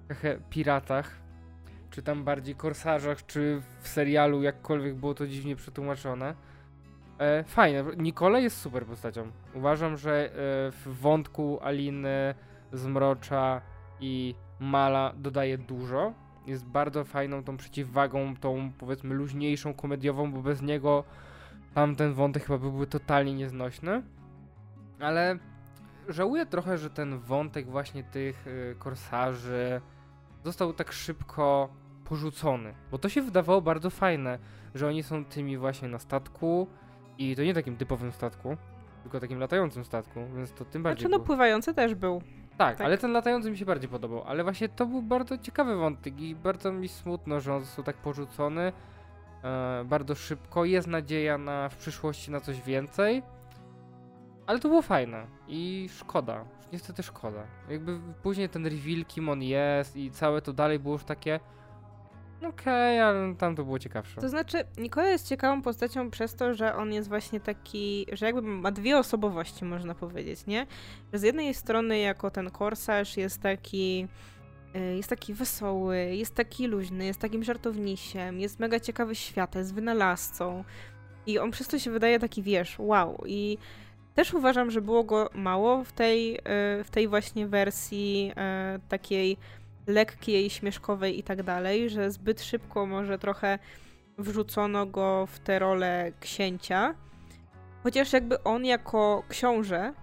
hehe, 0.08 0.38
piratach, 0.50 1.10
czy 1.90 2.02
tam 2.02 2.24
bardziej 2.24 2.54
korsarzach, 2.54 3.26
czy 3.26 3.62
w 3.80 3.88
serialu, 3.88 4.42
jakkolwiek 4.42 4.94
było 4.94 5.14
to 5.14 5.26
dziwnie 5.26 5.56
przetłumaczone. 5.56 6.34
E, 7.18 7.44
fajne, 7.44 7.84
Nikolaj 7.96 8.42
jest 8.42 8.56
super 8.60 8.86
postacią. 8.86 9.30
Uważam, 9.54 9.96
że 9.96 10.26
e, 10.26 10.30
w 10.70 10.96
wątku 11.00 11.58
Aliny, 11.62 12.34
Zmrocza 12.72 13.60
i 14.00 14.34
Mala 14.60 15.12
dodaje 15.16 15.58
dużo. 15.58 16.12
Jest 16.46 16.66
bardzo 16.66 17.04
fajną 17.04 17.44
tą 17.44 17.56
przeciwwagą, 17.56 18.36
tą 18.36 18.72
powiedzmy 18.78 19.14
luźniejszą, 19.14 19.74
komediową, 19.74 20.32
bo 20.32 20.42
bez 20.42 20.62
niego 20.62 21.04
tamten 21.74 22.14
wątek 22.14 22.44
chyba 22.44 22.58
byłby 22.58 22.86
totalnie 22.86 23.34
nieznośny. 23.34 24.02
Ale 25.00 25.38
żałuję 26.08 26.46
trochę, 26.46 26.78
że 26.78 26.90
ten 26.90 27.18
wątek 27.18 27.70
właśnie 27.70 28.04
tych 28.04 28.46
y, 28.46 28.76
korsarzy 28.78 29.80
został 30.44 30.72
tak 30.72 30.92
szybko 30.92 31.68
porzucony. 32.04 32.74
Bo 32.90 32.98
to 32.98 33.08
się 33.08 33.22
wydawało 33.22 33.62
bardzo 33.62 33.90
fajne, 33.90 34.38
że 34.74 34.88
oni 34.88 35.02
są 35.02 35.24
tymi 35.24 35.58
właśnie 35.58 35.88
na 35.88 35.98
statku 35.98 36.66
i 37.18 37.36
to 37.36 37.42
nie 37.42 37.54
takim 37.54 37.76
typowym 37.76 38.12
statku, 38.12 38.56
tylko 39.02 39.20
takim 39.20 39.38
latającym 39.38 39.84
statku, 39.84 40.20
więc 40.36 40.52
to 40.52 40.64
tym 40.64 40.82
bardziej 40.82 41.08
Znaczy, 41.08 41.18
no 41.18 41.24
pływający 41.24 41.74
też 41.74 41.94
był. 41.94 42.22
Tak, 42.58 42.76
Tak. 42.76 42.86
ale 42.86 42.98
ten 42.98 43.12
latający 43.12 43.50
mi 43.50 43.58
się 43.58 43.64
bardziej 43.64 43.88
podobał. 43.90 44.24
Ale 44.26 44.42
właśnie 44.42 44.68
to 44.68 44.86
był 44.86 45.02
bardzo 45.02 45.38
ciekawy 45.38 45.76
wątek 45.76 46.20
i 46.20 46.34
bardzo 46.34 46.72
mi 46.72 46.88
smutno, 46.88 47.40
że 47.40 47.54
on 47.54 47.60
został 47.60 47.84
tak 47.84 47.96
porzucony 47.96 48.72
bardzo 49.84 50.14
szybko. 50.14 50.64
Jest 50.64 50.88
nadzieja 50.88 51.38
na 51.38 51.68
w 51.68 51.76
przyszłości 51.76 52.30
na 52.30 52.40
coś 52.40 52.62
więcej. 52.62 53.22
Ale 54.47 54.59
to 54.59 54.68
było 54.68 54.82
fajne 54.82 55.26
i 55.49 55.88
szkoda. 55.99 56.45
Niestety 56.72 57.03
szkoda. 57.03 57.47
Jakby 57.68 58.01
później 58.22 58.49
ten 58.49 58.66
reveal, 58.66 59.05
kim 59.05 59.28
on 59.28 59.42
jest 59.42 59.97
i 59.97 60.11
całe 60.11 60.42
to 60.42 60.53
dalej 60.53 60.78
było 60.78 60.95
już 60.95 61.05
takie 61.05 61.40
okej, 62.49 63.01
ale 63.01 63.34
tam 63.34 63.57
to 63.57 63.64
było 63.64 63.78
ciekawsze. 63.78 64.20
To 64.20 64.28
znaczy, 64.28 64.64
Nikola 64.78 65.09
jest 65.09 65.28
ciekawą 65.28 65.62
postacią 65.62 66.11
przez 66.11 66.34
to, 66.34 66.55
że 66.55 66.74
on 66.76 66.92
jest 66.92 67.09
właśnie 67.09 67.40
taki, 67.40 68.07
że 68.12 68.26
jakby 68.26 68.42
ma 68.42 68.70
dwie 68.70 68.99
osobowości, 68.99 69.64
można 69.64 69.95
powiedzieć, 69.95 70.47
nie? 70.47 70.66
Że 71.12 71.18
z 71.18 71.22
jednej 71.22 71.55
strony 71.55 71.99
jako 71.99 72.30
ten 72.30 72.51
korsarz 72.51 73.16
jest 73.16 73.42
taki 73.42 74.09
jest 74.96 75.08
taki 75.08 75.34
wesoły, 75.34 75.96
jest 75.98 76.34
taki 76.34 76.66
luźny, 76.66 77.04
jest 77.04 77.20
takim 77.20 77.44
żartownisiem, 77.44 78.40
jest 78.40 78.60
mega 78.60 78.80
ciekawy 78.80 79.14
świata, 79.14 79.58
jest 79.58 79.74
wynalazcą. 79.74 80.64
I 81.26 81.38
on 81.38 81.50
przez 81.50 81.68
to 81.68 81.78
się 81.78 81.90
wydaje 81.90 82.18
taki, 82.18 82.42
wiesz, 82.42 82.76
wow. 82.78 83.22
I 83.26 83.58
też 84.14 84.34
uważam, 84.34 84.70
że 84.70 84.80
było 84.80 85.04
go 85.04 85.30
mało 85.34 85.84
w 85.84 85.92
tej, 85.92 86.36
y, 86.36 86.40
w 86.84 86.88
tej 86.90 87.08
właśnie 87.08 87.46
wersji 87.46 88.32
y, 88.76 88.88
takiej 88.88 89.36
lekkiej, 89.86 90.50
śmieszkowej 90.50 91.18
i 91.18 91.22
tak 91.22 91.42
dalej, 91.42 91.90
że 91.90 92.10
zbyt 92.10 92.42
szybko 92.42 92.86
może 92.86 93.18
trochę 93.18 93.58
wrzucono 94.18 94.86
go 94.86 95.26
w 95.26 95.38
tę 95.38 95.58
rolę 95.58 96.12
księcia. 96.20 96.94
Chociaż 97.82 98.12
jakby 98.12 98.42
on 98.42 98.64
jako 98.64 99.22
książę 99.28 99.94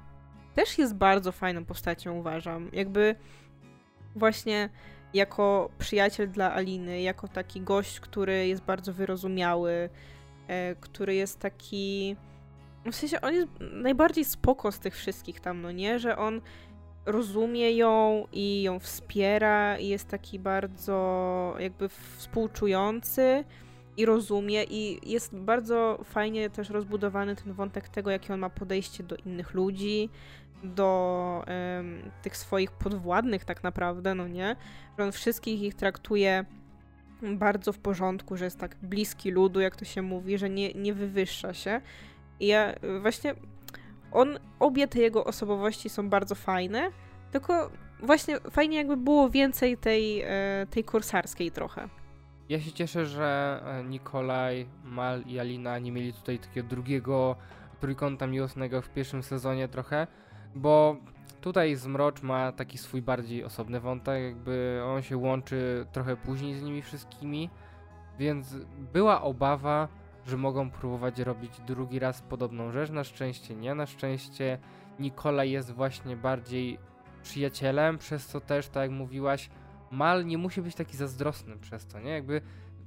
też 0.56 0.78
jest 0.78 0.96
bardzo 0.96 1.32
fajną 1.32 1.66
postacią, 1.66 2.18
uważam. 2.18 2.70
Jakby 2.74 3.16
właśnie 4.16 4.70
jako 5.14 5.70
przyjaciel 5.78 6.30
dla 6.30 6.54
Aliny, 6.54 7.02
jako 7.02 7.28
taki 7.28 7.62
gość, 7.62 8.00
który 8.00 8.48
jest 8.48 8.64
bardzo 8.64 8.94
wyrozumiały, 8.94 9.90
e, 10.48 10.76
który 10.76 11.16
jest 11.16 11.40
taki. 11.40 12.16
W 12.92 12.96
sensie 12.96 13.22
on 13.22 13.34
jest 13.34 13.48
najbardziej 13.60 14.26
spoko 14.26 14.72
z 14.72 14.80
tych 14.80 14.96
wszystkich 14.96 15.40
tam, 15.40 15.62
no 15.62 15.72
nie? 15.72 16.00
Że 16.00 16.18
on 16.18 16.42
rozumie 17.06 17.72
ją 17.72 18.26
i 18.32 18.62
ją 18.62 18.80
wspiera 18.80 19.78
i 19.78 19.88
jest 19.88 20.08
taki 20.08 20.40
bardzo 20.40 21.56
jakby 21.60 21.90
współczujący 21.90 23.44
i 23.98 24.06
rozumie 24.06 24.64
i 24.64 25.12
jest 25.12 25.36
bardzo 25.36 26.00
fajnie 26.04 26.50
też 26.50 26.70
rozbudowany 26.70 27.36
ten 27.36 27.54
wątek 27.54 27.90
tego, 27.90 28.12
jakie 28.12 28.34
on 28.34 28.40
ma 28.40 28.50
podejście 28.50 29.04
do 29.04 29.16
innych 29.16 29.54
ludzi, 29.54 30.10
do 30.64 31.44
tych 32.22 32.38
swoich 32.38 32.72
podwładnych 32.72 33.46
tak 33.46 33.64
naprawdę, 33.64 34.16
no 34.16 34.28
nie? 34.28 34.56
Że 34.98 35.04
on 35.04 35.12
wszystkich 35.12 35.62
ich 35.62 35.76
traktuje 35.76 36.46
bardzo 37.22 37.74
w 37.74 37.80
porządku, 37.80 38.38
że 38.38 38.46
jest 38.46 38.60
tak 38.60 38.76
bliski 38.82 39.32
ludu, 39.32 39.60
jak 39.60 39.76
to 39.76 39.86
się 39.86 40.02
mówi, 40.02 40.38
że 40.38 40.50
nie, 40.50 40.74
nie 40.74 40.94
wywyższa 40.94 41.54
się. 41.54 41.82
I 42.40 42.48
ja 42.48 42.74
właśnie 43.02 43.36
on, 44.12 44.40
obie 44.60 44.88
te 44.88 45.00
jego 45.00 45.26
osobowości 45.26 45.90
są 45.90 46.10
bardzo 46.10 46.36
fajne, 46.36 46.92
tylko 47.32 47.72
właśnie 48.00 48.40
fajnie 48.40 48.78
jakby 48.78 48.98
było 48.98 49.30
więcej 49.30 49.78
tej, 49.78 50.22
e, 50.22 50.68
tej 50.70 50.84
korsarskiej 50.84 51.52
trochę. 51.52 51.90
Ja 52.50 52.60
się 52.60 52.72
cieszę, 52.72 53.06
że 53.06 53.62
e, 53.66 53.84
Nikolaj, 53.84 54.68
Mal 54.84 55.22
i 55.22 55.40
Alina 55.40 55.80
nie 55.80 55.92
mieli 55.92 56.14
tutaj 56.14 56.40
takiego 56.40 56.68
drugiego 56.68 57.36
trójkąta 57.80 58.28
miłosnego 58.28 58.82
w 58.82 58.90
pierwszym 58.90 59.24
sezonie 59.24 59.68
trochę, 59.68 60.08
bo 60.56 60.96
tutaj 61.42 61.76
Zmrocz 61.76 62.22
ma 62.22 62.52
taki 62.52 62.78
swój 62.78 63.02
bardziej 63.02 63.44
osobny 63.44 63.80
wątek, 63.80 64.24
jakby 64.24 64.82
on 64.86 65.02
się 65.02 65.18
łączy 65.18 65.86
trochę 65.92 66.18
później 66.18 66.56
z 66.56 66.64
nimi 66.64 66.82
wszystkimi, 66.82 67.50
więc 68.20 68.56
była 68.94 69.22
obawa, 69.22 69.88
że 70.26 70.38
mogą 70.38 70.72
próbować 70.72 71.20
robić 71.20 71.62
drugi 71.68 72.00
raz 72.00 72.22
podobną 72.22 72.72
rzecz. 72.72 72.90
Na 72.90 73.04
szczęście 73.04 73.56
nie, 73.56 73.76
na 73.76 73.86
szczęście 73.86 74.58
Nikolaj 75.00 75.52
jest 75.52 75.72
właśnie 75.72 76.16
bardziej 76.16 76.80
przyjacielem, 77.24 77.98
przez 77.98 78.28
co 78.28 78.42
też, 78.42 78.68
tak 78.68 78.82
jak 78.82 78.92
mówiłaś, 78.92 79.50
Mal 79.92 80.26
nie 80.26 80.38
musi 80.38 80.62
być 80.62 80.76
taki 80.76 80.98
zazdrosny 80.98 81.58
przez 81.58 81.86
to, 81.86 82.00
nie? 82.00 82.12
Jakby 82.12 82.42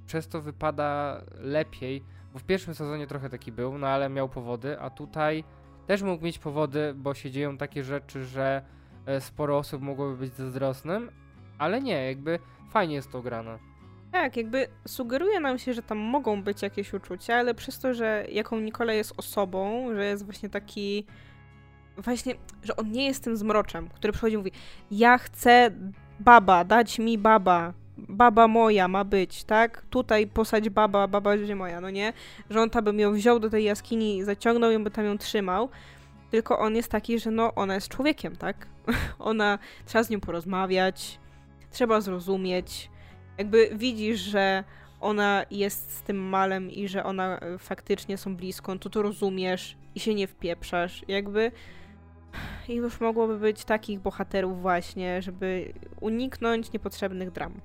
przez 0.07 0.29
to 0.29 0.41
wypada 0.41 1.21
lepiej, 1.35 2.05
bo 2.33 2.39
w 2.39 2.45
pierwszym 2.45 2.75
sezonie 2.75 3.07
trochę 3.07 3.31
taki 3.31 3.53
był, 3.53 3.79
no 3.79 3.87
ale 3.87 4.09
miał 4.09 4.29
powody, 4.29 4.81
a 4.81 4.91
tutaj 4.91 5.45
też 5.87 6.03
mógł 6.03 6.25
mieć 6.25 6.39
powody, 6.39 6.95
bo 6.97 7.15
się 7.15 7.31
dzieją 7.31 7.57
takie 7.57 7.85
rzeczy, 7.85 8.25
że 8.25 8.63
e, 9.07 9.21
sporo 9.21 9.59
osób 9.59 9.83
mogłoby 9.83 10.17
być 10.17 10.33
zazdrosnym, 10.33 11.11
ale 11.59 11.81
nie, 11.83 12.07
jakby 12.07 12.39
fajnie 12.71 12.95
jest 12.95 13.11
to 13.13 13.23
grane. 13.23 13.59
Tak, 14.13 14.37
jakby 14.37 14.69
sugeruje 14.89 15.41
nam 15.41 15.59
się, 15.59 15.75
że 15.75 15.83
tam 15.83 15.99
mogą 15.99 16.43
być 16.43 16.63
jakieś 16.63 16.95
uczucia, 16.95 17.35
ale 17.37 17.55
przez 17.55 17.79
to, 17.79 17.95
że 17.95 18.27
jaką 18.33 18.61
Nikola 18.61 18.93
jest 18.93 19.15
osobą, 19.17 19.89
że 19.95 20.05
jest 20.05 20.25
właśnie 20.25 20.49
taki. 20.49 21.07
Właśnie, 21.97 22.35
że 22.63 22.77
on 22.77 22.93
nie 22.93 23.07
jest 23.07 23.25
tym 23.25 23.37
zmroczem, 23.37 23.89
który 23.89 24.13
przychodzi 24.13 24.35
i 24.35 24.39
mówi: 24.39 24.53
Ja 24.91 25.19
chcę 25.19 25.71
baba, 26.21 26.65
dać 26.65 26.99
mi 26.99 27.19
baba, 27.19 27.73
baba 27.99 28.49
moja 28.49 28.89
ma 28.89 29.05
być, 29.05 29.45
tak? 29.45 29.83
Tutaj 29.91 30.27
posadź 30.27 30.71
baba, 30.71 31.09
baba 31.09 31.31
będzie 31.31 31.57
moja, 31.57 31.81
no 31.81 31.91
nie? 31.91 32.13
Że 32.51 32.61
on 32.61 32.71
tam 32.71 32.85
by 32.85 32.95
ją 33.03 33.13
wziął 33.13 33.39
do 33.39 33.51
tej 33.51 33.65
jaskini, 33.65 34.25
zaciągnął 34.25 34.71
ją, 34.71 34.85
by 34.85 34.91
tam 34.91 35.05
ją 35.05 35.19
trzymał. 35.19 35.69
Tylko 36.31 36.59
on 36.59 36.77
jest 36.77 36.91
taki, 36.91 37.19
że 37.19 37.31
no, 37.31 37.55
ona 37.55 37.75
jest 37.75 37.89
człowiekiem, 37.89 38.37
tak? 38.37 38.67
ona, 39.19 39.59
trzeba 39.87 40.05
z 40.05 40.11
nią 40.11 40.21
porozmawiać, 40.21 41.21
trzeba 41.71 42.01
zrozumieć. 42.01 42.91
Jakby 43.39 43.71
widzisz, 43.73 44.21
że 44.21 44.65
ona 45.01 45.45
jest 45.51 45.97
z 45.97 46.03
tym 46.03 46.17
malem 46.17 46.71
i 46.71 46.89
że 46.89 47.05
ona 47.05 47.39
e, 47.39 47.59
faktycznie 47.59 48.19
są 48.19 48.37
blisko, 48.37 48.79
to 48.79 48.91
to 48.91 49.03
rozumiesz 49.03 49.77
i 49.95 50.01
się 50.01 50.15
nie 50.15 50.27
wpieprzasz. 50.27 51.05
Jakby 51.09 51.53
i 52.69 52.75
już 52.75 53.01
mogłoby 53.01 53.39
być 53.39 53.65
takich 53.65 54.01
bohaterów 54.01 54.63
właśnie, 54.63 55.23
żeby 55.23 55.73
uniknąć 56.01 56.73
niepotrzebnych 56.73 57.31
dram. 57.31 57.61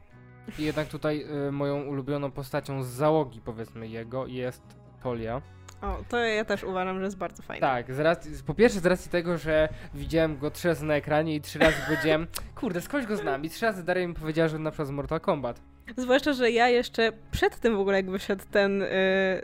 I 0.60 0.64
jednak 0.64 0.88
tutaj 0.88 1.26
y, 1.48 1.52
moją 1.52 1.82
ulubioną 1.82 2.32
postacią 2.32 2.84
z 2.84 2.88
załogi, 2.88 3.42
powiedzmy, 3.46 3.88
jego 3.88 4.28
jest 4.28 4.62
Tolia. 5.04 5.42
O, 5.82 5.98
to 6.10 6.18
ja 6.18 6.46
też 6.46 6.64
uważam, 6.64 6.98
że 6.98 7.04
jest 7.04 7.18
bardzo 7.18 7.44
fajny. 7.44 7.62
Tak, 7.62 7.94
z 7.94 8.00
racji, 8.00 8.32
po 8.46 8.54
pierwsze 8.54 8.80
z 8.80 8.86
racji 8.86 9.12
tego, 9.12 9.38
że 9.38 9.70
widziałem 9.94 10.38
go 10.38 10.52
trzy 10.52 10.68
razy 10.68 10.86
na 10.86 10.96
ekranie 10.96 11.36
i 11.36 11.42
trzy 11.42 11.60
razy 11.60 11.78
powiedziałem, 11.88 12.28
kurde, 12.60 12.82
skądś 12.82 13.08
go 13.08 13.18
znam 13.18 13.46
i 13.46 13.50
trzy 13.50 13.66
razy 13.66 13.84
Daria 13.84 14.08
mi 14.08 14.14
powiedziała, 14.14 14.48
że 14.48 14.60
na 14.60 14.72
przykład 14.72 14.88
z 14.88 14.92
Mortal 14.92 15.20
Kombat. 15.20 15.62
Zwłaszcza, 15.98 16.34
że 16.34 16.52
ja 16.52 16.70
jeszcze 16.70 17.12
przed 17.32 17.60
tym 17.60 17.76
w 17.76 17.80
ogóle, 17.80 17.98
jak 17.98 18.10
wyszedł 18.10 18.44
ten 18.52 18.82
y, 18.82 18.88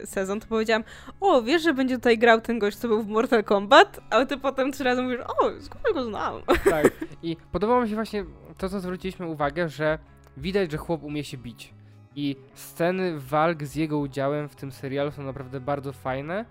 sezon, 0.06 0.40
to 0.40 0.48
powiedziałam, 0.48 0.84
o, 1.22 1.42
wiesz, 1.42 1.64
że 1.64 1.74
będzie 1.74 1.96
tutaj 1.96 2.18
grał 2.18 2.42
ten 2.42 2.60
gość, 2.60 2.78
co 2.78 2.88
był 2.88 3.04
w 3.04 3.08
Mortal 3.08 3.44
Kombat? 3.44 4.00
A 4.10 4.26
ty 4.26 4.38
potem 4.38 4.72
trzy 4.72 4.84
razy 4.84 5.02
mówisz, 5.02 5.20
o, 5.22 5.52
skąd 5.62 5.84
go 5.94 6.04
znam? 6.04 6.42
Tak, 6.70 6.92
i 7.24 7.38
podobało 7.52 7.82
mi 7.82 7.90
się 7.90 7.96
właśnie 7.96 8.26
to, 8.58 8.70
co 8.70 8.80
zwróciliśmy 8.80 9.26
uwagę, 9.28 9.70
że 9.70 10.00
widać, 10.38 10.72
że 10.72 10.78
chłop 10.78 11.04
umie 11.04 11.24
się 11.24 11.38
bić. 11.38 11.74
I 12.16 12.36
sceny 12.54 13.20
walk 13.20 13.64
z 13.64 13.76
jego 13.76 13.98
udziałem 13.98 14.50
w 14.50 14.56
tym 14.56 14.72
serialu 14.72 15.12
są 15.12 15.24
naprawdę 15.24 15.60
bardzo 15.60 15.94
fajne. 15.94 16.46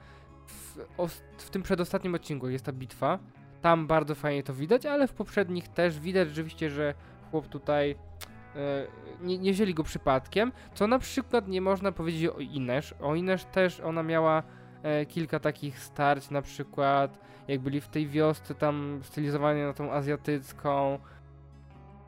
W, 0.46 0.78
w 1.38 1.50
tym 1.50 1.62
przedostatnim 1.62 2.14
odcinku 2.14 2.48
jest 2.48 2.64
ta 2.64 2.72
bitwa. 2.72 3.18
Tam 3.62 3.86
bardzo 3.86 4.14
fajnie 4.14 4.42
to 4.42 4.54
widać, 4.54 4.86
ale 4.86 5.08
w 5.08 5.12
poprzednich 5.12 5.68
też 5.68 6.00
widać 6.00 6.28
rzeczywiście, 6.28 6.70
że 6.70 6.94
chłop 7.30 7.48
tutaj 7.48 7.90
e, 8.56 8.86
nie, 9.22 9.38
nie 9.38 9.52
wzięli 9.52 9.74
go 9.74 9.82
przypadkiem. 9.82 10.52
Co 10.74 10.86
na 10.86 10.98
przykład 10.98 11.48
nie 11.48 11.60
można 11.60 11.92
powiedzieć 11.92 12.26
o 12.26 12.38
Inesz. 12.38 12.94
O 13.00 13.14
Inesz 13.14 13.44
też 13.44 13.80
ona 13.80 14.02
miała 14.02 14.42
e, 14.82 15.06
kilka 15.06 15.40
takich 15.40 15.78
starć, 15.78 16.30
na 16.30 16.42
przykład 16.42 17.18
jak 17.48 17.60
byli 17.60 17.80
w 17.80 17.88
tej 17.88 18.08
wiosce 18.08 18.54
tam 18.54 19.00
stylizowani 19.02 19.62
na 19.62 19.72
tą 19.72 19.92
azjatycką. 19.92 20.98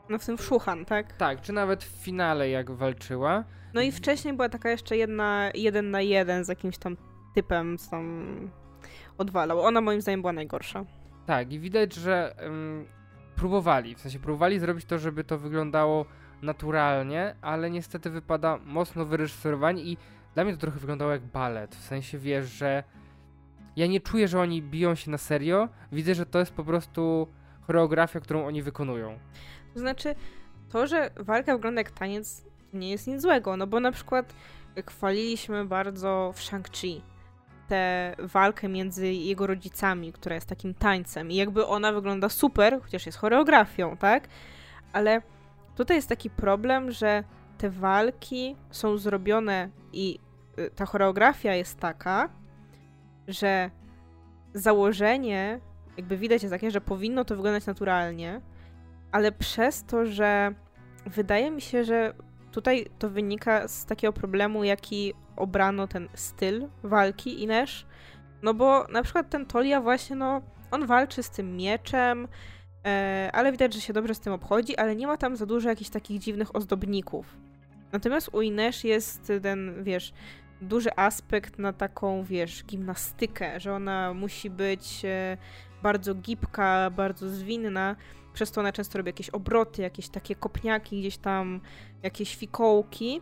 No 0.09 0.17
w 0.19 0.25
tym 0.25 0.37
Wszuchan, 0.37 0.85
tak? 0.85 1.17
Tak, 1.17 1.41
czy 1.41 1.53
nawet 1.53 1.83
w 1.83 2.03
finale 2.03 2.49
jak 2.49 2.71
walczyła. 2.71 3.43
No 3.73 3.81
i 3.81 3.91
wcześniej 3.91 4.33
była 4.33 4.49
taka 4.49 4.69
jeszcze 4.69 4.97
jedna, 4.97 5.51
jeden 5.53 5.91
na 5.91 6.01
jeden 6.01 6.45
z 6.45 6.47
jakimś 6.47 6.77
tam 6.77 6.97
typem, 7.35 7.77
co 7.77 7.91
tam 7.91 8.51
odwalał. 9.17 9.61
Ona 9.61 9.81
moim 9.81 10.01
zdaniem 10.01 10.21
była 10.21 10.33
najgorsza. 10.33 10.85
Tak, 11.25 11.53
i 11.53 11.59
widać, 11.59 11.93
że 11.93 12.35
um, 12.43 12.85
próbowali, 13.35 13.95
w 13.95 13.99
sensie 13.99 14.19
próbowali 14.19 14.59
zrobić 14.59 14.85
to, 14.85 14.99
żeby 14.99 15.23
to 15.23 15.37
wyglądało 15.37 16.05
naturalnie, 16.41 17.35
ale 17.41 17.69
niestety 17.69 18.09
wypada 18.09 18.59
mocno 18.65 19.05
wyreżyserowanie 19.05 19.83
i 19.83 19.97
dla 20.33 20.43
mnie 20.43 20.53
to 20.53 20.59
trochę 20.59 20.79
wyglądało 20.79 21.11
jak 21.11 21.25
balet, 21.25 21.75
w 21.75 21.83
sensie 21.83 22.17
wiesz, 22.17 22.45
że 22.45 22.83
ja 23.75 23.87
nie 23.87 23.99
czuję, 23.99 24.27
że 24.27 24.39
oni 24.39 24.61
biją 24.61 24.95
się 24.95 25.11
na 25.11 25.17
serio, 25.17 25.69
widzę, 25.91 26.15
że 26.15 26.25
to 26.25 26.39
jest 26.39 26.51
po 26.51 26.63
prostu 26.63 27.27
choreografia, 27.67 28.19
którą 28.19 28.45
oni 28.45 28.61
wykonują. 28.61 29.19
To 29.73 29.79
znaczy, 29.79 30.15
to, 30.69 30.87
że 30.87 31.09
walka 31.15 31.53
wygląda 31.53 31.81
jak 31.81 31.91
taniec, 31.91 32.45
nie 32.73 32.89
jest 32.89 33.07
nic 33.07 33.21
złego, 33.21 33.57
no 33.57 33.67
bo 33.67 33.79
na 33.79 33.91
przykład 33.91 34.33
chwaliliśmy 34.85 35.65
bardzo 35.65 36.33
w 36.35 36.39
Shang-Chi 36.39 37.01
tę 37.67 38.15
walkę 38.19 38.69
między 38.69 39.07
jego 39.13 39.47
rodzicami, 39.47 40.13
która 40.13 40.35
jest 40.35 40.47
takim 40.47 40.73
tańcem 40.73 41.31
i 41.31 41.35
jakby 41.35 41.65
ona 41.65 41.91
wygląda 41.91 42.29
super, 42.29 42.79
chociaż 42.81 43.05
jest 43.05 43.17
choreografią, 43.17 43.97
tak? 43.97 44.27
Ale 44.93 45.21
tutaj 45.75 45.97
jest 45.97 46.09
taki 46.09 46.29
problem, 46.29 46.91
że 46.91 47.23
te 47.57 47.69
walki 47.69 48.55
są 48.71 48.97
zrobione 48.97 49.69
i 49.93 50.19
y, 50.59 50.71
ta 50.75 50.85
choreografia 50.85 51.53
jest 51.53 51.79
taka, 51.79 52.29
że 53.27 53.71
założenie 54.53 55.59
jakby 55.97 56.17
widać 56.17 56.43
jest 56.43 56.53
takie, 56.53 56.71
że 56.71 56.81
powinno 56.81 57.25
to 57.25 57.35
wyglądać 57.35 57.65
naturalnie, 57.65 58.41
ale 59.11 59.31
przez 59.31 59.83
to, 59.83 60.05
że 60.05 60.53
wydaje 61.05 61.51
mi 61.51 61.61
się, 61.61 61.83
że 61.83 62.13
tutaj 62.51 62.85
to 62.99 63.09
wynika 63.09 63.67
z 63.67 63.85
takiego 63.85 64.13
problemu, 64.13 64.63
jaki 64.63 65.13
obrano 65.35 65.87
ten 65.87 66.09
styl 66.13 66.67
walki 66.83 67.43
Inesz. 67.43 67.85
No 68.41 68.53
bo 68.53 68.87
na 68.87 69.03
przykład 69.03 69.29
ten 69.29 69.45
Tolia 69.45 69.81
właśnie, 69.81 70.15
no, 70.15 70.41
on 70.71 70.85
walczy 70.85 71.23
z 71.23 71.29
tym 71.29 71.57
mieczem, 71.57 72.27
e, 72.85 73.29
ale 73.33 73.51
widać, 73.51 73.73
że 73.73 73.81
się 73.81 73.93
dobrze 73.93 74.15
z 74.15 74.19
tym 74.19 74.33
obchodzi, 74.33 74.77
ale 74.77 74.95
nie 74.95 75.07
ma 75.07 75.17
tam 75.17 75.35
za 75.35 75.45
dużo 75.45 75.69
jakichś 75.69 75.89
takich 75.89 76.19
dziwnych 76.19 76.55
ozdobników. 76.55 77.37
Natomiast 77.91 78.29
u 78.33 78.41
Inesz 78.41 78.83
jest 78.83 79.31
ten, 79.41 79.83
wiesz, 79.83 80.13
duży 80.61 80.89
aspekt 80.95 81.59
na 81.59 81.73
taką, 81.73 82.23
wiesz, 82.23 82.65
gimnastykę, 82.65 83.59
że 83.59 83.73
ona 83.73 84.13
musi 84.13 84.49
być 84.49 85.05
e, 85.05 85.37
bardzo 85.83 86.15
gibka, 86.15 86.89
bardzo 86.89 87.29
zwinna, 87.29 87.95
przez 88.33 88.51
to 88.51 88.61
ona 88.61 88.71
często 88.71 88.97
robi 88.97 89.09
jakieś 89.09 89.29
obroty, 89.29 89.81
jakieś 89.81 90.09
takie 90.09 90.35
kopniaki, 90.35 90.99
gdzieś 90.99 91.17
tam 91.17 91.61
jakieś 92.03 92.35
fikołki. 92.35 93.21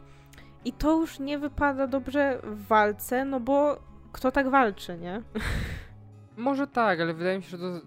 I 0.66 0.74
to 0.74 1.00
już 1.00 1.20
nie 1.20 1.40
wypada 1.40 1.88
dobrze 1.88 2.40
w 2.44 2.68
walce, 2.68 3.26
no 3.26 3.40
bo 3.40 3.80
kto 4.12 4.32
tak 4.32 4.50
walczy, 4.50 4.98
nie? 4.98 5.22
Może 6.38 6.68
tak, 6.68 7.02
ale 7.02 7.14
wydaje 7.14 7.38
mi 7.38 7.44
się, 7.44 7.50
że 7.50 7.58
to. 7.58 7.82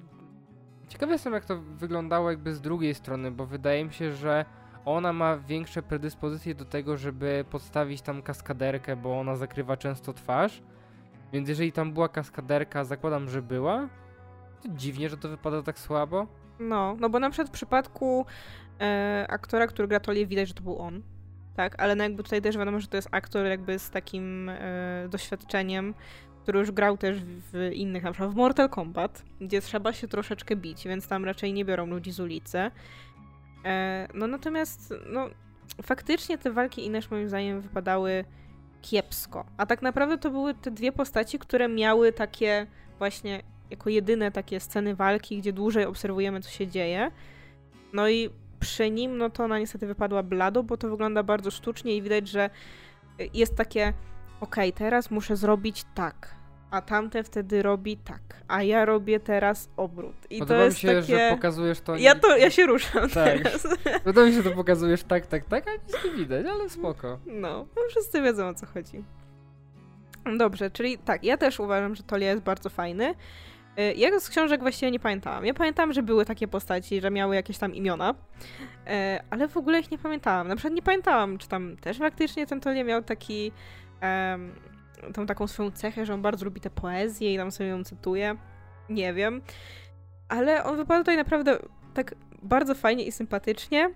Ciekawe 0.88 1.12
jestem, 1.12 1.32
jak 1.32 1.44
to 1.44 1.60
wyglądało 1.60 2.30
jakby 2.30 2.54
z 2.54 2.60
drugiej 2.60 2.94
strony, 2.94 3.30
bo 3.30 3.46
wydaje 3.46 3.84
mi 3.84 3.92
się, 3.92 4.12
że 4.12 4.44
ona 4.84 5.12
ma 5.12 5.36
większe 5.36 5.82
predyspozycje 5.82 6.54
do 6.54 6.64
tego, 6.64 6.96
żeby 6.96 7.44
podstawić 7.50 8.02
tam 8.02 8.22
kaskaderkę, 8.22 8.96
bo 8.96 9.20
ona 9.20 9.36
zakrywa 9.36 9.76
często 9.76 10.12
twarz. 10.12 10.62
Więc 11.32 11.48
jeżeli 11.48 11.72
tam 11.72 11.92
była 11.92 12.08
kaskaderka, 12.08 12.84
zakładam, 12.84 13.28
że 13.28 13.42
była, 13.42 13.88
to 14.62 14.68
dziwnie, 14.68 15.08
że 15.08 15.16
to 15.16 15.28
wypada 15.28 15.62
tak 15.62 15.78
słabo. 15.78 16.26
No, 16.60 16.96
no 17.00 17.10
bo 17.10 17.18
na 17.18 17.30
przykład 17.30 17.48
w 17.48 17.52
przypadku 17.52 18.26
e, 18.80 19.26
aktora, 19.28 19.66
który 19.66 19.88
gra 19.88 20.00
Tolię, 20.00 20.26
widać, 20.26 20.48
że 20.48 20.54
to 20.54 20.62
był 20.62 20.78
on. 20.78 21.02
Tak, 21.56 21.82
ale 21.82 21.96
no 21.96 22.02
jakby 22.02 22.22
tutaj 22.22 22.42
też 22.42 22.58
wiadomo, 22.58 22.80
że 22.80 22.86
to 22.86 22.96
jest 22.96 23.08
aktor 23.10 23.46
jakby 23.46 23.78
z 23.78 23.90
takim 23.90 24.48
e, 24.48 25.08
doświadczeniem, 25.08 25.94
który 26.42 26.58
już 26.58 26.70
grał 26.70 26.96
też 26.96 27.18
w 27.24 27.70
innych, 27.72 28.02
na 28.02 28.12
przykład 28.12 28.30
w 28.30 28.36
Mortal 28.36 28.68
Kombat, 28.68 29.22
gdzie 29.40 29.60
trzeba 29.60 29.92
się 29.92 30.08
troszeczkę 30.08 30.56
bić, 30.56 30.84
więc 30.84 31.08
tam 31.08 31.24
raczej 31.24 31.52
nie 31.52 31.64
biorą 31.64 31.86
ludzi 31.86 32.12
z 32.12 32.20
ulicy. 32.20 32.70
E, 33.64 34.08
no 34.14 34.26
natomiast, 34.26 34.94
no 35.06 35.28
faktycznie 35.82 36.38
te 36.38 36.52
walki 36.52 36.86
Inesz 36.86 37.10
moim 37.10 37.28
zdaniem 37.28 37.60
wypadały 37.60 38.24
kiepsko. 38.82 39.46
A 39.56 39.66
tak 39.66 39.82
naprawdę 39.82 40.18
to 40.18 40.30
były 40.30 40.54
te 40.54 40.70
dwie 40.70 40.92
postaci, 40.92 41.38
które 41.38 41.68
miały 41.68 42.12
takie 42.12 42.66
właśnie 42.98 43.42
jako 43.70 43.90
jedyne 43.90 44.30
takie 44.30 44.60
sceny 44.60 44.94
walki, 44.94 45.38
gdzie 45.38 45.52
dłużej 45.52 45.84
obserwujemy, 45.84 46.40
co 46.40 46.50
się 46.50 46.66
dzieje. 46.66 47.10
No 47.92 48.08
i 48.08 48.30
przy 48.60 48.90
nim, 48.90 49.18
no 49.18 49.30
to 49.30 49.44
ona 49.44 49.58
niestety 49.58 49.86
wypadła 49.86 50.22
blado, 50.22 50.62
bo 50.62 50.76
to 50.76 50.90
wygląda 50.90 51.22
bardzo 51.22 51.50
sztucznie 51.50 51.96
i 51.96 52.02
widać, 52.02 52.28
że 52.28 52.50
jest 53.34 53.56
takie 53.56 53.92
okej, 54.40 54.68
okay, 54.68 54.72
teraz 54.72 55.10
muszę 55.10 55.36
zrobić 55.36 55.84
tak, 55.94 56.34
a 56.70 56.82
tamten 56.82 57.24
wtedy 57.24 57.62
robi 57.62 57.96
tak, 57.96 58.20
a 58.48 58.62
ja 58.62 58.84
robię 58.84 59.20
teraz 59.20 59.68
obrót. 59.76 60.16
I 60.30 60.38
Podoba 60.38 60.60
to 60.60 60.64
jest 60.64 60.76
mi 60.76 60.80
się, 60.80 61.00
takie... 61.00 61.02
że 61.02 61.30
pokazujesz 61.30 61.80
to... 61.80 61.96
Ja 61.96 62.14
to, 62.14 62.36
ja 62.36 62.50
się 62.50 62.66
ruszam 62.66 63.10
tak. 63.10 63.42
teraz. 63.42 63.66
Podoba 64.04 64.26
mi 64.26 64.32
się, 64.32 64.42
że 64.42 64.50
to 64.50 64.56
pokazujesz 64.56 65.02
tak, 65.02 65.26
tak, 65.26 65.44
tak, 65.44 65.68
a 65.68 65.72
nic 65.72 66.04
nie 66.04 66.10
widać, 66.10 66.46
ale 66.46 66.68
spoko. 66.68 67.18
No, 67.26 67.66
no 67.76 67.82
wszyscy 67.88 68.22
wiedzą 68.22 68.48
o 68.48 68.54
co 68.54 68.66
chodzi. 68.66 69.04
Dobrze, 70.38 70.70
czyli 70.70 70.98
tak, 70.98 71.24
ja 71.24 71.36
też 71.36 71.60
uważam, 71.60 71.94
że 71.94 72.02
Tolia 72.02 72.30
jest 72.30 72.42
bardzo 72.42 72.70
fajny. 72.70 73.14
Y, 73.78 73.94
ja 73.96 74.20
z 74.20 74.28
książek 74.28 74.60
właściwie 74.60 74.92
nie 74.92 75.00
pamiętałam. 75.00 75.46
Ja 75.46 75.54
pamiętam, 75.54 75.92
że 75.92 76.02
były 76.02 76.24
takie 76.24 76.48
postaci, 76.48 77.00
że 77.00 77.10
miały 77.10 77.34
jakieś 77.34 77.58
tam 77.58 77.74
imiona, 77.74 78.10
y, 78.10 78.14
ale 79.30 79.48
w 79.48 79.56
ogóle 79.56 79.80
ich 79.80 79.90
nie 79.90 79.98
pamiętałam. 79.98 80.48
Na 80.48 80.56
przykład 80.56 80.74
nie 80.74 80.82
pamiętałam, 80.82 81.38
czy 81.38 81.48
tam 81.48 81.76
też 81.76 81.98
faktycznie 81.98 82.46
ten 82.46 82.60
Tolia 82.60 82.84
miał 82.84 83.02
taki 83.02 83.52
tą 85.14 85.26
taką 85.26 85.46
swoją 85.46 85.70
cechę, 85.70 86.06
że 86.06 86.14
on 86.14 86.22
bardzo 86.22 86.44
lubi 86.44 86.60
tę 86.60 86.70
poezję 86.70 87.34
i 87.34 87.36
tam 87.36 87.52
sobie 87.52 87.70
ją 87.70 87.84
cytuje. 87.84 88.36
Nie 88.88 89.14
wiem. 89.14 89.42
Ale 90.28 90.64
on 90.64 90.76
wypada 90.76 91.00
tutaj 91.00 91.16
naprawdę 91.16 91.58
tak 91.94 92.14
bardzo 92.42 92.74
fajnie 92.74 93.04
i 93.04 93.12
sympatycznie. 93.12 93.90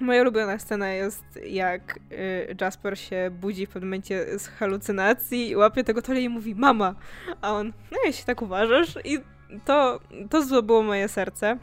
Moja 0.00 0.22
ulubiona 0.22 0.58
scena 0.58 0.88
jest, 0.88 1.24
jak 1.46 1.98
y, 2.12 2.56
Jasper 2.60 2.98
się 2.98 3.30
budzi 3.40 3.66
w 3.66 3.70
pewnym 3.70 3.88
momencie 3.88 4.38
z 4.38 4.48
halucynacji 4.48 5.50
i 5.50 5.56
łapie 5.56 5.84
tego 5.84 6.02
tole 6.02 6.20
i 6.20 6.28
mówi 6.28 6.54
mama, 6.54 6.94
a 7.40 7.52
on, 7.52 7.72
no 7.92 7.98
jeśli 8.04 8.24
tak 8.24 8.42
uważasz 8.42 8.98
i 9.04 9.18
to, 9.64 10.00
to 10.30 10.42
zdobyło 10.42 10.82
moje 10.82 11.08
serce. 11.08 11.58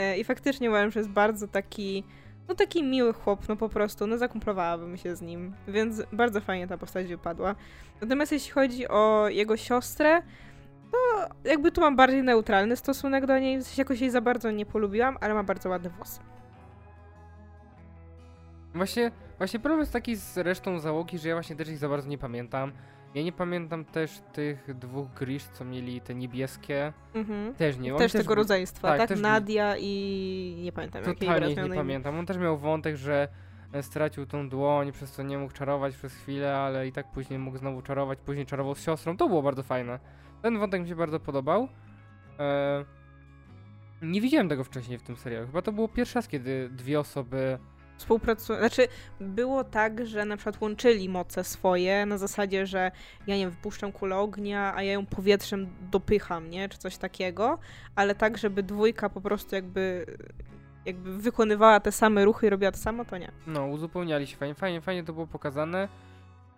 Y, 0.00 0.16
I 0.16 0.24
faktycznie 0.24 0.68
uważam, 0.68 0.90
że 0.90 1.00
jest 1.00 1.10
bardzo 1.10 1.48
taki, 1.48 2.04
no 2.48 2.54
taki 2.54 2.82
miły 2.82 3.12
chłop, 3.12 3.48
no 3.48 3.56
po 3.56 3.68
prostu, 3.68 4.06
no 4.06 4.18
zakumplowałabym 4.18 4.96
się 4.96 5.16
z 5.16 5.22
nim, 5.22 5.54
więc 5.68 6.02
bardzo 6.12 6.40
fajnie 6.40 6.66
ta 6.66 6.78
postać 6.78 7.06
wypadła. 7.06 7.54
Natomiast 8.00 8.32
jeśli 8.32 8.52
chodzi 8.52 8.88
o 8.88 9.28
jego 9.28 9.56
siostrę, 9.56 10.22
to 10.92 10.98
jakby 11.44 11.72
tu 11.72 11.80
mam 11.80 11.96
bardziej 11.96 12.22
neutralny 12.22 12.76
stosunek 12.76 13.26
do 13.26 13.38
niej, 13.38 13.62
w 13.62 13.78
jakoś 13.78 14.00
jej 14.00 14.10
za 14.10 14.20
bardzo 14.20 14.50
nie 14.50 14.66
polubiłam, 14.66 15.16
ale 15.20 15.34
ma 15.34 15.42
bardzo 15.42 15.68
ładne 15.68 15.90
włosy. 15.90 16.20
Właśnie, 18.76 19.10
właśnie 19.38 19.60
problem 19.60 19.80
jest 19.80 19.92
taki 19.92 20.16
z 20.16 20.36
resztą 20.38 20.78
załogi, 20.78 21.18
że 21.18 21.28
ja 21.28 21.34
właśnie 21.34 21.56
też 21.56 21.68
ich 21.68 21.78
za 21.78 21.88
bardzo 21.88 22.08
nie 22.08 22.18
pamiętam. 22.18 22.72
Ja 23.14 23.22
nie 23.22 23.32
pamiętam 23.32 23.84
też 23.84 24.20
tych 24.32 24.78
dwóch 24.78 25.08
Grisz, 25.14 25.44
co 25.44 25.64
mieli 25.64 26.00
te 26.00 26.14
niebieskie. 26.14 26.92
Mhm. 27.14 27.54
Też 27.54 27.78
nie. 27.78 27.92
On 27.92 27.98
też, 27.98 28.12
tego 28.12 28.24
był- 28.24 28.34
rodzeństwa, 28.34 28.88
tak, 28.88 28.98
tak? 28.98 29.08
też 29.08 29.20
Nadia 29.20 29.74
i 29.78 30.60
nie 30.64 30.72
pamiętam 30.72 31.04
jakiej 31.04 31.28
Totalnie 31.28 31.50
ich 31.50 31.56
nie 31.58 31.66
imię. 31.66 31.76
pamiętam. 31.76 32.18
On 32.18 32.26
też 32.26 32.38
miał 32.38 32.58
wątek, 32.58 32.96
że 32.96 33.28
e, 33.72 33.82
stracił 33.82 34.26
tą 34.26 34.48
dłoń, 34.48 34.92
przez 34.92 35.12
co 35.12 35.22
nie 35.22 35.38
mógł 35.38 35.52
czarować 35.52 35.96
przez 35.96 36.14
chwilę, 36.14 36.56
ale 36.56 36.88
i 36.88 36.92
tak 36.92 37.10
później 37.10 37.38
mógł 37.38 37.58
znowu 37.58 37.82
czarować, 37.82 38.18
później 38.18 38.46
czarował 38.46 38.74
z 38.74 38.82
siostrą. 38.84 39.16
To 39.16 39.28
było 39.28 39.42
bardzo 39.42 39.62
fajne. 39.62 39.98
Ten 40.42 40.58
wątek 40.58 40.82
mi 40.82 40.88
się 40.88 40.96
bardzo 40.96 41.20
podobał. 41.20 41.68
E, 42.38 42.84
nie 44.02 44.20
widziałem 44.20 44.48
tego 44.48 44.64
wcześniej 44.64 44.98
w 44.98 45.02
tym 45.02 45.16
serialu. 45.16 45.46
Chyba 45.46 45.62
to 45.62 45.72
było 45.72 45.88
pierwszy 45.88 46.14
raz, 46.14 46.28
kiedy 46.28 46.68
dwie 46.72 47.00
osoby 47.00 47.58
Współpracują, 47.96 48.58
znaczy 48.58 48.88
było 49.20 49.64
tak, 49.64 50.06
że 50.06 50.24
na 50.24 50.36
przykład 50.36 50.60
łączyli 50.60 51.08
moce 51.08 51.44
swoje 51.44 52.06
na 52.06 52.18
zasadzie, 52.18 52.66
że 52.66 52.90
ja 53.26 53.36
nie 53.36 53.42
wiem, 53.42 53.50
wypuszczam 53.50 53.92
kulę 53.92 54.16
ognia, 54.16 54.74
a 54.76 54.82
ja 54.82 54.92
ją 54.92 55.06
powietrzem 55.06 55.66
dopycham, 55.90 56.50
nie, 56.50 56.68
czy 56.68 56.78
coś 56.78 56.96
takiego, 56.96 57.58
ale 57.94 58.14
tak, 58.14 58.38
żeby 58.38 58.62
dwójka 58.62 59.08
po 59.08 59.20
prostu 59.20 59.54
jakby 59.54 60.06
jakby 60.84 61.18
wykonywała 61.18 61.80
te 61.80 61.92
same 61.92 62.24
ruchy 62.24 62.46
i 62.46 62.50
robiła 62.50 62.72
to 62.72 62.78
samo, 62.78 63.04
to 63.04 63.18
nie. 63.18 63.32
No, 63.46 63.66
uzupełniali 63.66 64.26
się 64.26 64.36
fajnie, 64.36 64.54
fajnie, 64.54 64.80
fajnie 64.80 65.04
to 65.04 65.12
było 65.12 65.26
pokazane. 65.26 65.88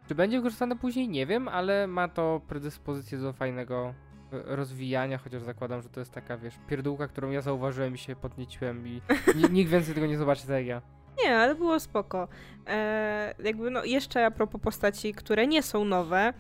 Czy 0.09 0.15
będzie 0.15 0.37
wykorzystane 0.37 0.77
później? 0.77 1.09
Nie 1.09 1.27
wiem, 1.27 1.49
ale 1.49 1.87
ma 1.87 2.09
to 2.09 2.41
predyspozycję 2.49 3.19
do 3.19 3.33
fajnego 3.33 3.95
e, 4.33 4.57
rozwijania, 4.57 5.19
chociaż 5.19 5.43
zakładam, 5.43 5.83
że 5.83 5.89
to 5.89 6.01
jest 6.01 6.13
taka, 6.13 6.37
wiesz, 6.39 6.55
pierdółka, 6.69 7.09
którą 7.09 7.31
ja 7.31 7.41
zauważyłem 7.41 7.95
i 7.95 7.99
się 7.99 8.17
podnieciłem 8.17 8.87
i 8.89 9.01
ni- 9.37 9.51
nikt 9.59 9.71
więcej 9.71 9.95
tego 9.95 10.07
nie 10.07 10.19
zobaczy 10.19 10.43
tak 10.43 10.51
jak 10.57 10.67
ja. 10.67 10.83
Nie, 11.25 11.37
ale 11.37 11.55
było 11.55 11.81
spoko. 11.81 12.29
E, 12.67 13.35
jakby 13.45 13.71
no 13.71 13.85
jeszcze 13.85 14.27
a 14.27 14.31
propos 14.31 14.61
postaci, 14.61 15.15
które 15.15 15.47
nie 15.47 15.63
są 15.63 15.85
nowe, 15.85 16.33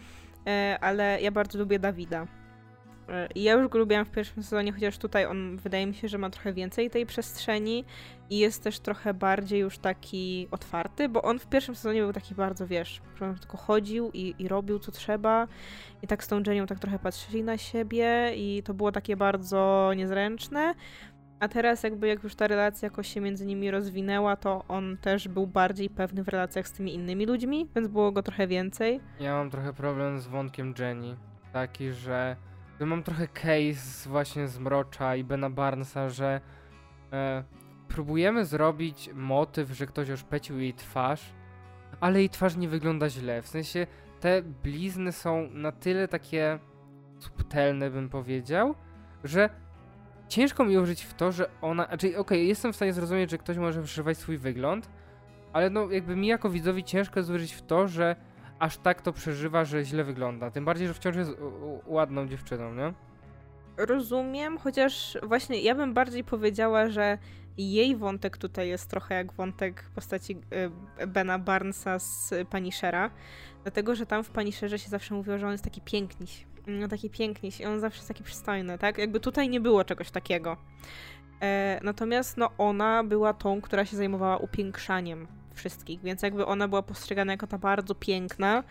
e, 0.47 0.79
ale 0.81 1.20
ja 1.20 1.31
bardzo 1.31 1.59
lubię 1.59 1.79
Dawida. 1.79 2.26
E, 3.09 3.29
ja 3.35 3.53
już 3.53 3.68
go 3.68 3.79
lubiłam 3.79 4.05
w 4.05 4.11
pierwszym 4.11 4.43
sezonie, 4.43 4.72
chociaż 4.72 4.99
tutaj 4.99 5.26
on 5.26 5.57
wydaje 5.57 5.87
mi 5.87 5.95
się, 5.95 6.09
że 6.09 6.18
ma 6.18 6.31
trochę 6.31 6.53
więcej 6.53 6.91
tej 6.91 7.07
przestrzeni 7.07 7.85
i 8.31 8.39
jest 8.39 8.62
też 8.62 8.81
trochę 8.81 9.14
bardziej 9.14 9.61
już 9.61 9.79
taki 9.79 10.49
otwarty, 10.51 11.09
bo 11.09 11.22
on 11.22 11.39
w 11.39 11.47
pierwszym 11.47 11.74
sezonie 11.74 12.03
był 12.03 12.12
taki 12.12 12.35
bardzo, 12.35 12.66
wiesz, 12.66 13.01
tylko 13.41 13.57
chodził 13.57 14.11
i, 14.14 14.35
i 14.39 14.49
robił 14.49 14.79
co 14.79 14.93
trzeba 14.93 15.49
i 16.03 16.07
tak 16.07 16.24
z 16.24 16.29
tą 16.29 16.43
Jennią 16.47 16.66
tak 16.66 16.79
trochę 16.79 16.99
patrzyli 16.99 17.43
na 17.43 17.59
siebie 17.59 18.33
i 18.37 18.62
to 18.64 18.74
było 18.74 18.93
takie 18.93 19.16
bardzo 19.16 19.93
niezręczne. 19.97 20.74
A 21.41 21.49
teraz 21.49 21.82
jakby 21.82 22.09
jak 22.09 22.22
już 22.22 22.34
ta 22.34 22.47
relacja 22.47 22.86
jakoś 22.86 23.09
się 23.09 23.20
między 23.20 23.47
nimi 23.47 23.70
rozwinęła, 23.70 24.36
to 24.36 24.64
on 24.68 24.97
też 24.97 25.28
był 25.28 25.47
bardziej 25.47 25.91
pewny 25.91 26.24
w 26.24 26.28
relacjach 26.28 26.68
z 26.68 26.72
tymi 26.72 26.95
innymi 26.95 27.26
ludźmi, 27.26 27.68
więc 27.74 27.89
było 27.89 28.12
go 28.12 28.22
trochę 28.22 28.47
więcej. 28.47 29.01
Ja 29.20 29.32
mam 29.32 29.51
trochę 29.51 29.72
problem 29.72 30.20
z 30.20 30.26
wątkiem 30.26 30.74
Jenny. 30.78 31.16
Taki, 31.53 31.93
że 31.93 32.36
mam 32.80 33.03
trochę 33.03 33.28
case 33.28 34.09
właśnie 34.11 34.49
z 34.49 34.59
Mrocza 34.59 35.16
i 35.16 35.24
Bena 35.24 35.51
Barnesa, 35.51 36.09
że 36.09 36.41
e, 37.12 37.45
próbujemy 37.89 38.45
zrobić 38.45 39.11
motyw, 39.14 39.70
że 39.70 39.86
ktoś 39.86 40.11
oszpecił 40.11 40.59
jej 40.61 40.74
twarz, 40.74 41.32
ale 42.01 42.18
jej 42.18 42.30
twarz 42.30 42.57
nie 42.57 42.68
wygląda 42.68 43.11
źle. 43.11 43.43
W 43.43 43.49
sensie 43.49 43.86
te 44.20 44.43
blizny 44.43 45.12
są 45.12 45.49
na 45.53 45.72
tyle 45.72 46.09
takie 46.09 46.59
subtelne, 47.18 47.91
bym 47.91 48.09
powiedział, 48.09 48.74
że 49.24 49.51
ciężko 50.29 50.64
mi 50.64 50.79
użyć 50.79 51.03
w 51.03 51.14
to, 51.14 51.33
że 51.33 51.51
ona. 51.62 51.87
Znaczy, 51.87 52.18
okej, 52.18 52.49
jestem 52.49 52.72
w 52.72 52.76
stanie 52.76 52.93
zrozumieć, 52.93 53.31
że 53.31 53.39
ktoś 53.39 53.57
może 53.57 53.83
przeżywać 53.83 54.18
swój 54.18 54.39
wygląd, 54.39 54.91
ale 55.53 55.70
no 55.70 55.91
jakby 55.91 56.16
mi 56.16 56.26
jako 56.26 56.51
widzowi 56.51 56.85
ciężko 56.85 57.20
uwierzyć 57.20 57.53
w 57.53 57.62
to, 57.62 57.89
że 57.89 58.16
aż 58.59 58.79
tak 58.79 59.03
to 59.03 59.12
przeżywa, 59.12 59.64
że 59.64 59.85
źle 59.85 60.05
wygląda. 60.05 60.51
Tym 60.51 60.64
bardziej, 60.64 60.89
że 60.89 60.95
wciąż 60.95 61.16
jest 61.16 61.31
ładną 61.87 62.29
dziewczyną, 62.29 62.74
nie? 62.74 62.93
Rozumiem, 63.76 64.59
chociaż 64.59 65.18
właśnie 65.22 65.62
ja 65.62 65.74
bym 65.74 65.95
bardziej 65.95 66.24
powiedziała, 66.24 66.89
że 66.89 67.18
jej 67.59 67.97
wątek 67.97 68.37
tutaj 68.37 68.68
jest 68.68 68.91
trochę 68.91 69.14
jak 69.14 69.33
wątek 69.33 69.85
postaci 69.95 70.37
y, 71.03 71.07
Bena 71.07 71.39
Barnesa 71.39 71.99
z 71.99 72.35
Punishera, 72.51 73.11
dlatego, 73.62 73.95
że 73.95 74.07
tam 74.07 74.24
w 74.24 74.31
Punisherze 74.31 74.79
się 74.79 74.89
zawsze 74.89 75.14
mówiło, 75.14 75.39
że 75.39 75.47
on 75.47 75.53
jest 75.53 75.64
taki 75.64 75.81
piękniś. 75.81 76.47
No 76.69 76.89
taki 76.89 77.11
piękniś 77.11 77.61
i 77.61 77.64
on 77.64 77.81
zawsze 77.81 77.99
jest 77.99 78.09
taki 78.09 78.25
przystojny, 78.25 78.79
tak? 78.79 78.99
Jakby 78.99 79.21
tutaj 79.21 79.49
nie 79.49 79.61
było 79.61 79.85
czegoś 79.85 80.11
takiego. 80.11 80.57
E, 81.43 81.81
natomiast 81.83 82.37
no 82.37 82.51
ona 82.59 83.05
była 83.05 83.33
tą, 83.33 83.61
która 83.61 83.85
się 83.85 83.97
zajmowała 83.97 84.37
upiększaniem 84.37 85.27
wszystkich, 85.55 86.01
więc 86.01 86.23
jakby 86.23 86.47
ona 86.47 86.69
była 86.69 86.83
postrzegana 86.83 87.33
jako 87.33 87.47
ta 87.47 87.59
bardzo 87.59 87.95
piękna, 87.95 88.64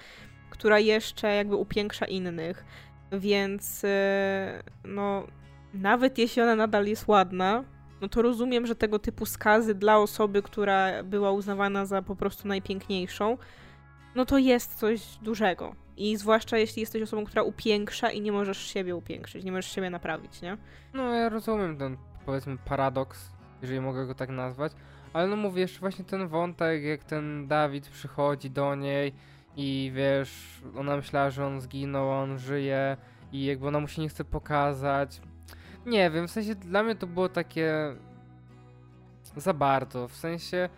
która 0.49 0.79
jeszcze 0.79 1.35
jakby 1.35 1.55
upiększa 1.55 2.05
innych. 2.05 2.65
Więc 3.11 3.83
e, 3.83 4.63
no, 4.83 5.27
nawet 5.73 6.17
jeśli 6.17 6.41
ona 6.41 6.55
nadal 6.55 6.85
jest 6.85 7.07
ładna, 7.07 7.63
no 8.01 8.09
to 8.09 8.21
rozumiem, 8.21 8.67
że 8.67 8.75
tego 8.75 8.99
typu 8.99 9.25
skazy 9.25 9.75
dla 9.75 9.97
osoby, 9.97 10.41
która 10.41 11.03
była 11.03 11.31
uznawana 11.31 11.85
za 11.85 12.01
po 12.01 12.15
prostu 12.15 12.47
najpiękniejszą, 12.47 13.37
no 14.15 14.25
to 14.25 14.37
jest 14.37 14.75
coś 14.75 15.17
dużego. 15.21 15.86
I 15.97 16.17
zwłaszcza 16.17 16.57
jeśli 16.57 16.79
jesteś 16.79 17.01
osobą, 17.01 17.25
która 17.25 17.43
upiększa 17.43 18.09
i 18.09 18.21
nie 18.21 18.31
możesz 18.31 18.57
siebie 18.57 18.95
upiększyć, 18.95 19.43
nie 19.43 19.51
możesz 19.51 19.71
siebie 19.71 19.89
naprawić, 19.89 20.41
nie? 20.41 20.57
No 20.93 21.13
ja 21.13 21.29
rozumiem 21.29 21.77
ten, 21.77 21.97
powiedzmy, 22.25 22.57
paradoks, 22.57 23.31
jeżeli 23.61 23.81
mogę 23.81 24.07
go 24.07 24.15
tak 24.15 24.29
nazwać, 24.29 24.71
ale 25.13 25.27
no 25.27 25.35
mówię, 25.35 25.61
jeszcze 25.61 25.79
właśnie 25.79 26.05
ten 26.05 26.27
wątek, 26.27 26.83
jak 26.83 27.03
ten 27.03 27.47
Dawid 27.47 27.87
przychodzi 27.87 28.49
do 28.49 28.75
niej 28.75 29.13
i 29.55 29.91
wiesz, 29.95 30.61
ona 30.77 30.95
myślała, 30.95 31.29
że 31.29 31.45
on 31.45 31.61
zginął, 31.61 32.11
on 32.11 32.39
żyje 32.39 32.97
i 33.31 33.45
jakby 33.45 33.67
ona 33.67 33.79
mu 33.79 33.87
się 33.87 34.01
nie 34.01 34.09
chce 34.09 34.25
pokazać. 34.25 35.21
Nie 35.85 36.11
wiem, 36.11 36.27
w 36.27 36.31
sensie 36.31 36.55
dla 36.55 36.83
mnie 36.83 36.95
to 36.95 37.07
było 37.07 37.29
takie 37.29 37.95
za 39.37 39.53
bardzo, 39.53 40.07
w 40.07 40.15
sensie 40.15 40.69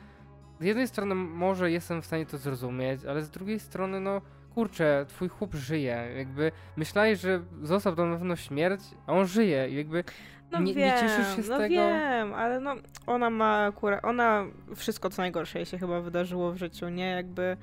z 0.59 0.63
jednej 0.63 0.88
strony 0.88 1.15
może 1.15 1.72
jestem 1.72 2.01
w 2.01 2.05
stanie 2.05 2.26
to 2.26 2.38
zrozumieć, 2.38 3.05
ale 3.05 3.24
z 3.24 3.30
drugiej 3.30 3.59
strony 3.59 3.99
no 3.99 4.22
kurczę, 4.55 5.05
twój 5.07 5.29
chłop 5.29 5.53
żyje, 5.53 6.07
jakby 6.17 6.51
myślałeś, 6.75 7.19
że 7.19 7.41
został 7.61 7.95
na 7.95 8.17
pewno 8.17 8.35
śmierć, 8.35 8.81
a 9.07 9.13
on 9.13 9.27
żyje 9.27 9.69
i 9.69 9.75
jakby 9.75 10.03
No 10.51 10.59
nie, 10.59 10.73
wiem, 10.73 10.95
nie 10.95 11.01
cieszysz 11.01 11.35
się 11.35 11.41
z 11.41 11.49
no 11.49 11.57
tego? 11.57 11.75
wiem, 11.75 12.33
ale 12.33 12.59
no 12.59 12.75
ona 13.07 13.29
ma 13.29 13.65
akurat, 13.65 14.05
ona 14.05 14.45
wszystko 14.75 15.09
co 15.09 15.21
najgorsze 15.21 15.59
jej 15.59 15.65
się 15.65 15.77
chyba 15.77 16.01
wydarzyło 16.01 16.51
w 16.51 16.57
życiu, 16.57 16.89
nie? 16.89 17.05
Jakby, 17.09 17.57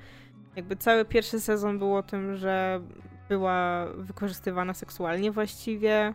jakby 0.55 0.75
cały 0.75 1.05
pierwszy 1.05 1.39
sezon 1.39 1.79
był 1.79 1.95
o 1.95 2.03
tym, 2.03 2.35
że 2.35 2.81
była 3.29 3.85
wykorzystywana 3.97 4.73
seksualnie 4.73 5.31
właściwie, 5.31 6.13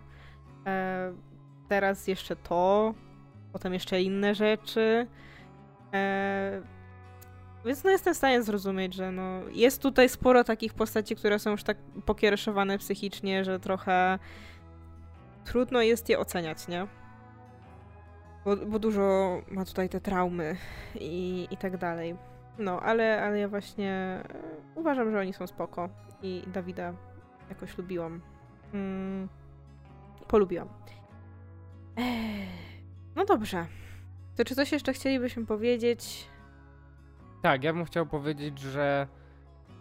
e, 0.66 1.12
teraz 1.68 2.06
jeszcze 2.08 2.36
to, 2.36 2.94
potem 3.52 3.72
jeszcze 3.74 4.02
inne 4.02 4.34
rzeczy, 4.34 5.06
e, 5.94 6.62
więc 7.64 7.84
no 7.84 7.90
jestem 7.90 8.14
w 8.14 8.16
stanie 8.16 8.42
zrozumieć, 8.42 8.94
że 8.94 9.12
no 9.12 9.40
jest 9.52 9.82
tutaj 9.82 10.08
sporo 10.08 10.44
takich 10.44 10.74
postaci, 10.74 11.16
które 11.16 11.38
są 11.38 11.50
już 11.50 11.62
tak 11.62 11.76
pokiereszowane 12.06 12.78
psychicznie, 12.78 13.44
że 13.44 13.60
trochę 13.60 14.18
trudno 15.44 15.82
jest 15.82 16.08
je 16.08 16.18
oceniać, 16.18 16.68
nie? 16.68 16.86
Bo, 18.44 18.56
bo 18.56 18.78
dużo 18.78 19.38
ma 19.50 19.64
tutaj 19.64 19.88
te 19.88 20.00
traumy 20.00 20.56
i, 20.94 21.48
i 21.50 21.56
tak 21.56 21.76
dalej. 21.76 22.16
No, 22.58 22.80
ale, 22.80 23.22
ale 23.22 23.38
ja 23.38 23.48
właśnie 23.48 23.90
e, 23.90 24.22
uważam, 24.74 25.10
że 25.10 25.20
oni 25.20 25.32
są 25.32 25.46
spoko 25.46 25.88
i 26.22 26.42
Dawida 26.46 26.94
jakoś 27.48 27.78
lubiłam. 27.78 28.20
Mm, 28.74 29.28
polubiłam. 30.28 30.68
Ech, 31.96 32.48
no 33.16 33.24
dobrze. 33.24 33.66
To 34.36 34.44
czy 34.44 34.54
coś 34.54 34.72
jeszcze 34.72 34.92
chcielibyśmy 34.92 35.46
powiedzieć? 35.46 36.28
Tak, 37.43 37.64
ja 37.64 37.72
bym 37.72 37.84
chciał 37.84 38.07
powiedzieć, 38.07 38.59
że 38.59 39.07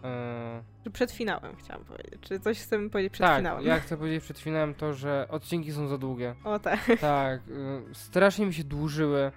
e, 0.04 0.62
Że 0.84 0.90
przed 0.90 1.10
finałem 1.12 1.56
chciałam 1.56 1.84
powiedzieć. 1.84 2.20
Czy 2.20 2.40
coś 2.40 2.60
chcemy 2.60 2.90
powiedzieć 2.90 3.12
przed 3.12 3.26
tak, 3.26 3.36
finałem? 3.36 3.66
ja 3.66 3.80
chcę 3.80 3.96
powiedzieć 3.96 4.24
przed 4.24 4.38
finałem 4.38 4.74
to, 4.74 4.94
że 4.94 5.26
odcinki 5.30 5.72
są 5.72 5.88
za 5.88 5.98
długie. 5.98 6.34
O 6.44 6.58
tak. 6.58 6.80
Tak, 7.00 7.40
y, 7.48 7.94
strasznie 7.94 8.46
mi 8.46 8.54
się 8.54 8.64
dłużyły. 8.64 9.32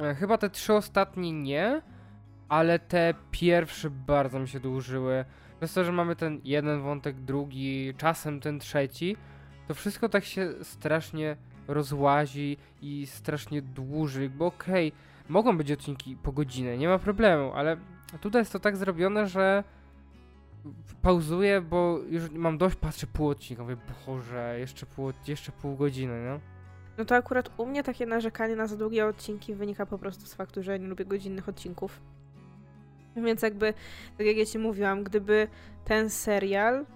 E, 0.00 0.14
Chyba 0.14 0.38
te 0.38 0.50
trzy 0.50 0.74
ostatnie 0.74 1.32
nie, 1.32 1.82
ale 2.48 2.78
te 2.78 3.14
pierwsze 3.30 3.90
bardzo 3.90 4.38
mi 4.38 4.48
się 4.48 4.60
dłużyły. 4.60 5.24
Przez 5.58 5.72
to, 5.74 5.84
że 5.84 5.92
mamy 5.92 6.16
ten 6.16 6.40
jeden 6.44 6.82
wątek, 6.82 7.20
drugi, 7.20 7.94
czasem 7.96 8.40
ten 8.40 8.58
trzeci, 8.58 9.16
to 9.68 9.74
wszystko 9.74 10.08
tak 10.08 10.24
się 10.24 10.52
strasznie 10.62 11.36
rozłazi 11.68 12.56
i 12.82 13.06
strasznie 13.06 13.62
dłuży. 13.62 14.30
Bo 14.30 14.46
okej, 14.46 14.92
mogą 15.28 15.58
być 15.58 15.72
odcinki 15.72 16.16
po 16.16 16.32
godzinę, 16.32 16.78
nie 16.78 16.88
ma 16.88 16.98
problemu, 16.98 17.52
ale 17.52 17.76
tutaj 18.20 18.40
jest 18.40 18.52
to 18.52 18.60
tak 18.60 18.76
zrobione, 18.76 19.26
że 19.26 19.64
pauzuję, 21.02 21.60
bo 21.60 21.98
już 22.08 22.30
mam 22.30 22.58
dość, 22.58 22.76
patrzę 22.76 23.06
pół 23.06 23.28
odcinka, 23.28 23.62
mówię, 23.62 23.76
boże, 24.06 24.56
jeszcze 24.58 24.86
pół, 24.86 25.12
jeszcze 25.28 25.52
pół 25.52 25.76
godziny, 25.76 26.24
no. 26.24 26.40
No 26.98 27.04
to 27.04 27.14
akurat 27.14 27.50
u 27.56 27.66
mnie 27.66 27.82
takie 27.82 28.06
narzekanie 28.06 28.56
na 28.56 28.66
za 28.66 28.76
długie 28.76 29.06
odcinki 29.06 29.54
wynika 29.54 29.86
po 29.86 29.98
prostu 29.98 30.26
z 30.26 30.34
faktu, 30.34 30.62
że 30.62 30.72
ja 30.72 30.78
nie 30.78 30.86
lubię 30.86 31.04
godzinnych 31.04 31.48
odcinków. 31.48 32.00
Więc 33.16 33.42
jakby, 33.42 33.74
tak 34.18 34.26
jak 34.26 34.36
ja 34.36 34.46
ci 34.46 34.58
mówiłam, 34.58 35.04
gdyby 35.04 35.48
ten 35.84 36.10
serial, 36.10 36.86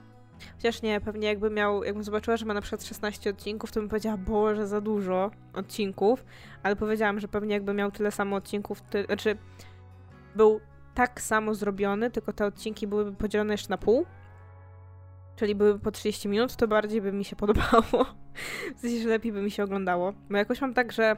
chociaż 0.57 0.83
nie, 0.83 1.01
pewnie 1.01 1.29
jakby 1.29 1.51
miał, 1.51 1.85
jakbym 1.85 2.05
zobaczyła, 2.05 2.37
że 2.37 2.47
ma 2.47 2.55
na 2.55 2.61
przykład 2.61 2.85
16 2.85 3.31
odcinków, 3.31 3.73
to 3.73 3.81
bym 3.81 3.89
powiedziała, 3.89 4.17
boże, 4.17 4.67
za 4.67 4.81
dużo 4.81 5.31
odcinków, 5.55 6.25
ale 6.63 6.77
powiedziałam, 6.77 7.21
że 7.21 7.29
pewnie 7.29 7.55
jakby 7.55 7.75
miał 7.75 7.91
tyle 7.91 8.11
samo 8.11 8.37
odcinków, 8.37 8.81
ty, 8.81 9.05
znaczy 9.05 9.37
był 10.37 10.61
tak 10.95 11.21
samo 11.21 11.55
zrobiony, 11.55 12.11
tylko 12.11 12.33
te 12.33 12.47
odcinki 12.47 12.87
byłyby 12.87 13.13
podzielone 13.13 13.55
jeszcze 13.55 13.69
na 13.69 13.79
pół, 13.79 14.07
czyli 15.37 15.55
byłyby 15.55 15.79
po 15.79 15.91
30 15.91 16.29
minut, 16.29 16.57
to 16.57 16.69
bardziej 16.69 17.01
by 17.01 17.13
mi 17.13 17.25
się 17.25 17.37
podobało. 17.37 17.83
W 18.77 18.81
sensie, 18.81 19.03
że 19.03 19.09
lepiej 19.09 19.33
by 19.33 19.43
mi 19.43 19.51
się 19.51 19.65
oglądało. 19.65 20.13
Bo 20.31 20.37
jakoś 20.37 20.61
mam 20.61 20.75
tak, 20.75 20.93
że 20.93 21.17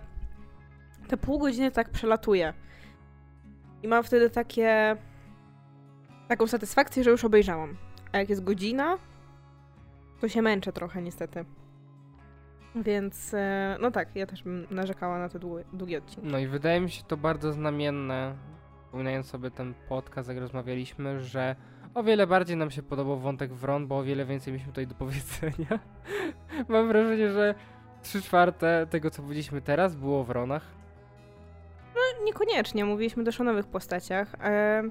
te 1.09 1.17
pół 1.17 1.39
godziny 1.39 1.71
tak 1.71 1.91
przelatuje. 1.91 2.55
I 3.83 3.89
mam 3.89 4.05
wtedy 4.05 4.31
takie... 4.31 4.97
taką 6.29 6.47
satysfakcję, 6.47 7.05
że 7.05 7.11
już 7.11 7.25
obejrzałam. 7.25 7.77
A 8.13 8.19
jak 8.19 8.29
jest 8.29 8.45
godzina, 8.45 8.99
to 10.21 10.29
się 10.29 10.43
męczę 10.43 10.73
trochę 10.73 11.03
niestety. 11.03 11.45
Więc, 12.75 13.35
e, 13.35 13.77
no 13.81 13.91
tak, 13.91 14.09
ja 14.17 14.27
też 14.27 14.43
bym 14.43 14.67
narzekała 14.71 15.19
na 15.19 15.29
te 15.29 15.39
długie, 15.73 15.99
odcinki. 15.99 16.31
No 16.31 16.39
i 16.39 16.47
wydaje 16.47 16.81
mi 16.81 16.91
się 16.91 17.03
to 17.03 17.17
bardzo 17.17 17.53
znamienne, 17.53 18.35
wspominając 18.85 19.27
sobie 19.27 19.51
ten 19.51 19.75
podcast, 19.89 20.29
jak 20.29 20.39
rozmawialiśmy, 20.39 21.21
że 21.21 21.57
o 21.95 22.03
wiele 22.03 22.27
bardziej 22.27 22.57
nam 22.57 22.71
się 22.71 22.83
podobał 22.83 23.19
wątek 23.19 23.53
Wron, 23.53 23.87
bo 23.87 23.99
o 23.99 24.03
wiele 24.03 24.25
więcej 24.25 24.53
mieliśmy 24.53 24.73
tutaj 24.73 24.87
do 24.87 24.95
powiedzenia. 24.95 25.79
Mam 26.69 26.89
wrażenie, 26.89 27.31
że 27.31 27.55
trzy 28.03 28.23
czwarte 28.23 28.87
tego, 28.91 29.11
co 29.11 29.23
powiedzieliśmy 29.23 29.61
teraz, 29.61 29.97
było 29.97 30.21
o 30.21 30.25
Wronach. 30.25 30.63
Niekoniecznie, 32.25 32.85
mówiliśmy 32.85 33.25
też 33.25 33.41
o 33.41 33.45
nowych 33.45 33.67
postaciach, 33.67 34.35
e, 34.35 34.83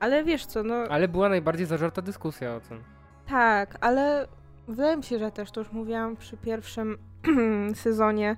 ale 0.00 0.24
wiesz 0.24 0.46
co, 0.46 0.62
no... 0.62 0.74
Ale 0.74 1.08
była 1.08 1.28
najbardziej 1.28 1.66
zażarta 1.66 2.02
dyskusja 2.02 2.54
o 2.54 2.60
tym. 2.60 2.82
Tak, 3.26 3.78
ale 3.80 4.28
wydaje 4.70 4.96
mi 4.96 5.04
się, 5.04 5.18
że 5.18 5.30
też 5.30 5.50
to 5.50 5.60
już 5.60 5.72
mówiłam 5.72 6.16
przy 6.16 6.36
pierwszym 6.36 6.98
sezonie, 7.74 8.36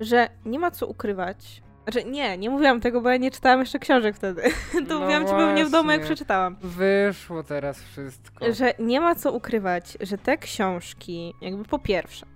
że 0.00 0.28
nie 0.44 0.58
ma 0.58 0.70
co 0.70 0.86
ukrywać. 0.86 1.62
Znaczy 1.82 2.04
nie, 2.04 2.38
nie 2.38 2.50
mówiłam 2.50 2.80
tego, 2.80 3.00
bo 3.00 3.10
ja 3.10 3.16
nie 3.16 3.30
czytałam 3.30 3.60
jeszcze 3.60 3.78
książek 3.78 4.16
wtedy. 4.16 4.42
to 4.88 4.94
No 4.94 5.00
mówiłam 5.00 5.26
ci 5.26 5.32
pewnie 5.32 5.64
w 5.64 5.70
domu, 5.70 5.90
jak 5.90 6.02
przeczytałam. 6.02 6.56
Wyszło 6.62 7.42
teraz 7.42 7.82
wszystko. 7.82 8.52
Że 8.52 8.72
nie 8.78 9.00
ma 9.00 9.14
co 9.14 9.32
ukrywać, 9.32 9.98
że 10.00 10.18
te 10.18 10.38
książki, 10.38 11.34
jakby 11.40 11.64
po 11.64 11.78
pierwsze, 11.78 12.26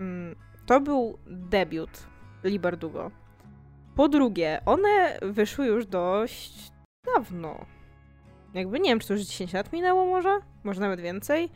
mm, 0.00 0.36
to 0.66 0.80
był 0.80 1.18
debiut 1.26 1.90
Libardugo. 2.44 3.10
Po 3.96 4.08
drugie, 4.08 4.60
one 4.66 5.18
wyszły 5.22 5.66
już 5.66 5.86
dość 5.86 6.72
dawno. 7.14 7.66
Jakby 8.54 8.80
nie 8.80 8.90
wiem, 8.90 8.98
czy 8.98 9.08
to 9.08 9.14
już 9.14 9.22
10 9.22 9.52
lat 9.52 9.72
minęło 9.72 10.06
może? 10.06 10.40
Może 10.64 10.80
nawet 10.80 11.00
więcej. 11.00 11.50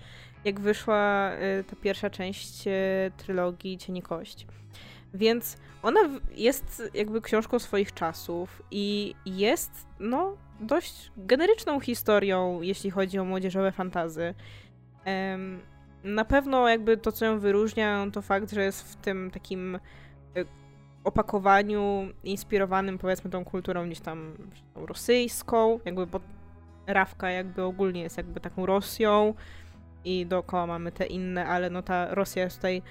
Jak 0.44 0.60
wyszła 0.60 1.32
y, 1.32 1.64
ta 1.64 1.76
pierwsza 1.76 2.10
część 2.10 2.66
y, 2.66 2.70
trylogii 3.16 3.78
Cieni 3.78 4.02
Kość. 4.02 4.46
Więc 5.14 5.56
ona 5.82 6.00
jest 6.36 6.82
jakby 6.94 7.20
książką 7.20 7.58
swoich 7.58 7.94
czasów 7.94 8.62
i 8.70 9.14
jest, 9.26 9.86
no, 10.00 10.36
dość 10.60 11.12
generyczną 11.16 11.80
historią, 11.80 12.62
jeśli 12.62 12.90
chodzi 12.90 13.18
o 13.18 13.24
młodzieżowe 13.24 13.72
fantazy. 13.72 14.34
Na 16.04 16.24
pewno 16.24 16.68
jakby 16.68 16.96
to, 16.96 17.12
co 17.12 17.24
ją 17.24 17.38
wyróżnia, 17.38 18.06
to 18.12 18.22
fakt, 18.22 18.52
że 18.52 18.64
jest 18.64 18.92
w 18.92 18.96
tym 18.96 19.30
takim 19.30 19.74
y, 19.74 19.80
opakowaniu 21.04 22.08
inspirowanym 22.24 22.98
powiedzmy 22.98 23.30
tą 23.30 23.44
kulturą 23.44 23.86
gdzieś 23.86 24.00
tam 24.00 24.36
rosyjską, 24.74 25.80
jakby 25.84 26.06
bo 26.06 26.20
Rawka 26.86 27.30
jakby 27.30 27.62
ogólnie 27.62 28.02
jest 28.02 28.16
jakby 28.16 28.40
taką 28.40 28.66
Rosją 28.66 29.34
i 30.04 30.26
dookoła 30.26 30.66
mamy 30.66 30.92
te 30.92 31.06
inne, 31.06 31.46
ale 31.46 31.70
no 31.70 31.82
ta 31.82 32.14
Rosja 32.14 32.42
jest 32.42 32.56
tutaj 32.56 32.82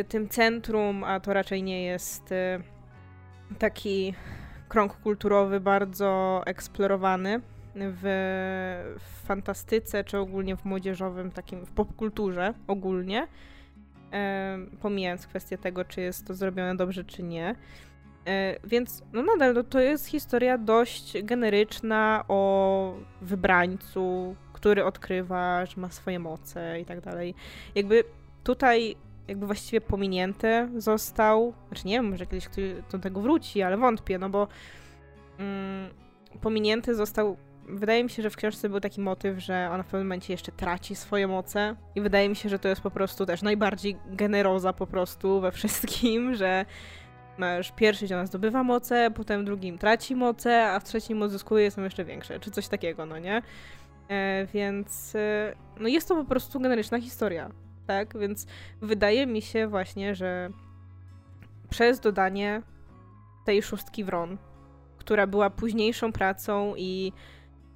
y, 0.00 0.04
tym 0.04 0.28
centrum, 0.28 1.04
a 1.04 1.20
to 1.20 1.32
raczej 1.32 1.62
nie 1.62 1.84
jest 1.84 2.32
y, 2.32 2.62
taki 3.58 4.14
krąg 4.68 4.92
kulturowy 4.92 5.60
bardzo 5.60 6.42
eksplorowany 6.46 7.40
w, 7.74 8.02
w 8.98 9.26
fantastyce, 9.26 10.04
czy 10.04 10.18
ogólnie 10.18 10.56
w 10.56 10.64
młodzieżowym, 10.64 11.30
takim 11.30 11.66
w 11.66 11.70
popkulturze 11.70 12.54
ogólnie. 12.66 13.26
Em, 14.10 14.70
pomijając 14.80 15.26
kwestię 15.26 15.58
tego, 15.58 15.84
czy 15.84 16.00
jest 16.00 16.26
to 16.26 16.34
zrobione 16.34 16.76
dobrze, 16.76 17.04
czy 17.04 17.22
nie. 17.22 17.54
E, 18.26 18.56
więc 18.64 19.02
no 19.12 19.22
nadal 19.22 19.54
no, 19.54 19.62
to 19.62 19.80
jest 19.80 20.06
historia 20.06 20.58
dość 20.58 21.22
generyczna 21.22 22.24
o 22.28 22.94
wybrańcu, 23.22 24.36
który 24.58 24.84
odkrywa, 24.84 25.66
że 25.66 25.80
ma 25.80 25.90
swoje 25.90 26.18
moce 26.18 26.80
i 26.80 26.84
tak 26.84 27.00
dalej. 27.00 27.34
Jakby 27.74 28.04
tutaj 28.44 28.96
jakby 29.28 29.46
właściwie 29.46 29.80
pominięty 29.80 30.68
został. 30.76 31.54
Znaczy 31.68 31.86
nie 31.86 31.94
wiem, 31.94 32.10
może 32.10 32.26
kiedyś 32.26 32.48
ktoś 32.48 32.64
do 32.92 32.98
tego 32.98 33.20
wróci, 33.20 33.62
ale 33.62 33.76
wątpię, 33.76 34.18
no 34.18 34.28
bo 34.30 34.48
mm, 35.38 35.90
pominięty 36.40 36.94
został. 36.94 37.36
Wydaje 37.68 38.04
mi 38.04 38.10
się, 38.10 38.22
że 38.22 38.30
w 38.30 38.36
książce 38.36 38.68
był 38.68 38.80
taki 38.80 39.00
motyw, 39.00 39.38
że 39.38 39.68
ona 39.72 39.82
w 39.82 39.86
pewnym 39.86 40.02
momencie 40.02 40.32
jeszcze 40.32 40.52
traci 40.52 40.96
swoje 40.96 41.28
moce 41.28 41.76
i 41.94 42.00
wydaje 42.00 42.28
mi 42.28 42.36
się, 42.36 42.48
że 42.48 42.58
to 42.58 42.68
jest 42.68 42.80
po 42.80 42.90
prostu 42.90 43.26
też 43.26 43.42
najbardziej 43.42 43.96
generoza 44.06 44.72
po 44.72 44.86
prostu 44.86 45.40
we 45.40 45.52
wszystkim, 45.52 46.34
że 46.34 46.64
masz 47.38 47.72
pierwszy, 47.72 48.04
gdzie 48.04 48.14
ona 48.14 48.26
zdobywa 48.26 48.62
moce, 48.62 49.10
potem 49.14 49.44
drugim 49.44 49.78
traci 49.78 50.16
moce, 50.16 50.70
a 50.70 50.80
w 50.80 50.84
trzecim 50.84 51.22
odzyskuje 51.22 51.70
są 51.70 51.84
jeszcze 51.84 52.04
większe, 52.04 52.40
czy 52.40 52.50
coś 52.50 52.68
takiego, 52.68 53.06
no 53.06 53.18
nie? 53.18 53.42
E, 54.08 54.46
więc 54.54 55.14
e, 55.14 55.54
no 55.80 55.88
jest 55.88 56.08
to 56.08 56.16
po 56.16 56.24
prostu 56.24 56.60
generyczna 56.60 57.00
historia, 57.00 57.50
tak? 57.86 58.18
Więc 58.18 58.46
wydaje 58.80 59.26
mi 59.26 59.42
się 59.42 59.68
właśnie, 59.68 60.14
że 60.14 60.50
przez 61.70 62.00
dodanie 62.00 62.62
tej 63.44 63.62
szóstki 63.62 64.04
Wron, 64.04 64.38
która 64.98 65.26
była 65.26 65.50
późniejszą 65.50 66.12
pracą 66.12 66.74
i 66.76 67.12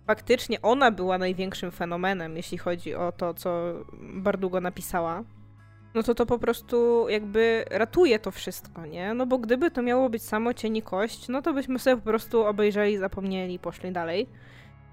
faktycznie 0.06 0.62
ona 0.62 0.90
była 0.90 1.18
największym 1.18 1.70
fenomenem, 1.70 2.36
jeśli 2.36 2.58
chodzi 2.58 2.94
o 2.94 3.12
to, 3.12 3.34
co 3.34 3.72
Bardugo 4.02 4.60
napisała, 4.60 5.24
no 5.94 6.02
to 6.02 6.14
to 6.14 6.26
po 6.26 6.38
prostu 6.38 7.08
jakby 7.08 7.64
ratuje 7.70 8.18
to 8.18 8.30
wszystko, 8.30 8.86
nie? 8.86 9.14
No 9.14 9.26
bo 9.26 9.38
gdyby 9.38 9.70
to 9.70 9.82
miało 9.82 10.10
być 10.10 10.22
samo 10.22 10.54
cień 10.54 10.82
kość, 10.82 11.28
no 11.28 11.42
to 11.42 11.52
byśmy 11.52 11.78
sobie 11.78 11.96
po 11.96 12.02
prostu 12.02 12.46
obejrzeli, 12.46 12.98
zapomnieli 12.98 13.54
i 13.54 13.58
poszli 13.58 13.92
dalej. 13.92 14.28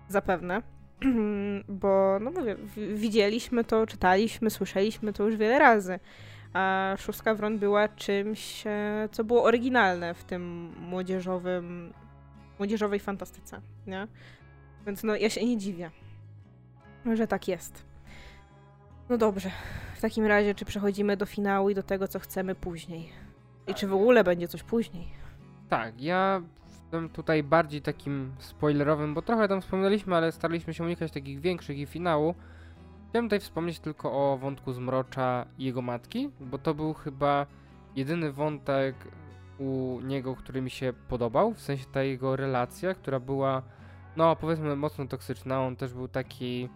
Zapewne. 0.08 0.79
bo, 1.82 2.18
no 2.22 2.32
mówię, 2.32 2.56
widzieliśmy 2.94 3.64
to, 3.64 3.88
czytaliśmy, 3.88 4.50
słyszeliśmy 4.50 5.14
to 5.14 5.24
już 5.24 5.36
wiele 5.36 5.60
razy. 5.60 6.00
A 6.54 6.94
Szóstka 7.00 7.36
Wron 7.36 7.60
była 7.60 7.88
czymś, 7.88 8.68
e, 8.68 9.10
co 9.12 9.24
było 9.24 9.44
oryginalne 9.44 10.14
w 10.14 10.24
tym 10.24 10.74
młodzieżowym, 10.80 11.94
młodzieżowej 12.60 13.00
fantastyce, 13.00 13.62
nie? 13.88 14.08
Więc 14.86 15.04
no, 15.04 15.16
ja 15.16 15.30
się 15.30 15.46
nie 15.46 15.58
dziwię, 15.58 15.92
że 17.14 17.28
tak 17.28 17.48
jest. 17.48 17.86
No 19.10 19.18
dobrze. 19.18 19.52
W 19.96 20.02
takim 20.02 20.26
razie, 20.26 20.56
czy 20.56 20.66
przechodzimy 20.66 21.18
do 21.18 21.26
finału 21.26 21.70
i 21.70 21.76
do 21.76 21.84
tego, 21.84 22.08
co 22.08 22.20
chcemy 22.20 22.56
później? 22.56 23.10
I 23.68 23.74
czy 23.74 23.88
w 23.88 23.94
ogóle 23.94 24.24
będzie 24.24 24.48
coś 24.48 24.64
później? 24.64 25.08
Tak, 25.70 26.02
ja 26.02 26.42
jestem 26.90 27.10
tutaj 27.10 27.44
bardziej 27.44 27.82
takim 27.82 28.32
spoilerowym, 28.40 29.14
bo 29.14 29.22
trochę 29.22 29.48
tam 29.48 29.62
wspominaliśmy, 29.62 30.16
ale 30.16 30.32
staraliśmy 30.32 30.74
się 30.74 30.84
unikać 30.84 31.12
takich 31.12 31.40
większych 31.40 31.78
i 31.78 31.86
finału. 31.86 32.36
Chciałem 33.10 33.26
tutaj 33.26 33.40
wspomnieć 33.40 33.80
tylko 33.80 34.12
o 34.12 34.38
wątku 34.38 34.74
Zmrocza 34.74 35.46
i 35.58 35.66
jego 35.66 35.82
matki, 35.82 36.30
bo 36.40 36.58
to 36.58 36.74
był 36.74 36.94
chyba 36.94 37.46
jedyny 37.96 38.32
wątek 38.32 38.96
u 39.60 40.00
niego, 40.04 40.36
który 40.36 40.62
mi 40.62 40.70
się 40.70 40.94
podobał, 41.08 41.54
w 41.54 41.62
sensie 41.62 41.86
ta 41.92 42.04
jego 42.04 42.36
relacja, 42.36 42.94
która 42.94 43.20
była, 43.20 43.62
no 44.18 44.36
powiedzmy, 44.36 44.76
mocno 44.76 45.08
toksyczna. 45.08 45.62
On 45.62 45.76
też 45.76 45.94
był 45.94 46.08
taki 46.08 46.70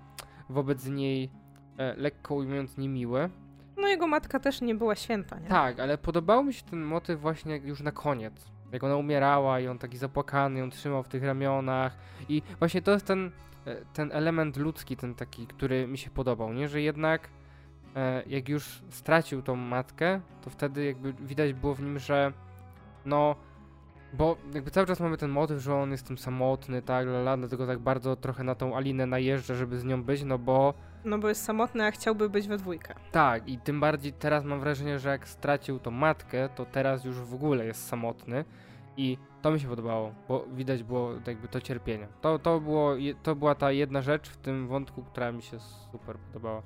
wobec 0.50 0.88
niej 0.88 1.32
e, 1.78 1.96
lekko 1.96 2.36
ujmując 2.36 2.78
niemiły. 2.78 3.30
No 3.78 3.88
jego 3.88 4.08
matka 4.08 4.40
też 4.40 4.62
nie 4.62 4.76
była 4.76 4.96
święta, 4.96 5.40
nie? 5.40 5.48
Tak, 5.48 5.80
ale 5.80 5.98
podobał 5.98 6.44
mi 6.44 6.54
się 6.54 6.64
ten 6.64 6.84
motyw 6.84 7.22
właśnie 7.22 7.58
już 7.58 7.82
na 7.82 7.92
koniec. 7.92 8.53
Jak 8.74 8.84
ona 8.84 8.96
umierała 8.96 9.60
i 9.60 9.68
on 9.68 9.78
taki 9.78 9.98
zapłakany 9.98 10.60
ją 10.60 10.70
trzymał 10.70 11.04
w 11.04 11.08
tych 11.08 11.24
ramionach. 11.24 11.98
I 12.30 12.42
właśnie 12.60 12.82
to 12.82 12.92
jest 12.92 13.06
ten, 13.06 13.32
e, 13.66 13.76
ten 13.94 14.12
element 14.12 14.58
ludzki, 14.58 14.98
ten 14.98 15.16
taki, 15.16 15.48
który 15.48 15.88
mi 15.88 15.98
się 15.98 16.10
podobał, 16.10 16.54
nie? 16.54 16.68
Że 16.68 16.82
jednak 16.82 17.30
e, 17.96 18.24
jak 18.28 18.50
już 18.50 18.82
stracił 18.90 19.42
tą 19.42 19.56
matkę, 19.56 20.22
to 20.42 20.50
wtedy 20.50 20.86
jakby 20.86 21.14
widać 21.14 21.54
było 21.54 21.76
w 21.76 21.82
nim, 21.82 22.00
że 22.00 22.34
no 23.06 23.36
bo 24.14 24.38
jakby 24.54 24.72
cały 24.72 24.88
czas 24.88 25.00
mamy 25.00 25.18
ten 25.18 25.30
motyw, 25.32 25.62
że 25.62 25.76
on 25.76 25.92
jest 25.92 26.08
tym 26.08 26.18
samotny, 26.18 26.82
tak, 26.82 27.08
lala, 27.08 27.38
dlatego 27.38 27.68
tak 27.68 27.80
bardzo 27.80 28.16
trochę 28.16 28.44
na 28.44 28.56
tą 28.56 28.76
Alinę 28.76 29.06
najeżdża, 29.06 29.56
żeby 29.56 29.80
z 29.80 29.84
nią 29.84 30.04
być, 30.04 30.24
no 30.24 30.38
bo... 30.38 30.74
No 31.06 31.18
bo 31.18 31.30
jest 31.30 31.44
samotny, 31.44 31.86
a 31.86 31.92
chciałby 31.92 32.30
być 32.30 32.48
we 32.48 32.58
dwójkę. 32.58 32.94
Tak, 33.12 33.48
i 33.48 33.58
tym 33.58 33.80
bardziej 33.80 34.14
teraz 34.14 34.44
mam 34.44 34.60
wrażenie, 34.60 35.00
że 35.00 35.10
jak 35.10 35.28
stracił 35.28 35.80
tą 35.80 35.92
matkę, 35.92 36.50
to 36.56 36.66
teraz 36.66 37.06
już 37.06 37.16
w 37.16 37.34
ogóle 37.34 37.66
jest 37.66 37.88
samotny 37.88 38.46
i 38.98 39.18
to 39.42 39.52
mi 39.52 39.60
się 39.60 39.68
podobało, 39.68 40.14
bo 40.28 40.46
widać 40.54 40.84
było 40.84 41.12
jakby 41.28 41.48
to 41.48 41.62
cierpienie. 41.62 42.08
To, 42.22 42.40
to, 42.40 42.60
było, 42.60 42.96
to 43.24 43.36
była 43.36 43.56
ta 43.56 43.72
jedna 43.72 44.02
rzecz 44.02 44.30
w 44.30 44.38
tym 44.38 44.68
wątku, 44.68 45.04
która 45.04 45.32
mi 45.32 45.42
się 45.42 45.60
super 45.60 46.18
podobała. 46.18 46.62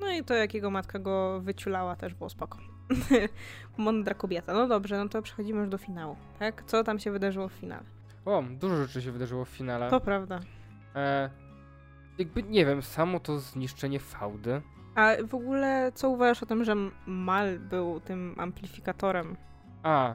No 0.00 0.12
i 0.12 0.24
to, 0.24 0.34
jak 0.34 0.54
jego 0.54 0.70
matka 0.70 0.98
go 0.98 1.40
wyciulała, 1.40 1.96
też 1.96 2.14
było 2.14 2.30
spoko. 2.30 2.58
Mądra 3.76 4.14
kobieta. 4.14 4.54
No 4.54 4.68
dobrze, 4.68 4.98
no 4.98 5.08
to 5.08 5.22
przechodzimy 5.22 5.60
już 5.60 5.68
do 5.68 5.78
finału, 5.78 6.16
tak? 6.38 6.64
Co 6.66 6.84
tam 6.84 6.98
się 6.98 7.10
wydarzyło 7.10 7.48
w 7.48 7.52
finale? 7.52 7.84
O, 8.24 8.42
dużo 8.50 8.76
rzeczy 8.76 9.02
się 9.02 9.12
wydarzyło 9.12 9.44
w 9.44 9.48
finale. 9.48 9.90
To 9.90 10.00
prawda. 10.00 10.40
E, 10.94 11.30
jakby, 12.18 12.42
nie 12.42 12.66
wiem, 12.66 12.82
samo 12.82 13.20
to 13.20 13.38
zniszczenie 13.38 14.00
fałdy. 14.00 14.62
A 14.94 15.10
w 15.28 15.34
ogóle, 15.34 15.92
co 15.94 16.10
uważasz 16.10 16.42
o 16.42 16.46
tym, 16.46 16.64
że 16.64 16.74
Mal 17.06 17.58
był 17.58 18.00
tym 18.00 18.34
amplifikatorem? 18.38 19.36
A, 19.82 20.14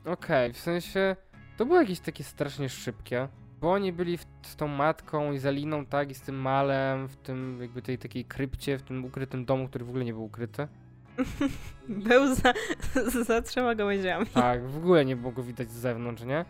okej, 0.00 0.12
okay. 0.12 0.52
w 0.52 0.58
sensie, 0.58 1.16
to 1.56 1.66
było 1.66 1.80
jakieś 1.80 2.00
takie 2.00 2.24
strasznie 2.24 2.68
szybkie. 2.68 3.28
Bo 3.60 3.72
oni 3.72 3.92
byli 3.92 4.18
w, 4.18 4.26
z 4.42 4.56
tą 4.56 4.68
matką 4.68 5.32
i 5.32 5.38
Zaliną, 5.38 5.86
tak, 5.86 6.10
i 6.10 6.14
z 6.14 6.20
tym 6.20 6.36
malem, 6.36 7.08
w 7.08 7.16
tym 7.16 7.58
jakby 7.60 7.82
tej 7.82 7.98
takiej 7.98 8.24
krypcie, 8.24 8.78
w 8.78 8.82
tym 8.82 9.04
ukrytym 9.04 9.44
domu, 9.44 9.68
który 9.68 9.84
w 9.84 9.88
ogóle 9.88 10.04
nie 10.04 10.12
był 10.12 10.24
ukryty. 10.24 10.68
Był 11.88 12.34
za, 12.34 12.52
za 13.24 13.42
trzema 13.42 13.74
gałęziami. 13.74 14.26
Tak, 14.26 14.66
w 14.66 14.76
ogóle 14.76 15.04
nie 15.04 15.16
było 15.16 15.32
go 15.32 15.42
widać 15.42 15.70
z 15.70 15.74
zewnątrz, 15.74 16.22
nie? 16.22 16.44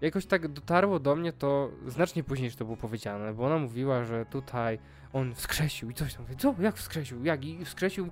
Jakoś 0.00 0.26
tak 0.26 0.48
dotarło 0.48 1.00
do 1.00 1.16
mnie 1.16 1.32
to 1.32 1.70
znacznie 1.86 2.24
później, 2.24 2.50
że 2.50 2.56
to 2.56 2.64
było 2.64 2.76
powiedziane, 2.76 3.34
bo 3.34 3.46
ona 3.46 3.58
mówiła, 3.58 4.04
że 4.04 4.26
tutaj 4.26 4.78
on 5.12 5.34
wskrzesił 5.34 5.90
i 5.90 5.94
coś 5.94 6.14
tam. 6.14 6.26
Co? 6.38 6.54
Jak 6.60 6.76
wskrzesił? 6.76 7.24
Jak? 7.24 7.44
I 7.44 7.64
wskrzesił 7.64 8.08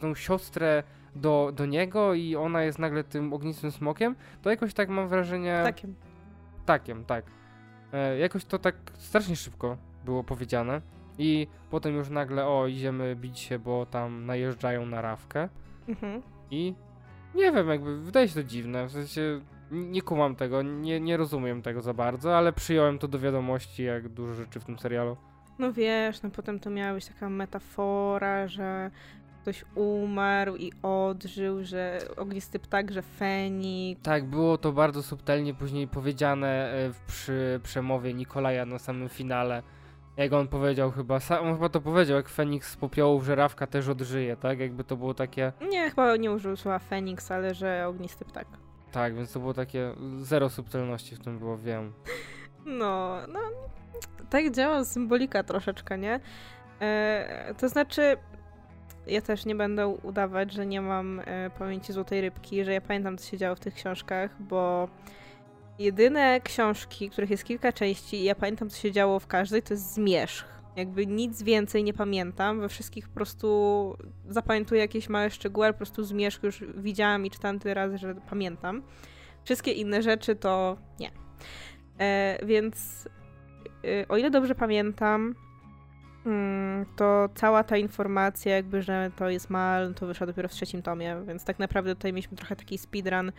tą 0.00 0.14
siostrę 0.14 0.82
do, 1.16 1.52
do 1.54 1.66
niego 1.66 2.14
i 2.14 2.36
ona 2.36 2.62
jest 2.62 2.78
nagle 2.78 3.04
tym 3.04 3.32
ognistym 3.32 3.70
smokiem? 3.70 4.16
To 4.42 4.50
jakoś 4.50 4.74
tak 4.74 4.88
mam 4.88 5.08
wrażenie... 5.08 5.60
Takiem. 5.64 5.94
Takiem, 6.66 7.04
tak. 7.04 7.24
E, 7.92 8.18
jakoś 8.18 8.44
to 8.44 8.58
tak 8.58 8.74
strasznie 8.94 9.36
szybko 9.36 9.76
było 10.04 10.24
powiedziane. 10.24 10.80
I 11.18 11.46
potem 11.70 11.94
już 11.94 12.10
nagle, 12.10 12.46
o, 12.46 12.66
idziemy 12.66 13.16
bić 13.16 13.38
się, 13.38 13.58
bo 13.58 13.86
tam 13.86 14.26
najeżdżają 14.26 14.86
na 14.86 15.00
rawkę. 15.00 15.48
Mhm. 15.88 16.22
I 16.50 16.74
nie 17.34 17.52
wiem, 17.52 17.68
jakby 17.68 18.00
wydaje 18.00 18.28
się 18.28 18.34
to 18.34 18.44
dziwne. 18.44 18.86
W 18.86 18.92
sensie 18.92 19.40
nie 19.70 20.02
kumam 20.02 20.36
tego, 20.36 20.62
nie, 20.62 21.00
nie 21.00 21.16
rozumiem 21.16 21.62
tego 21.62 21.82
za 21.82 21.94
bardzo, 21.94 22.36
ale 22.36 22.52
przyjąłem 22.52 22.98
to 22.98 23.08
do 23.08 23.18
wiadomości, 23.18 23.82
jak 23.82 24.08
dużo 24.08 24.34
rzeczy 24.34 24.60
w 24.60 24.64
tym 24.64 24.78
serialu. 24.78 25.16
No 25.58 25.72
wiesz, 25.72 26.22
no 26.22 26.30
potem 26.30 26.60
to 26.60 26.70
miała 26.70 26.94
być 26.94 27.06
taka 27.06 27.28
metafora, 27.28 28.48
że 28.48 28.90
ktoś 29.42 29.64
umarł 29.74 30.56
i 30.56 30.72
odżył, 30.82 31.64
że 31.64 31.98
ognisty 32.16 32.58
ptak, 32.58 32.92
że 32.92 33.02
Fenik. 33.02 34.00
Tak, 34.02 34.24
było 34.24 34.58
to 34.58 34.72
bardzo 34.72 35.02
subtelnie 35.02 35.54
później 35.54 35.88
powiedziane 35.88 36.48
e, 36.48 36.90
przy 37.06 37.60
przemowie 37.62 38.14
Nikolaja 38.14 38.66
na 38.66 38.78
samym 38.78 39.08
finale 39.08 39.62
jak 40.18 40.32
on 40.32 40.48
powiedział 40.48 40.90
chyba, 40.90 41.18
on 41.40 41.54
chyba 41.54 41.68
to 41.68 41.80
powiedział, 41.80 42.16
jak 42.16 42.28
Feniks 42.28 42.72
z 42.72 42.76
popiołów 42.76 43.24
żerawka 43.24 43.66
też 43.66 43.88
odżyje, 43.88 44.36
tak? 44.36 44.58
Jakby 44.60 44.84
to 44.84 44.96
było 44.96 45.14
takie... 45.14 45.52
Nie, 45.70 45.90
chyba 45.90 46.16
nie 46.16 46.32
użył 46.32 46.56
słowa 46.56 46.78
Feniks, 46.78 47.30
ale 47.30 47.54
że 47.54 47.86
ognisty 47.88 48.24
ptak. 48.24 48.46
Tak, 48.92 49.14
więc 49.14 49.32
to 49.32 49.40
było 49.40 49.54
takie, 49.54 49.94
zero 50.22 50.50
subtelności 50.50 51.16
w 51.16 51.18
tym 51.18 51.38
było, 51.38 51.58
wiem. 51.58 51.92
No, 52.66 53.18
no, 53.28 53.40
tak 54.30 54.50
działa 54.50 54.84
symbolika 54.84 55.42
troszeczkę, 55.42 55.98
nie? 55.98 56.20
E, 56.80 57.54
to 57.58 57.68
znaczy, 57.68 58.16
ja 59.06 59.20
też 59.20 59.46
nie 59.46 59.54
będę 59.54 59.88
udawać, 59.88 60.52
że 60.52 60.66
nie 60.66 60.80
mam 60.80 61.20
e, 61.20 61.50
pamięci 61.58 61.92
Złotej 61.92 62.20
Rybki, 62.20 62.64
że 62.64 62.72
ja 62.72 62.80
pamiętam, 62.80 63.18
co 63.18 63.30
się 63.30 63.38
działo 63.38 63.56
w 63.56 63.60
tych 63.60 63.74
książkach, 63.74 64.42
bo 64.42 64.88
Jedyne 65.78 66.40
książki, 66.40 67.10
których 67.10 67.30
jest 67.30 67.44
kilka 67.44 67.72
części 67.72 68.16
i 68.16 68.24
ja 68.24 68.34
pamiętam, 68.34 68.70
co 68.70 68.76
się 68.76 68.92
działo 68.92 69.20
w 69.20 69.26
każdej, 69.26 69.62
to 69.62 69.74
jest 69.74 69.94
Zmierzch. 69.94 70.57
Jakby 70.78 71.06
nic 71.06 71.42
więcej 71.42 71.84
nie 71.84 71.94
pamiętam. 71.94 72.60
We 72.60 72.68
wszystkich 72.68 73.08
po 73.08 73.14
prostu 73.14 73.96
zapamiętuję 74.28 74.80
jakieś 74.80 75.08
małe 75.08 75.30
szczegóły, 75.30 75.72
po 75.72 75.76
prostu 75.76 76.04
Zmierzch 76.04 76.42
już 76.42 76.64
widziałam 76.76 77.26
i 77.26 77.30
czytałam 77.30 77.58
tyle 77.58 77.74
razy, 77.74 77.98
że 77.98 78.14
pamiętam. 78.14 78.82
Wszystkie 79.44 79.72
inne 79.72 80.02
rzeczy 80.02 80.36
to 80.36 80.76
nie. 81.00 81.10
E, 81.98 82.38
więc 82.46 83.08
e, 83.84 84.08
o 84.08 84.16
ile 84.16 84.30
dobrze 84.30 84.54
pamiętam, 84.54 85.34
mm, 86.26 86.86
to 86.96 87.28
cała 87.34 87.64
ta 87.64 87.76
informacja, 87.76 88.56
jakby, 88.56 88.82
że 88.82 89.10
to 89.16 89.28
jest 89.28 89.50
mal, 89.50 89.94
to 89.94 90.06
wyszła 90.06 90.26
dopiero 90.26 90.48
w 90.48 90.52
trzecim 90.52 90.82
tomie, 90.82 91.16
więc 91.26 91.44
tak 91.44 91.58
naprawdę 91.58 91.94
tutaj 91.94 92.12
mieliśmy 92.12 92.36
trochę 92.36 92.56
taki 92.56 92.78
speedrun 92.78 93.32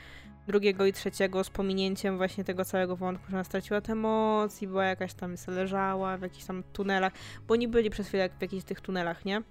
drugiego 0.48 0.86
i 0.86 0.94
trzeciego 0.94 1.44
z 1.44 1.50
pominięciem 1.50 2.18
właśnie 2.18 2.44
tego 2.44 2.66
całego 2.66 2.96
wątku, 2.96 3.26
że 3.30 3.36
ona 3.36 3.44
straciła 3.44 3.82
te 3.82 3.92
emocji, 3.92 4.68
była 4.68 4.86
jakaś 4.86 5.14
tam 5.14 5.36
leżała 5.48 6.18
w 6.18 6.22
jakichś 6.22 6.46
tam 6.46 6.64
tunelach, 6.74 7.14
bo 7.48 7.54
oni 7.54 7.68
byli 7.68 7.90
przez 7.90 8.08
chwilę 8.08 8.30
w 8.40 8.42
jakichś 8.42 8.64
tych 8.64 8.82
tunelach, 8.82 9.26
nie? 9.26 9.42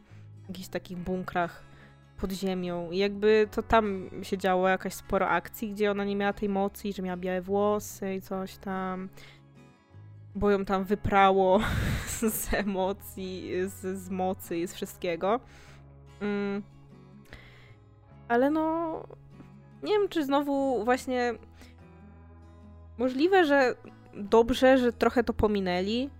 W 0.44 0.48
jakichś 0.48 0.68
takich 0.68 0.98
bunkrach 0.98 1.68
pod 2.18 2.32
ziemią. 2.32 2.90
I 2.90 2.98
jakby 2.98 3.48
to 3.50 3.62
tam 3.62 4.10
się 4.22 4.38
działo 4.38 4.68
jakaś 4.68 4.94
sporo 4.94 5.28
akcji, 5.28 5.72
gdzie 5.72 5.90
ona 5.90 6.04
nie 6.04 6.16
miała 6.16 6.32
tej 6.32 6.48
mocy, 6.48 6.92
że 6.92 7.02
miała 7.02 7.16
białe 7.16 7.42
włosy 7.42 8.14
i 8.14 8.20
coś 8.20 8.56
tam. 8.56 9.08
Bo 10.34 10.50
ją 10.50 10.64
tam 10.64 10.84
wyprało 10.84 11.60
z 12.06 12.54
emocji, 12.54 13.50
z, 13.66 13.98
z 13.98 14.10
mocy 14.10 14.58
i 14.58 14.68
z 14.68 14.74
wszystkiego. 14.74 15.40
Mm. 16.20 16.62
Ale 18.28 18.50
no. 18.50 19.02
Nie 19.82 19.92
wiem, 19.92 20.08
czy 20.08 20.24
znowu 20.24 20.84
właśnie. 20.84 21.34
Możliwe, 22.98 23.44
że 23.44 23.74
dobrze, 24.14 24.78
że 24.78 24.92
trochę 24.92 25.24
to 25.24 25.32
pominęli. 25.32 26.10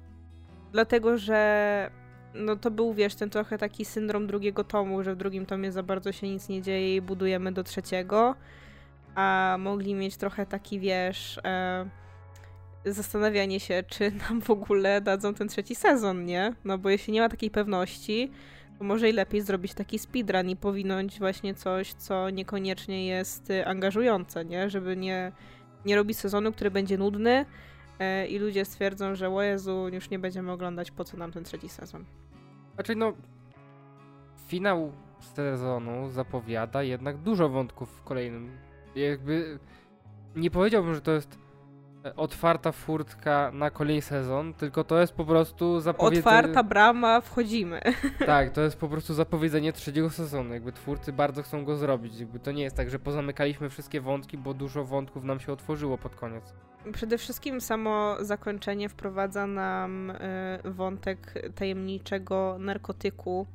Dlatego, 0.73 1.19
że 1.19 1.91
no 2.35 2.57
to 2.57 2.71
był, 2.71 2.95
wiesz, 2.95 3.15
ten 3.15 3.31
trochę 3.31 3.59
taki 3.59 3.85
syndrom 3.85 4.27
drugiego 4.27 4.65
tomu, 4.65 5.03
że 5.03 5.15
w 5.15 5.19
drugim 5.19 5.47
tomie 5.47 5.73
za 5.73 5.83
bardzo 5.83 6.13
się 6.13 6.29
nic 6.29 6.49
nie 6.49 6.63
dzieje 6.63 6.97
i 6.97 7.01
budujemy 7.01 7.53
do 7.53 7.65
trzeciego, 7.65 8.35
a 9.15 9.57
mogli 9.59 9.95
mieć 9.95 10.17
trochę 10.17 10.47
taki, 10.47 10.81
wiesz, 10.81 11.41
e, 11.45 11.89
zastanawianie 12.85 13.61
się, 13.61 13.85
czy 13.89 14.11
nam 14.29 14.41
w 14.41 14.51
ogóle 14.51 15.01
dadzą 15.01 15.35
ten 15.35 15.49
trzeci 15.49 15.75
sezon, 15.75 16.25
nie? 16.25 16.55
No 16.65 16.79
bo 16.79 16.91
jeśli 16.91 17.13
nie 17.13 17.21
ma 17.21 17.29
takiej 17.29 17.51
pewności, 17.51 18.33
może 18.81 19.09
i 19.09 19.13
lepiej 19.13 19.41
zrobić 19.41 19.75
taki 19.75 19.99
speedrun 19.99 20.51
i 20.51 20.57
powinąć 20.57 21.19
właśnie 21.19 21.55
coś, 21.55 21.95
co 21.95 22.31
niekoniecznie 22.31 23.07
jest 23.07 23.51
y, 23.51 23.67
angażujące, 23.67 24.45
nie? 24.45 24.71
Żeby 24.71 24.97
nie, 24.97 25.33
nie 25.85 25.97
robić 25.97 26.19
sezonu, 26.19 26.53
który 26.53 26.71
będzie 26.71 26.99
nudny, 26.99 27.45
E, 27.99 28.27
i 28.27 28.39
ludzie 28.39 28.65
stwierdzą, 28.65 29.15
że 29.15 29.29
o 29.29 29.43
Jezu, 29.43 29.89
już 29.93 30.11
nie 30.11 30.19
będziemy 30.19 30.53
oglądać, 30.53 30.91
po 30.91 31.05
co 31.05 31.17
nam 31.17 31.33
ten 31.33 31.45
trzeci 31.45 31.69
sezon. 31.69 32.05
Znaczy 32.75 32.95
no, 32.95 33.13
finał 34.47 34.93
sezonu 35.21 36.11
zapowiada 36.11 36.83
jednak 36.83 37.17
dużo 37.17 37.49
wątków 37.49 37.91
w 37.91 38.03
kolejnym. 38.03 38.51
Jakby 38.95 39.59
nie 40.37 40.51
powiedziałbym, 40.51 40.95
że 40.95 41.01
to 41.01 41.13
jest 41.13 41.39
otwarta 42.17 42.73
furtka 42.73 43.51
na 43.55 43.71
kolejny 43.71 44.03
sezon, 44.03 44.55
tylko 44.55 44.85
to 44.85 45.01
jest 45.01 45.13
po 45.13 45.25
prostu 45.25 45.81
zapowiedzenie... 45.81 46.39
Otwarta 46.39 46.63
brama, 46.63 47.21
wchodzimy. 47.21 47.81
Tak, 48.27 48.51
to 48.51 48.61
jest 48.61 48.77
po 48.77 48.89
prostu 48.89 49.15
zapowiedzenie 49.15 49.73
trzeciego 49.73 50.11
sezonu. 50.11 50.55
Jakby 50.55 50.73
twórcy 50.73 51.13
bardzo 51.13 51.43
chcą 51.43 51.65
go 51.65 51.77
zrobić. 51.77 52.21
Jakby 52.21 52.39
to 52.39 52.53
nie 52.53 52.63
jest 52.63 52.77
tak, 52.77 52.91
że 52.91 52.99
pozamykaliśmy 52.99 53.71
wszystkie 53.71 54.01
wątki, 54.01 54.39
bo 54.39 54.55
dużo 54.55 54.85
wątków 54.85 55.25
nam 55.25 55.41
się 55.41 55.53
otworzyło 55.53 55.99
pod 55.99 56.15
koniec. 56.17 56.55
Przede 56.93 57.19
wszystkim 57.19 57.61
samo 57.61 58.17
zakończenie 58.21 58.89
wprowadza 58.89 59.47
nam 59.47 60.11
y, 60.11 60.15
wątek 60.65 61.35
tajemniczego 61.55 62.57
narkotyku, 62.59 63.47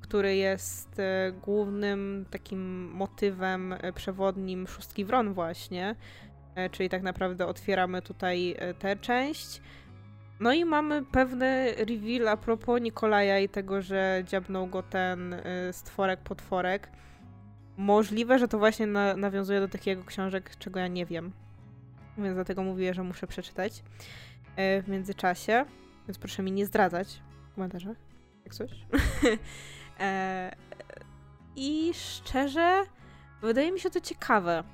który 0.00 0.36
jest 0.36 0.98
y, 0.98 1.32
głównym 1.32 2.26
takim 2.30 2.90
motywem 2.90 3.74
przewodnim 3.94 4.66
szóstki 4.66 5.04
Wron 5.04 5.34
właśnie, 5.34 5.94
czyli 6.70 6.88
tak 6.88 7.02
naprawdę 7.02 7.46
otwieramy 7.46 8.02
tutaj 8.02 8.56
tę 8.78 8.96
część. 8.96 9.60
No 10.40 10.52
i 10.52 10.64
mamy 10.64 11.04
pewny 11.04 11.74
reveal 11.74 12.28
a 12.28 12.36
propos 12.36 12.80
Nikolaja 12.80 13.38
i 13.38 13.48
tego, 13.48 13.82
że 13.82 14.22
dziabnął 14.26 14.66
go 14.66 14.82
ten 14.82 15.36
stworek 15.72 16.20
potworek. 16.20 16.88
Możliwe, 17.76 18.38
że 18.38 18.48
to 18.48 18.58
właśnie 18.58 18.86
na 18.86 19.16
nawiązuje 19.16 19.60
do 19.60 19.68
takiego 19.68 20.04
książek, 20.04 20.56
czego 20.58 20.80
ja 20.80 20.88
nie 20.88 21.06
wiem 21.06 21.32
więc 22.18 22.34
dlatego 22.34 22.62
mówię, 22.62 22.94
że 22.94 23.02
muszę 23.02 23.26
przeczytać 23.26 23.82
e, 24.56 24.82
w 24.82 24.88
międzyczasie, 24.88 25.64
więc 26.08 26.18
proszę 26.18 26.42
mi 26.42 26.52
nie 26.52 26.66
zdradzać 26.66 27.22
w 27.50 27.54
komentarzach, 27.54 27.96
jak 28.44 28.54
coś. 28.54 28.70
E, 30.00 30.52
I 31.56 31.90
szczerze, 31.94 32.84
wydaje 33.42 33.72
mi 33.72 33.80
się 33.80 33.90
to 33.90 34.00
ciekawe 34.00 34.64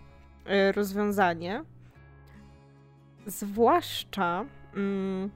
e, 0.47 0.73
rozwiązanie, 0.73 1.65
zwłaszcza 3.27 4.45
mm, 4.77 5.31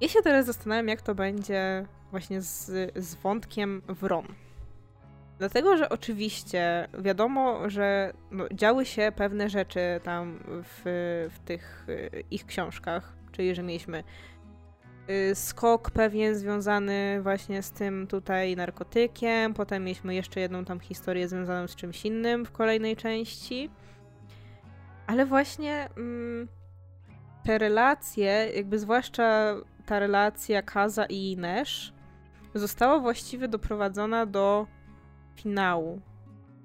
ja 0.00 0.08
się 0.08 0.22
teraz 0.22 0.46
zastanawiam, 0.46 0.88
jak 0.88 1.02
to 1.02 1.14
będzie 1.14 1.86
właśnie 2.10 2.40
z, 2.42 2.92
z 2.96 3.14
wątkiem 3.14 3.82
Wron. 3.88 4.26
Dlatego, 5.38 5.76
że 5.76 5.88
oczywiście 5.88 6.88
wiadomo, 6.98 7.70
że 7.70 8.12
no, 8.30 8.44
działy 8.52 8.86
się 8.86 9.12
pewne 9.16 9.50
rzeczy 9.50 9.80
tam 10.02 10.38
w, 10.46 10.82
w 11.34 11.38
tych 11.38 11.86
y, 11.88 12.24
ich 12.30 12.46
książkach, 12.46 13.12
czyli 13.32 13.54
że 13.54 13.62
mieliśmy 13.62 14.04
y, 15.10 15.34
skok 15.34 15.90
pewien 15.90 16.34
związany 16.34 17.22
właśnie 17.22 17.62
z 17.62 17.70
tym 17.70 18.06
tutaj 18.06 18.56
narkotykiem, 18.56 19.54
potem 19.54 19.84
mieliśmy 19.84 20.14
jeszcze 20.14 20.40
jedną 20.40 20.64
tam 20.64 20.80
historię 20.80 21.28
związaną 21.28 21.68
z 21.68 21.76
czymś 21.76 22.04
innym 22.04 22.46
w 22.46 22.52
kolejnej 22.52 22.96
części. 22.96 23.70
Ale 25.06 25.26
właśnie 25.26 25.88
mm, 25.96 26.48
te 27.44 27.58
relacje, 27.58 28.50
jakby 28.56 28.78
zwłaszcza 28.78 29.54
ta 29.86 29.98
relacja 29.98 30.62
Kaza 30.62 31.04
i 31.06 31.32
Inesz, 31.32 31.94
została 32.54 32.98
właściwie 32.98 33.48
doprowadzona 33.48 34.26
do 34.26 34.66
finału 35.36 36.00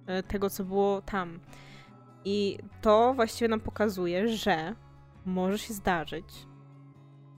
e, 0.08 0.24
tego, 0.24 0.50
co 0.50 0.64
było 0.64 1.02
tam. 1.02 1.40
I 2.26 2.58
to 2.82 3.14
właściwie 3.14 3.48
nam 3.48 3.60
pokazuje, 3.60 4.28
że 4.28 4.76
może 5.26 5.58
się 5.58 5.74
zdarzyć, 5.74 6.48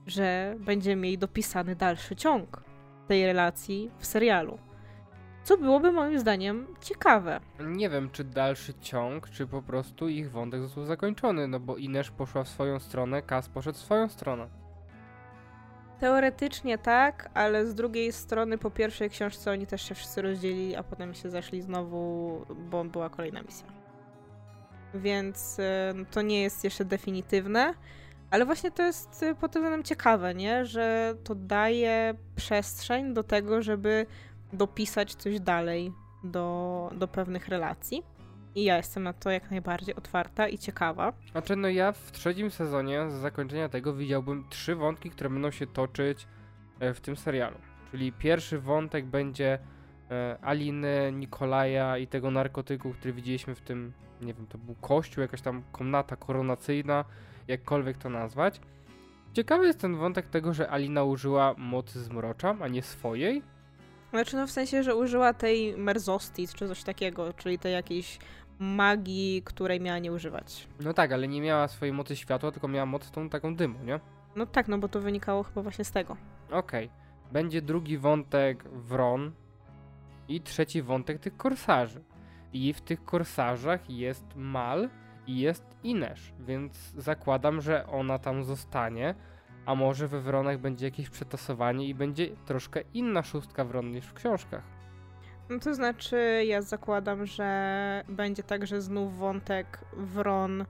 że 0.06 0.56
będziemy 0.58 1.02
mieli 1.02 1.18
dopisany 1.18 1.76
dalszy 1.76 2.16
ciąg 2.16 2.64
tej 3.08 3.26
relacji 3.26 3.90
w 3.98 4.06
serialu. 4.06 4.58
Co 5.44 5.56
byłoby 5.56 5.92
moim 5.92 6.18
zdaniem 6.18 6.66
ciekawe. 6.80 7.40
Nie 7.60 7.90
wiem, 7.90 8.10
czy 8.10 8.24
dalszy 8.24 8.74
ciąg, 8.74 9.30
czy 9.30 9.46
po 9.46 9.62
prostu 9.62 10.08
ich 10.08 10.30
wątek 10.30 10.60
został 10.60 10.84
zakończony, 10.84 11.48
no 11.48 11.60
bo 11.60 11.76
Inesz 11.76 12.10
poszła 12.10 12.44
w 12.44 12.48
swoją 12.48 12.78
stronę, 12.78 13.22
Kas 13.22 13.48
poszedł 13.48 13.78
w 13.78 13.80
swoją 13.80 14.08
stronę. 14.08 14.48
Teoretycznie 16.00 16.78
tak, 16.78 17.30
ale 17.34 17.66
z 17.66 17.74
drugiej 17.74 18.12
strony 18.12 18.58
po 18.58 18.70
pierwszej 18.70 19.10
książce 19.10 19.50
oni 19.50 19.66
też 19.66 19.88
się 19.88 19.94
wszyscy 19.94 20.22
rozdzielili, 20.22 20.76
a 20.76 20.82
potem 20.82 21.14
się 21.14 21.30
zeszli 21.30 21.62
znowu, 21.62 22.46
bo 22.70 22.84
była 22.84 23.10
kolejna 23.10 23.42
misja. 23.42 23.66
Więc 24.94 25.58
y, 25.58 25.62
to 26.10 26.22
nie 26.22 26.42
jest 26.42 26.64
jeszcze 26.64 26.84
definitywne, 26.84 27.74
ale 28.30 28.44
właśnie 28.46 28.70
to 28.70 28.82
jest 28.82 29.22
y, 29.22 29.34
pod 29.34 29.52
tym 29.52 29.62
względem 29.62 29.82
ciekawe, 29.82 30.34
nie? 30.34 30.64
że 30.64 31.14
to 31.24 31.34
daje 31.34 32.14
przestrzeń 32.36 33.14
do 33.14 33.22
tego, 33.22 33.62
żeby 33.62 34.06
dopisać 34.52 35.14
coś 35.14 35.40
dalej 35.40 35.92
do, 36.24 36.90
do 36.94 37.08
pewnych 37.08 37.48
relacji. 37.48 38.02
I 38.54 38.64
ja 38.64 38.76
jestem 38.76 39.02
na 39.02 39.12
to 39.12 39.30
jak 39.30 39.50
najbardziej 39.50 39.94
otwarta 39.94 40.48
i 40.48 40.58
ciekawa. 40.58 41.12
Znaczy, 41.32 41.56
no 41.56 41.68
ja 41.68 41.92
w 41.92 42.12
trzecim 42.12 42.50
sezonie 42.50 43.10
z 43.10 43.12
zakończenia 43.12 43.68
tego 43.68 43.94
widziałbym 43.94 44.44
trzy 44.48 44.74
wątki, 44.74 45.10
które 45.10 45.30
będą 45.30 45.50
się 45.50 45.66
toczyć 45.66 46.26
e, 46.80 46.94
w 46.94 47.00
tym 47.00 47.16
serialu. 47.16 47.56
Czyli 47.90 48.12
pierwszy 48.12 48.58
wątek 48.58 49.06
będzie 49.06 49.58
e, 50.10 50.38
Aliny, 50.42 51.12
Nikolaja 51.12 51.98
i 51.98 52.06
tego 52.06 52.30
narkotyku, 52.30 52.92
który 52.92 53.12
widzieliśmy 53.12 53.54
w 53.54 53.60
tym, 53.60 53.92
nie 54.20 54.34
wiem, 54.34 54.46
to 54.46 54.58
był 54.58 54.74
kościół, 54.74 55.22
jakaś 55.22 55.40
tam 55.40 55.62
komnata 55.72 56.16
koronacyjna, 56.16 57.04
jakkolwiek 57.48 57.98
to 57.98 58.10
nazwać. 58.10 58.60
Ciekawy 59.32 59.66
jest 59.66 59.80
ten 59.80 59.96
wątek 59.96 60.28
tego, 60.28 60.54
że 60.54 60.70
Alina 60.70 61.04
użyła 61.04 61.54
mocy 61.58 62.02
zmrocza, 62.02 62.56
a 62.60 62.68
nie 62.68 62.82
swojej. 62.82 63.42
Znaczy, 64.12 64.36
no 64.36 64.46
w 64.46 64.50
sensie, 64.50 64.82
że 64.82 64.96
użyła 64.96 65.32
tej 65.34 65.76
merzostis 65.76 66.54
czy 66.54 66.68
coś 66.68 66.82
takiego, 66.82 67.32
czyli 67.32 67.58
tej 67.58 67.72
jakiejś 67.72 68.18
magii, 68.58 69.42
której 69.44 69.80
miała 69.80 69.98
nie 69.98 70.12
używać. 70.12 70.68
No 70.80 70.94
tak, 70.94 71.12
ale 71.12 71.28
nie 71.28 71.40
miała 71.40 71.68
swojej 71.68 71.92
mocy 71.92 72.16
światła, 72.16 72.52
tylko 72.52 72.68
miała 72.68 72.86
moc 72.86 73.10
tą 73.10 73.28
taką 73.28 73.56
dymu, 73.56 73.84
nie? 73.84 74.00
No 74.36 74.46
tak, 74.46 74.68
no 74.68 74.78
bo 74.78 74.88
to 74.88 75.00
wynikało 75.00 75.42
chyba 75.42 75.62
właśnie 75.62 75.84
z 75.84 75.90
tego. 75.90 76.16
Okej. 76.50 76.86
Okay. 76.86 77.32
Będzie 77.32 77.62
drugi 77.62 77.98
wątek 77.98 78.64
Wron 78.68 79.32
i 80.28 80.40
trzeci 80.40 80.82
wątek 80.82 81.18
tych 81.18 81.36
korsarzy. 81.36 82.04
I 82.52 82.72
w 82.72 82.80
tych 82.80 83.04
korsarzach 83.04 83.90
jest 83.90 84.24
Mal 84.36 84.88
i 85.26 85.38
jest 85.38 85.64
Inesz, 85.82 86.32
więc 86.40 86.92
zakładam, 86.96 87.60
że 87.60 87.86
ona 87.86 88.18
tam 88.18 88.44
zostanie, 88.44 89.14
a 89.66 89.74
może 89.74 90.08
we 90.08 90.20
Wronach 90.20 90.58
będzie 90.58 90.86
jakieś 90.86 91.10
przetasowanie 91.10 91.88
i 91.88 91.94
będzie 91.94 92.28
troszkę 92.46 92.80
inna 92.94 93.22
szóstka 93.22 93.64
Wron 93.64 93.90
niż 93.90 94.06
w 94.06 94.14
książkach. 94.14 94.62
No 95.50 95.58
to 95.58 95.74
znaczy, 95.74 96.44
ja 96.46 96.62
zakładam, 96.62 97.26
że 97.26 98.04
będzie 98.08 98.42
także 98.42 98.82
znów 98.82 99.18
wątek 99.18 99.84
Wron 99.96 100.64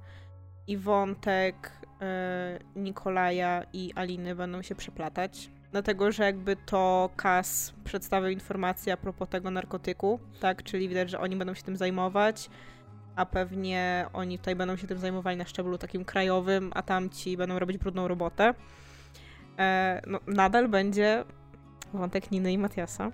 i 0.66 0.76
wątek 0.76 1.72
e, 2.00 2.58
Nikolaja 2.76 3.64
i 3.72 3.92
Aliny 3.94 4.34
będą 4.34 4.62
się 4.62 4.74
przeplatać. 4.74 5.50
Dlatego, 5.72 6.12
że 6.12 6.24
jakby 6.24 6.56
to 6.56 7.10
Kas 7.16 7.74
przedstawił 7.84 8.30
informację 8.30 8.92
a 8.92 8.96
propos 8.96 9.28
tego 9.28 9.50
narkotyku, 9.50 10.20
tak? 10.40 10.62
Czyli 10.62 10.88
widać, 10.88 11.10
że 11.10 11.20
oni 11.20 11.36
będą 11.36 11.54
się 11.54 11.62
tym 11.62 11.76
zajmować, 11.76 12.50
a 13.16 13.26
pewnie 13.26 14.06
oni 14.12 14.38
tutaj 14.38 14.56
będą 14.56 14.76
się 14.76 14.86
tym 14.86 14.98
zajmowali 14.98 15.36
na 15.36 15.44
szczeblu 15.44 15.78
takim 15.78 16.04
krajowym, 16.04 16.70
a 16.74 16.82
tamci 16.82 17.36
będą 17.36 17.58
robić 17.58 17.78
brudną 17.78 18.08
robotę. 18.08 18.54
E, 19.58 20.02
no, 20.06 20.20
nadal 20.26 20.68
będzie 20.68 21.24
wątek 21.92 22.30
Niny 22.30 22.52
i 22.52 22.58
Matiasa 22.58 23.10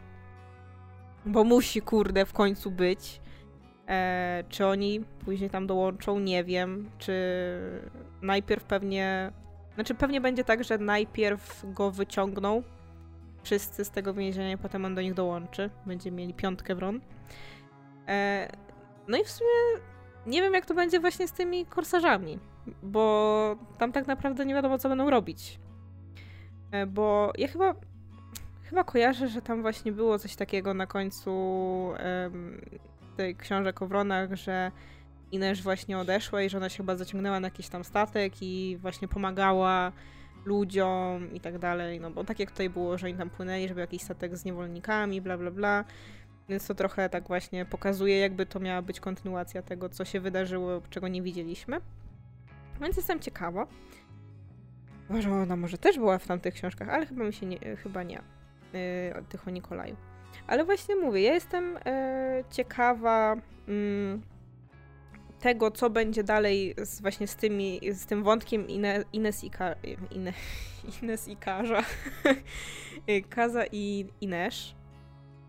bo 1.27 1.45
musi, 1.45 1.83
kurde, 1.83 2.27
w 2.27 2.33
końcu 2.33 2.71
być. 2.71 3.21
E, 3.89 4.45
czy 4.49 4.67
oni 4.67 5.01
później 5.25 5.51
tam 5.51 5.67
dołączą, 5.67 6.19
nie 6.19 6.45
wiem. 6.45 6.91
Czy 6.99 7.13
najpierw 8.23 8.65
pewnie. 8.65 9.33
Znaczy, 9.75 9.95
pewnie 9.95 10.21
będzie 10.21 10.45
tak, 10.45 10.65
że 10.65 10.79
najpierw 10.79 11.65
go 11.75 11.91
wyciągną 11.91 12.63
wszyscy 13.43 13.85
z 13.85 13.91
tego 13.91 14.15
więzienia, 14.15 14.53
i 14.53 14.59
potem 14.59 14.85
on 14.85 14.95
do 14.95 15.03
nich 15.03 15.15
dołączy. 15.15 15.71
Będziemy 15.87 16.17
mieli 16.17 16.35
piątkę 16.35 16.75
wron. 16.75 17.01
E, 18.09 18.49
no 19.09 19.19
i 19.19 19.25
w 19.25 19.31
sumie 19.31 19.51
nie 20.27 20.43
wiem, 20.43 20.55
jak 20.55 20.67
to 20.67 20.75
będzie 20.75 21.01
właśnie 21.01 21.29
z 21.29 21.33
tymi 21.33 21.67
korsarzami, 21.67 22.39
bo 22.83 23.57
tam 23.79 23.93
tak 23.93 24.07
naprawdę 24.07 24.47
nie 24.47 24.55
wiadomo, 24.55 24.79
co 24.79 24.89
będą 24.89 25.11
robić. 25.11 25.61
E, 26.73 26.87
bo 26.87 27.33
ja 27.39 27.49
chyba 27.49 27.75
chyba 28.63 28.85
kojarzę, 28.85 29.29
że 29.29 29.43
tam 29.43 29.63
właśnie 29.63 29.93
było 29.93 30.19
coś 30.19 30.37
takiego 30.37 30.75
na 30.75 30.87
końcu 30.87 31.31
um, 31.33 32.61
tej 33.17 33.37
książek 33.37 33.83
o 33.83 33.87
wronach, 33.87 34.35
że 34.35 34.73
Inesz 35.33 35.63
właśnie 35.63 35.99
odeszła 35.99 36.43
i 36.43 36.51
że 36.51 36.59
ona 36.59 36.69
się 36.69 36.77
chyba 36.77 36.97
zaciągnęła 36.97 37.41
na 37.41 37.47
jakiś 37.47 37.69
tam 37.69 37.85
statek 37.85 38.33
i 38.41 38.79
właśnie 38.81 39.09
pomagała 39.09 39.93
ludziom 40.45 41.35
i 41.35 41.41
tak 41.41 41.59
dalej, 41.59 42.01
no 42.01 42.11
bo 42.11 42.25
tak 42.25 42.41
jak 42.41 42.51
tutaj 42.51 42.71
było, 42.71 42.99
że 42.99 43.07
oni 43.07 43.17
tam 43.17 43.31
płynęli, 43.31 43.69
żeby 43.69 43.81
jakiś 43.81 44.03
statek 44.03 44.37
z 44.37 44.45
niewolnikami, 44.45 45.21
bla 45.21 45.39
bla 45.39 45.51
bla, 45.51 45.85
więc 46.49 46.67
to 46.67 46.75
trochę 46.75 47.09
tak 47.09 47.29
właśnie 47.29 47.65
pokazuje, 47.65 48.19
jakby 48.19 48.47
to 48.47 48.61
miała 48.61 48.83
być 48.83 49.01
kontynuacja 49.01 49.63
tego, 49.63 49.89
co 49.89 50.05
się 50.05 50.21
wydarzyło, 50.21 50.83
czego 50.91 51.09
nie 51.09 51.23
widzieliśmy. 51.23 51.81
Więc 52.81 52.97
jestem 52.97 53.21
ciekawa. 53.21 53.67
Może 55.09 55.33
ona 55.33 55.57
może 55.57 55.79
też 55.79 55.99
była 55.99 56.19
w 56.19 56.27
tamtych 56.27 56.55
książkach, 56.55 56.89
ale 56.89 57.07
chyba 57.07 57.25
mi 57.25 57.33
się 57.33 57.47
nie, 57.47 57.59
chyba 57.77 58.03
nie. 58.03 58.23
Yy, 58.73 59.25
tych 59.29 59.49
o 59.49 59.51
Nikolaju. 59.51 59.97
Ale 60.47 60.65
właśnie 60.65 60.97
mówię, 60.97 61.23
ja 61.23 61.35
jestem 61.35 61.75
yy, 61.75 62.45
ciekawa 62.51 63.37
yy, 63.69 64.21
tego, 65.41 65.71
co 65.71 65.91
będzie 65.91 66.25
dalej 66.25 66.75
z, 66.83 67.01
właśnie 67.01 67.27
z, 67.27 67.37
tymi, 67.37 67.81
z 67.93 68.07
tym 68.07 68.23
wątkiem 68.23 68.69
Ine, 68.69 69.05
Ines 69.13 69.45
i 69.45 69.51
Ka, 69.51 69.75
Ine, 70.11 70.33
Ines 71.03 71.29
i. 71.29 71.37
Kaza 73.31 73.65
i 73.73 74.07
Inesz. 74.21 74.78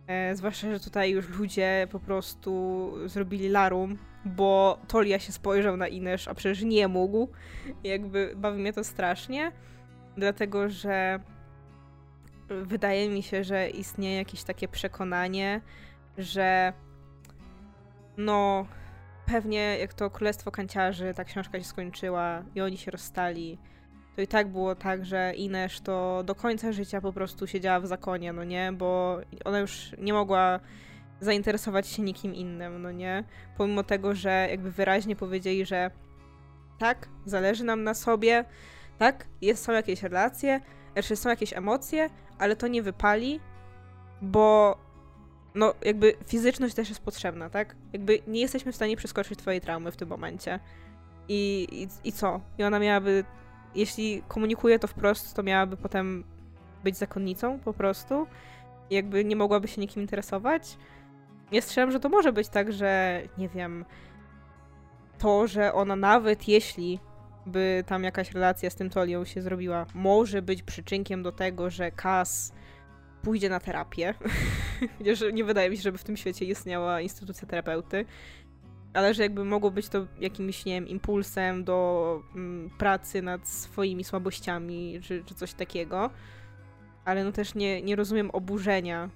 E, 0.10 0.36
zwłaszcza, 0.36 0.72
że 0.72 0.80
tutaj 0.80 1.12
już 1.12 1.30
ludzie 1.30 1.88
po 1.92 2.00
prostu 2.00 2.94
zrobili 3.06 3.50
larum, 3.50 3.98
bo 4.26 4.80
Tolia 4.88 5.20
się 5.20 5.32
spojrzał 5.32 5.78
na 5.78 5.88
Inesz, 5.88 6.28
a 6.28 6.34
przecież 6.34 6.64
nie 6.64 6.88
mógł. 6.88 7.30
Jakby 7.84 8.34
bawi 8.36 8.62
mnie 8.62 8.74
to 8.74 8.84
strasznie, 8.84 9.52
dlatego 10.18 10.70
że 10.70 11.20
wydaje 12.48 13.10
mi 13.10 13.24
się, 13.24 13.44
że 13.44 13.70
istnieje 13.70 14.18
jakieś 14.18 14.44
takie 14.44 14.68
przekonanie, 14.68 15.62
że 16.18 16.74
no 18.18 18.66
pewnie 19.26 19.78
jak 19.80 19.94
to 19.94 20.10
Królestwo 20.10 20.52
Kanciarzy, 20.52 21.14
ta 21.14 21.24
książka 21.24 21.60
się 21.60 21.66
skończyła 21.66 22.44
i 22.56 22.62
oni 22.62 22.78
się 22.78 22.92
rozstali, 22.92 23.58
to 24.20 24.24
i 24.24 24.28
tak 24.28 24.48
było 24.48 24.76
tak, 24.76 25.06
że 25.06 25.34
Inesz 25.36 25.80
to 25.80 26.24
do 26.24 26.36
końca 26.36 26.72
życia 26.72 27.02
po 27.02 27.14
prostu 27.14 27.48
siedziała 27.48 27.80
w 27.80 27.88
zakonie, 27.88 28.34
no 28.34 28.44
nie? 28.44 28.72
Bo 28.72 29.20
ona 29.46 29.60
już 29.60 29.92
nie 29.98 30.14
mogła 30.14 30.60
zainteresować 31.22 31.88
się 31.88 32.02
nikim 32.02 32.36
innym, 32.36 32.82
no 32.82 32.92
nie? 32.92 33.24
Pomimo 33.58 33.84
tego, 33.84 34.16
że 34.16 34.48
jakby 34.50 34.72
wyraźnie 34.72 35.16
powiedzieli, 35.16 35.66
że 35.66 35.92
tak, 36.80 37.10
zależy 37.26 37.64
nam 37.64 37.84
na 37.84 37.94
sobie, 37.94 38.46
tak, 38.98 39.28
jest, 39.42 39.64
są 39.64 39.72
jakieś 39.72 40.04
relacje, 40.04 40.62
znaczy 40.94 41.16
są 41.16 41.30
jakieś 41.30 41.54
emocje, 41.54 42.10
ale 42.40 42.56
to 42.56 42.68
nie 42.68 42.84
wypali, 42.84 43.40
bo 44.22 44.78
no 45.56 45.74
jakby 45.82 46.14
fizyczność 46.28 46.76
też 46.76 46.90
jest 46.90 47.02
potrzebna, 47.02 47.50
tak? 47.50 47.76
Jakby 47.94 48.20
nie 48.28 48.42
jesteśmy 48.42 48.72
w 48.72 48.76
stanie 48.76 48.98
przeskoczyć 48.98 49.40
twojej 49.40 49.62
traumy 49.62 49.92
w 49.92 49.98
tym 49.98 50.10
momencie. 50.10 50.60
I, 51.28 51.68
i, 51.72 52.10
i 52.10 52.12
co? 52.12 52.42
I 52.58 52.64
ona 52.64 52.80
miałaby 52.80 53.24
jeśli 53.76 54.24
komunikuje 54.28 54.80
to 54.80 54.88
wprost, 54.88 55.36
to 55.36 55.44
miałaby 55.44 55.78
potem 55.78 56.24
być 56.84 56.98
zakonnicą 56.98 57.60
po 57.60 57.74
prostu. 57.74 58.28
Jakby 58.90 59.26
nie 59.26 59.36
mogłaby 59.36 59.68
się 59.68 59.82
nikim 59.82 60.02
interesować. 60.02 60.78
Ja 61.52 61.62
strzelam, 61.62 61.92
że 61.92 62.00
to 62.00 62.10
może 62.10 62.34
być 62.34 62.50
tak, 62.50 62.74
że 62.74 63.22
nie 63.38 63.50
wiem, 63.50 63.86
to, 65.18 65.48
że 65.48 65.74
ona 65.74 65.96
nawet 65.96 66.48
jeśli 66.48 67.00
by 67.46 67.84
tam 67.88 68.04
jakaś 68.04 68.32
relacja 68.32 68.70
z 68.70 68.76
tym 68.76 68.90
Tolią 68.90 69.26
się 69.26 69.42
zrobiła, 69.42 69.86
może 69.94 70.42
być 70.42 70.64
przyczynkiem 70.64 71.24
do 71.24 71.32
tego, 71.32 71.70
że 71.70 71.92
Kas 71.92 72.54
pójdzie 73.22 73.50
na 73.50 73.60
terapię. 73.60 74.14
Chociaż 74.98 75.24
nie 75.34 75.44
wydaje 75.44 75.70
mi 75.70 75.78
się, 75.78 75.84
żeby 75.84 75.98
w 75.98 76.04
tym 76.04 76.18
świecie 76.18 76.46
istniała 76.46 77.02
instytucja 77.02 77.48
terapeuty 77.48 78.06
ale 78.94 79.14
że 79.14 79.24
jakby 79.24 79.46
mogło 79.46 79.72
być 79.72 79.90
to 79.90 80.08
jakimś, 80.20 80.66
nie 80.66 80.74
wiem, 80.74 80.88
impulsem 80.88 81.64
do 81.64 82.22
mm, 82.36 82.70
pracy 82.78 83.22
nad 83.22 83.48
swoimi 83.48 84.04
słabościami, 84.04 85.00
czy, 85.04 85.24
czy 85.26 85.36
coś 85.36 85.54
takiego. 85.54 86.10
Ale 87.06 87.24
no 87.24 87.32
też 87.32 87.56
nie, 87.56 87.82
nie 87.82 87.96
rozumiem 87.96 88.32
oburzenia 88.32 89.10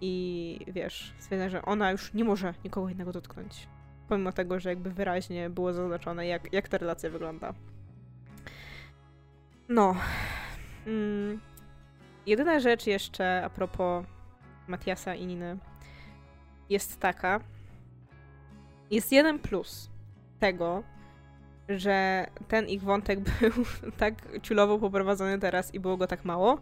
i 0.00 0.58
wiesz, 0.68 1.14
stwierdzenia, 1.18 1.50
że 1.50 1.62
ona 1.62 1.90
już 1.90 2.14
nie 2.14 2.24
może 2.24 2.54
nikogo 2.64 2.88
innego 2.88 3.12
dotknąć. 3.12 3.68
Pomimo 4.08 4.32
tego, 4.32 4.60
że 4.60 4.68
jakby 4.68 4.90
wyraźnie 4.90 5.50
było 5.50 5.72
zaznaczone, 5.72 6.26
jak, 6.26 6.52
jak 6.52 6.68
ta 6.68 6.78
relacja 6.78 7.10
wygląda. 7.10 7.54
No. 9.68 9.96
Mm. 10.86 11.40
Jedyna 12.26 12.60
rzecz 12.60 12.86
jeszcze 12.86 13.44
a 13.44 13.50
propos 13.50 14.06
Matiasa 14.68 15.14
i 15.14 15.26
Niny 15.26 15.58
jest 16.68 17.00
taka, 17.00 17.40
jest 18.90 19.12
jeden 19.12 19.38
plus 19.38 19.90
tego, 20.38 20.82
że 21.68 22.26
ten 22.48 22.68
ich 22.68 22.82
wątek 22.82 23.20
był 23.40 23.52
tak 23.96 24.14
ciulowo 24.42 24.78
poprowadzony 24.78 25.38
teraz 25.38 25.74
i 25.74 25.80
było 25.80 25.96
go 25.96 26.06
tak 26.06 26.24
mało, 26.24 26.60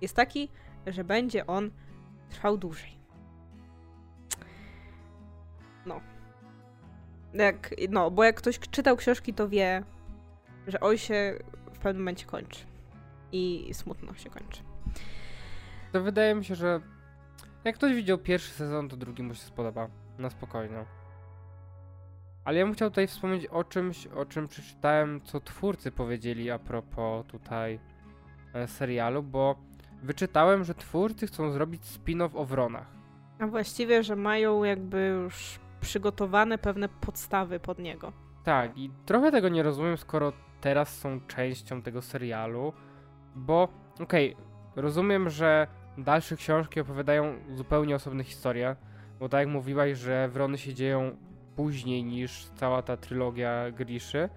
jest 0.00 0.16
taki, 0.16 0.48
że 0.86 1.04
będzie 1.04 1.46
on 1.46 1.70
trwał 2.30 2.56
dłużej. 2.56 2.98
No. 5.86 6.00
Jak, 7.34 7.74
no, 7.90 8.10
bo 8.10 8.24
jak 8.24 8.36
ktoś 8.36 8.58
czytał 8.58 8.96
książki, 8.96 9.34
to 9.34 9.48
wie, 9.48 9.82
że 10.66 10.80
on 10.80 10.96
się 10.96 11.38
w 11.72 11.78
pewnym 11.78 12.02
momencie 12.02 12.26
kończy. 12.26 12.64
I 13.32 13.70
smutno 13.72 14.14
się 14.14 14.30
kończy. 14.30 14.62
To 15.92 16.02
wydaje 16.02 16.34
mi 16.34 16.44
się, 16.44 16.54
że 16.54 16.80
jak 17.64 17.74
ktoś 17.74 17.94
widział 17.94 18.18
pierwszy 18.18 18.50
sezon, 18.50 18.88
to 18.88 18.96
drugi 18.96 19.22
mu 19.22 19.34
się 19.34 19.40
spodoba. 19.40 19.88
Na 20.18 20.30
spokojnie. 20.30 20.97
Ale 22.48 22.58
ja 22.58 22.64
bym 22.64 22.74
chciał 22.74 22.90
tutaj 22.90 23.06
wspomnieć 23.06 23.46
o 23.46 23.64
czymś, 23.64 24.06
o 24.06 24.24
czym 24.24 24.48
przeczytałem, 24.48 25.20
co 25.20 25.40
twórcy 25.40 25.90
powiedzieli 25.90 26.50
a 26.50 26.58
propos 26.58 27.26
tutaj 27.26 27.80
e, 28.54 28.68
serialu, 28.68 29.22
bo 29.22 29.56
wyczytałem, 30.02 30.64
że 30.64 30.74
twórcy 30.74 31.26
chcą 31.26 31.50
zrobić 31.50 31.82
spin-off 31.82 32.30
o 32.34 32.44
Wronach. 32.44 32.86
A 33.38 33.46
właściwie, 33.46 34.02
że 34.02 34.16
mają 34.16 34.64
jakby 34.64 35.06
już 35.06 35.60
przygotowane 35.80 36.58
pewne 36.58 36.88
podstawy 36.88 37.60
pod 37.60 37.78
niego. 37.78 38.12
Tak, 38.44 38.78
i 38.78 38.90
trochę 39.06 39.30
tego 39.30 39.48
nie 39.48 39.62
rozumiem, 39.62 39.96
skoro 39.96 40.32
teraz 40.60 40.98
są 40.98 41.20
częścią 41.20 41.82
tego 41.82 42.02
serialu, 42.02 42.72
bo 43.34 43.68
okej, 44.00 44.34
okay, 44.34 44.82
rozumiem, 44.82 45.30
że 45.30 45.66
dalsze 45.98 46.36
książki 46.36 46.80
opowiadają 46.80 47.34
zupełnie 47.54 47.94
osobne 47.94 48.24
historie, 48.24 48.76
bo 49.20 49.28
tak 49.28 49.38
jak 49.38 49.48
mówiłaś, 49.48 49.98
że 49.98 50.28
Wrony 50.28 50.58
się 50.58 50.74
dzieją 50.74 51.16
później 51.58 52.04
niż 52.04 52.44
cała 52.44 52.82
ta 52.82 52.96
trylogia 52.96 53.70
Griszy. 53.70 54.28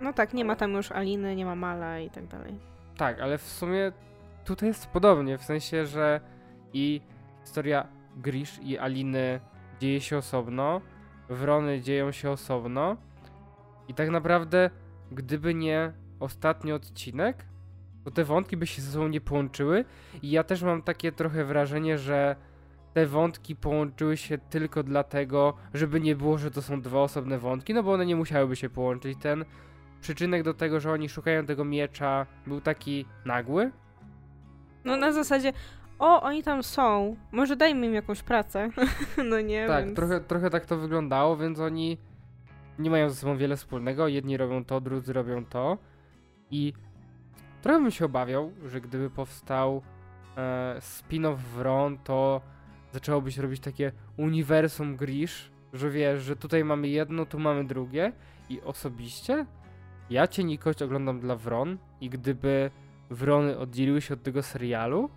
No 0.00 0.12
tak, 0.12 0.34
nie 0.34 0.44
ma 0.44 0.56
tam 0.56 0.72
już 0.72 0.92
Aliny, 0.92 1.36
nie 1.36 1.44
ma 1.44 1.54
Mala 1.54 2.00
i 2.00 2.10
tak 2.10 2.26
dalej. 2.26 2.58
Tak, 2.96 3.20
ale 3.20 3.38
w 3.38 3.42
sumie 3.42 3.92
tutaj 4.44 4.68
jest 4.68 4.86
podobnie, 4.86 5.38
w 5.38 5.42
sensie, 5.42 5.86
że 5.86 6.20
i 6.72 7.00
historia 7.44 7.86
Grisz 8.16 8.58
i 8.62 8.78
Aliny 8.78 9.40
dzieje 9.80 10.00
się 10.00 10.16
osobno, 10.16 10.80
Wrony 11.28 11.80
dzieją 11.80 12.12
się 12.12 12.30
osobno 12.30 12.96
i 13.88 13.94
tak 13.94 14.10
naprawdę 14.10 14.70
gdyby 15.12 15.54
nie 15.54 15.92
ostatni 16.20 16.72
odcinek, 16.72 17.44
to 18.04 18.10
te 18.10 18.24
wątki 18.24 18.56
by 18.56 18.66
się 18.66 18.82
ze 18.82 18.92
sobą 18.92 19.08
nie 19.08 19.20
połączyły 19.20 19.84
i 20.22 20.30
ja 20.30 20.44
też 20.44 20.62
mam 20.62 20.82
takie 20.82 21.12
trochę 21.12 21.44
wrażenie, 21.44 21.98
że 21.98 22.36
te 22.94 23.06
wątki 23.06 23.56
połączyły 23.56 24.16
się 24.16 24.38
tylko 24.38 24.82
dlatego, 24.82 25.54
żeby 25.74 26.00
nie 26.00 26.16
było, 26.16 26.38
że 26.38 26.50
to 26.50 26.62
są 26.62 26.80
dwa 26.80 26.98
osobne 26.98 27.38
wątki, 27.38 27.74
no 27.74 27.82
bo 27.82 27.92
one 27.92 28.06
nie 28.06 28.16
musiałyby 28.16 28.56
się 28.56 28.70
połączyć. 28.70 29.18
Ten 29.18 29.44
przyczynek 30.00 30.42
do 30.42 30.54
tego, 30.54 30.80
że 30.80 30.92
oni 30.92 31.08
szukają 31.08 31.46
tego 31.46 31.64
miecza, 31.64 32.26
był 32.46 32.60
taki 32.60 33.06
nagły. 33.24 33.70
No 34.84 34.96
na 34.96 35.12
zasadzie, 35.12 35.52
o, 35.98 36.22
oni 36.22 36.42
tam 36.42 36.62
są, 36.62 37.16
może 37.32 37.56
dajmy 37.56 37.86
im 37.86 37.94
jakąś 37.94 38.22
pracę. 38.22 38.68
no 39.30 39.40
nie, 39.40 39.66
Tak, 39.66 39.84
więc... 39.84 39.96
trochę, 39.96 40.20
trochę 40.20 40.50
tak 40.50 40.66
to 40.66 40.76
wyglądało, 40.76 41.36
więc 41.36 41.60
oni 41.60 41.98
nie 42.78 42.90
mają 42.90 43.10
ze 43.10 43.16
sobą 43.16 43.36
wiele 43.36 43.56
wspólnego. 43.56 44.08
Jedni 44.08 44.36
robią 44.36 44.64
to, 44.64 44.80
drudzy 44.80 45.12
robią 45.12 45.44
to. 45.44 45.78
I 46.50 46.72
trochę 47.62 47.80
bym 47.80 47.90
się 47.90 48.04
obawiał, 48.04 48.52
że 48.66 48.80
gdyby 48.80 49.10
powstał 49.10 49.82
e, 50.36 50.76
spin-off 50.78 51.36
Wron, 51.36 51.98
to 51.98 52.40
zaczęłoby 52.94 53.32
się 53.32 53.42
robić 53.42 53.60
takie 53.60 53.92
uniwersum 54.16 54.96
Grish, 54.96 55.50
że 55.72 55.90
wiesz, 55.90 56.22
że 56.22 56.36
tutaj 56.36 56.64
mamy 56.64 56.88
jedno, 56.88 57.26
tu 57.26 57.38
mamy 57.38 57.64
drugie 57.64 58.12
i 58.48 58.60
osobiście 58.60 59.46
ja 60.10 60.28
Cienikość 60.28 60.82
oglądam 60.82 61.20
dla 61.20 61.36
Wron 61.36 61.78
i 62.00 62.10
gdyby 62.10 62.70
Wrony 63.10 63.58
oddzieliły 63.58 64.00
się 64.00 64.14
od 64.14 64.22
tego 64.22 64.42
serialu, 64.42 65.10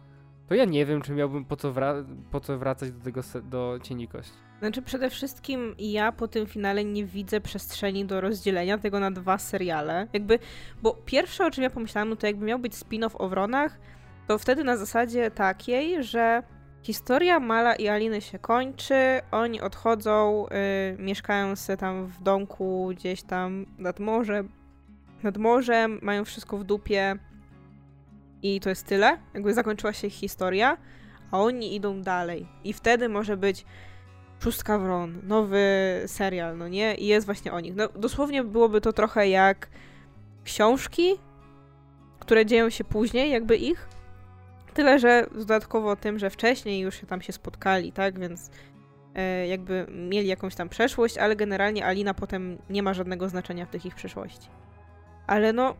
to 0.47 0.55
ja 0.55 0.65
nie 0.65 0.85
wiem, 0.85 1.01
czy 1.01 1.13
miałbym 1.13 1.45
po 1.45 1.55
co, 1.55 1.73
wra- 1.73 2.05
po 2.31 2.39
co 2.39 2.57
wracać 2.57 2.91
do 2.91 3.03
tego 3.03 3.21
do 3.43 3.79
Cienikość. 3.83 4.29
Znaczy 4.59 4.81
przede 4.81 5.09
wszystkim 5.09 5.75
ja 5.79 6.11
po 6.11 6.27
tym 6.27 6.45
finale 6.45 6.85
nie 6.85 7.05
widzę 7.05 7.41
przestrzeni 7.41 8.05
do 8.05 8.21
rozdzielenia 8.21 8.77
tego 8.77 8.99
na 8.99 9.11
dwa 9.11 9.37
seriale. 9.37 10.07
Jakby, 10.13 10.39
bo 10.81 10.93
pierwsze 10.93 11.45
o 11.45 11.51
czym 11.51 11.63
ja 11.63 11.69
pomyślałam, 11.69 12.09
no 12.09 12.15
to 12.15 12.27
jakby 12.27 12.45
miał 12.45 12.59
być 12.59 12.73
spin-off 12.73 13.15
o 13.17 13.29
Wronach, 13.29 13.79
to 14.27 14.37
wtedy 14.37 14.63
na 14.63 14.77
zasadzie 14.77 15.31
takiej, 15.31 16.03
że 16.03 16.43
historia 16.87 17.39
Mala 17.39 17.75
i 17.75 17.87
Aliny 17.87 18.21
się 18.21 18.39
kończy, 18.39 19.21
oni 19.31 19.61
odchodzą, 19.61 20.45
yy, 20.97 21.03
mieszkają 21.03 21.55
sobie 21.55 21.77
tam 21.77 22.05
w 22.05 22.23
domku 22.23 22.89
gdzieś 22.91 23.21
tam 23.21 23.65
nad 23.77 23.99
morzem, 23.99 24.49
nad 25.23 25.37
morzem, 25.37 25.99
mają 26.01 26.25
wszystko 26.25 26.57
w 26.57 26.63
dupie 26.63 27.15
i 28.43 28.59
to 28.59 28.69
jest 28.69 28.85
tyle. 28.85 29.17
Jakby 29.33 29.53
zakończyła 29.53 29.93
się 29.93 30.07
ich 30.07 30.13
historia, 30.13 30.77
a 31.31 31.39
oni 31.39 31.75
idą 31.75 32.01
dalej. 32.01 32.47
I 32.63 32.73
wtedy 32.73 33.09
może 33.09 33.37
być 33.37 33.65
Szóstka 34.39 34.77
Wron, 34.77 35.21
nowy 35.23 35.63
serial, 36.05 36.57
no 36.57 36.67
nie? 36.67 36.95
I 36.95 37.07
jest 37.07 37.25
właśnie 37.25 37.53
o 37.53 37.59
nich. 37.59 37.75
No, 37.75 37.87
dosłownie 37.87 38.43
byłoby 38.43 38.81
to 38.81 38.93
trochę 38.93 39.29
jak 39.29 39.69
książki, 40.43 41.15
które 42.19 42.45
dzieją 42.45 42.69
się 42.69 42.83
później, 42.83 43.31
jakby 43.31 43.57
ich. 43.57 43.96
Tyle, 44.77 44.99
że 44.99 45.27
dodatkowo 45.35 45.95
tym, 45.95 46.19
że 46.19 46.29
wcześniej 46.29 46.79
już 46.79 46.95
się 46.95 47.07
tam 47.07 47.21
się 47.21 47.33
spotkali, 47.33 47.91
tak? 47.91 48.19
Więc 48.19 48.51
e, 49.15 49.47
jakby 49.47 49.87
mieli 49.89 50.27
jakąś 50.27 50.55
tam 50.55 50.69
przeszłość, 50.69 51.17
ale 51.17 51.35
generalnie 51.35 51.85
Alina 51.85 52.13
potem 52.13 52.57
nie 52.69 52.83
ma 52.83 52.93
żadnego 52.93 53.29
znaczenia 53.29 53.65
w 53.65 53.69
tych 53.69 53.85
ich 53.85 53.95
przyszłości. 53.95 54.49
Ale 55.27 55.53
no, 55.53 55.75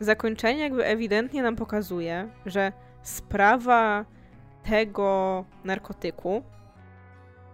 zakończenie 0.00 0.60
jakby 0.60 0.84
ewidentnie 0.84 1.42
nam 1.42 1.56
pokazuje, 1.56 2.28
że 2.46 2.72
sprawa 3.02 4.04
tego 4.62 5.44
narkotyku 5.64 6.42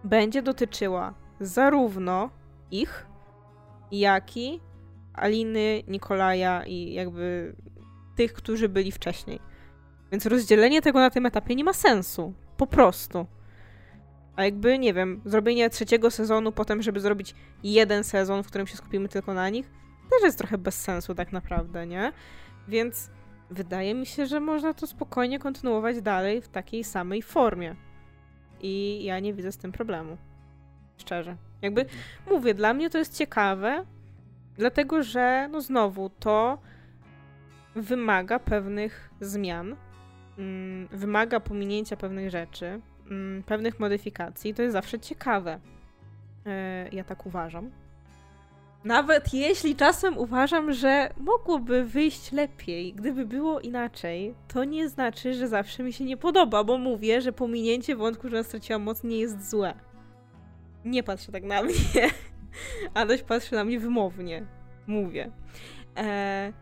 będzie 0.05 0.43
dotyczyła 0.43 1.15
zarówno 1.41 2.31
ich, 2.71 3.07
jak 3.93 4.37
i 4.37 4.61
Aliny, 5.15 5.83
Nikolaja 5.89 6.65
i 6.67 6.93
jakby 6.93 7.57
tych, 8.17 8.33
którzy 8.33 8.69
byli 8.69 8.93
wcześniej. 8.93 9.56
Więc 10.13 10.27
rozdzielenie 10.27 10.83
tego 10.83 11.01
na 11.01 11.11
tym 11.11 11.27
etapie 11.27 11.55
nie 11.55 11.65
ma 11.65 11.73
sensu. 11.73 12.33
Po 12.57 12.67
prostu. 12.67 13.27
A 14.37 14.45
jakby, 14.45 14.79
nie 14.79 14.95
wiem, 14.95 15.21
zrobienie 15.25 15.71
trzeciego 15.71 16.11
sezonu 16.11 16.53
potem, 16.53 16.83
żeby 16.83 17.01
zrobić 17.01 17.35
jeden 17.63 18.05
sezon, 18.05 18.43
w 18.43 18.47
którym 18.47 18.67
się 18.67 18.77
skupimy 18.77 19.09
tylko 19.09 19.35
na 19.35 19.49
nich, 19.49 19.71
też 20.11 20.23
jest 20.23 20.39
trochę 20.39 20.59
bez 20.59 20.83
sensu 20.83 21.15
tak 21.15 21.33
naprawdę, 21.33 21.87
nie? 21.87 22.13
Więc 22.69 23.11
wydaje 23.51 23.95
mi 23.95 24.07
się, 24.07 24.27
że 24.27 24.41
można 24.41 24.75
to 24.75 24.87
spokojnie 24.87 25.39
kontynuować 25.39 26.03
dalej 26.03 26.43
w 26.43 26.49
takiej 26.49 26.85
samej 26.85 27.23
formie. 27.23 27.77
I 28.61 29.05
ja 29.05 29.21
nie 29.21 29.35
widzę 29.35 29.53
z 29.53 29.59
tym 29.59 29.73
problemu. 29.73 30.17
Szczerze. 30.97 31.37
Jakby 31.63 31.87
mówię, 32.31 32.55
dla 32.55 32.75
mnie 32.75 32.91
to 32.91 32.99
jest 32.99 33.19
ciekawe, 33.19 33.85
dlatego 34.55 35.03
że, 35.03 35.49
no 35.53 35.61
znowu, 35.61 36.11
to 36.11 36.59
wymaga 37.75 38.39
pewnych 38.39 39.11
zmian, 39.21 39.77
wymaga 40.91 41.41
pominięcia 41.41 41.97
pewnych 41.97 42.31
rzeczy, 42.31 42.81
mm, 43.11 43.43
pewnych 43.43 43.81
modyfikacji. 43.81 44.55
To 44.55 44.63
jest 44.63 44.73
zawsze 44.73 45.01
ciekawe. 45.01 45.61
E, 46.47 46.89
ja 46.93 47.05
tak 47.05 47.27
uważam. 47.27 47.71
Nawet 48.85 49.35
jeśli 49.35 49.77
czasem 49.77 50.19
uważam, 50.19 50.73
że 50.73 51.11
mogłoby 51.17 51.85
wyjść 51.85 52.33
lepiej, 52.33 52.93
gdyby 52.93 53.27
było 53.27 53.61
inaczej, 53.61 54.35
to 54.49 54.65
nie 54.65 54.89
znaczy, 54.89 55.35
że 55.35 55.49
zawsze 55.49 55.83
mi 55.83 55.93
się 55.93 56.05
nie 56.05 56.17
podoba, 56.17 56.65
bo 56.65 56.79
mówię, 56.79 57.21
że 57.21 57.33
pominięcie 57.33 57.97
wątku, 57.97 58.29
że 58.29 58.45
straciła 58.45 58.79
moc 58.79 59.05
nie 59.05 59.19
jest 59.19 59.51
złe. 59.51 59.75
Nie 60.85 61.03
patrzę 61.03 61.33
tak 61.33 61.45
na 61.45 61.63
mnie. 61.67 62.11
Adaś 62.95 63.23
patrzy 63.23 63.55
na 63.55 63.65
mnie 63.65 63.81
wymownie. 63.81 64.47
Mówię. 64.87 65.31
Eee, 65.97 66.53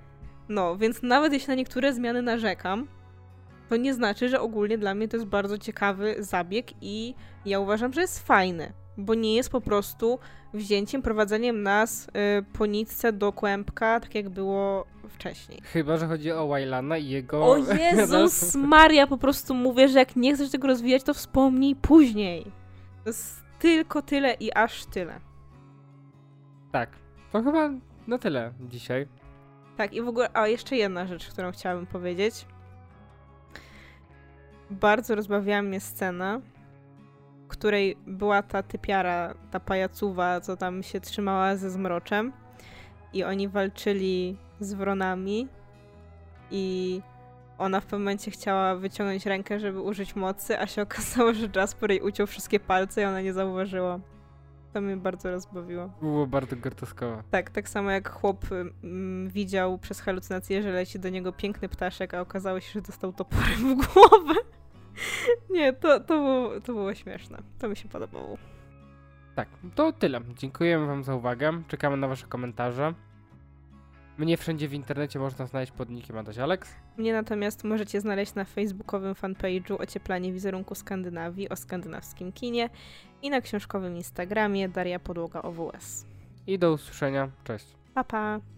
no, 0.48 0.76
więc 0.76 1.02
nawet 1.02 1.32
jeśli 1.32 1.48
na 1.48 1.54
niektóre 1.54 1.92
zmiany 1.92 2.22
narzekam, 2.22 2.88
to 3.68 3.76
nie 3.76 3.94
znaczy, 3.94 4.28
że 4.28 4.40
ogólnie 4.40 4.78
dla 4.78 4.94
mnie 4.94 5.08
to 5.08 5.16
jest 5.16 5.26
bardzo 5.26 5.58
ciekawy 5.58 6.16
zabieg 6.18 6.66
i 6.80 7.14
ja 7.46 7.60
uważam, 7.60 7.92
że 7.92 8.00
jest 8.00 8.26
fajny 8.26 8.72
bo 8.96 9.14
nie 9.14 9.34
jest 9.34 9.50
po 9.50 9.60
prostu 9.60 10.18
wzięciem, 10.54 11.02
prowadzeniem 11.02 11.62
nas 11.62 12.08
y, 12.08 12.10
po 12.52 12.66
nitce 12.66 13.12
do 13.12 13.32
kłębka, 13.32 14.00
tak 14.00 14.14
jak 14.14 14.28
było 14.28 14.86
wcześniej. 15.08 15.60
Chyba, 15.64 15.96
że 15.96 16.06
chodzi 16.06 16.32
o 16.32 16.48
Wailana 16.48 16.98
i 16.98 17.08
jego... 17.08 17.44
O 17.44 17.56
Jezus 17.56 18.54
Maria, 18.74 19.06
po 19.06 19.18
prostu 19.18 19.54
mówię, 19.54 19.88
że 19.88 19.98
jak 19.98 20.16
nie 20.16 20.34
chcesz 20.34 20.50
tego 20.50 20.68
rozwijać, 20.68 21.02
to 21.02 21.14
wspomnij 21.14 21.76
później. 21.76 22.44
To 23.04 23.10
jest 23.10 23.44
tylko 23.58 24.02
tyle 24.02 24.34
i 24.34 24.52
aż 24.52 24.84
tyle. 24.86 25.20
Tak, 26.72 26.90
to 27.32 27.42
chyba 27.42 27.70
na 28.06 28.18
tyle 28.18 28.52
dzisiaj. 28.60 29.08
Tak, 29.76 29.92
i 29.92 30.02
w 30.02 30.08
ogóle, 30.08 30.28
a 30.32 30.48
jeszcze 30.48 30.76
jedna 30.76 31.06
rzecz, 31.06 31.28
którą 31.28 31.52
chciałabym 31.52 31.86
powiedzieć. 31.86 32.46
Bardzo 34.70 35.14
rozbawiała 35.14 35.62
mnie 35.62 35.80
scena, 35.80 36.40
której 37.48 37.96
była 38.06 38.42
ta 38.42 38.62
typiara, 38.62 39.34
ta 39.50 39.60
pajacuwa, 39.60 40.40
co 40.40 40.56
tam 40.56 40.82
się 40.82 41.00
trzymała 41.00 41.56
ze 41.56 41.70
zmroczem 41.70 42.32
i 43.12 43.24
oni 43.24 43.48
walczyli 43.48 44.36
z 44.60 44.74
wronami 44.74 45.48
i 46.50 47.00
ona 47.58 47.80
w 47.80 47.84
pewnym 47.84 48.00
momencie 48.00 48.30
chciała 48.30 48.76
wyciągnąć 48.76 49.26
rękę, 49.26 49.60
żeby 49.60 49.80
użyć 49.80 50.16
mocy, 50.16 50.58
a 50.58 50.66
się 50.66 50.82
okazało, 50.88 51.34
że 51.34 51.48
Jasper 51.56 51.90
jej 51.90 52.00
uciął 52.00 52.26
wszystkie 52.26 52.60
palce 52.60 53.02
i 53.02 53.04
ona 53.04 53.20
nie 53.20 53.32
zauważyła. 53.32 54.00
To 54.72 54.80
mnie 54.80 54.96
bardzo 54.96 55.30
rozbawiło. 55.30 55.90
Było 56.00 56.26
bardzo 56.26 56.56
groteskowe. 56.56 57.22
Tak, 57.30 57.50
tak 57.50 57.68
samo 57.68 57.90
jak 57.90 58.10
chłop 58.10 58.44
mm, 58.52 59.28
widział 59.28 59.78
przez 59.78 60.00
halucynację, 60.00 60.62
że 60.62 60.72
leci 60.72 60.98
do 60.98 61.08
niego 61.08 61.32
piękny 61.32 61.68
ptaszek, 61.68 62.14
a 62.14 62.20
okazało 62.20 62.60
się, 62.60 62.72
że 62.72 62.80
dostał 62.80 63.12
toporem 63.12 63.80
w 63.80 63.94
głowę. 63.94 64.34
Nie, 65.50 65.72
to, 65.72 66.00
to, 66.00 66.14
było, 66.14 66.60
to 66.60 66.72
było 66.72 66.94
śmieszne. 66.94 67.38
To 67.58 67.68
mi 67.68 67.76
się 67.76 67.88
podobało. 67.88 68.38
Tak, 69.34 69.48
to 69.74 69.92
tyle. 69.92 70.20
Dziękujemy 70.36 70.86
Wam 70.86 71.04
za 71.04 71.14
uwagę. 71.14 71.62
Czekamy 71.68 71.96
na 71.96 72.08
Wasze 72.08 72.26
komentarze. 72.26 72.94
Mnie 74.18 74.36
wszędzie 74.36 74.68
w 74.68 74.74
internecie 74.74 75.18
można 75.18 75.46
znaleźć 75.46 75.72
pod 75.72 75.90
nickiem 75.90 76.18
Adaś 76.18 76.38
Alex. 76.38 76.74
Mnie 76.96 77.12
natomiast 77.12 77.64
możecie 77.64 78.00
znaleźć 78.00 78.34
na 78.34 78.44
facebookowym 78.44 79.14
fanpage'u 79.14 79.82
Ocieplanie 79.82 80.32
wizerunku 80.32 80.74
Skandynawii 80.74 81.48
o 81.48 81.56
skandynawskim 81.56 82.32
kinie 82.32 82.70
i 83.22 83.30
na 83.30 83.40
książkowym 83.40 83.96
Instagramie 83.96 84.68
Daria 84.68 84.98
Podłoga 84.98 85.42
OWS. 85.42 86.06
I 86.46 86.58
do 86.58 86.72
usłyszenia. 86.72 87.28
Cześć. 87.44 87.66
Pa, 87.94 88.04
pa. 88.04 88.53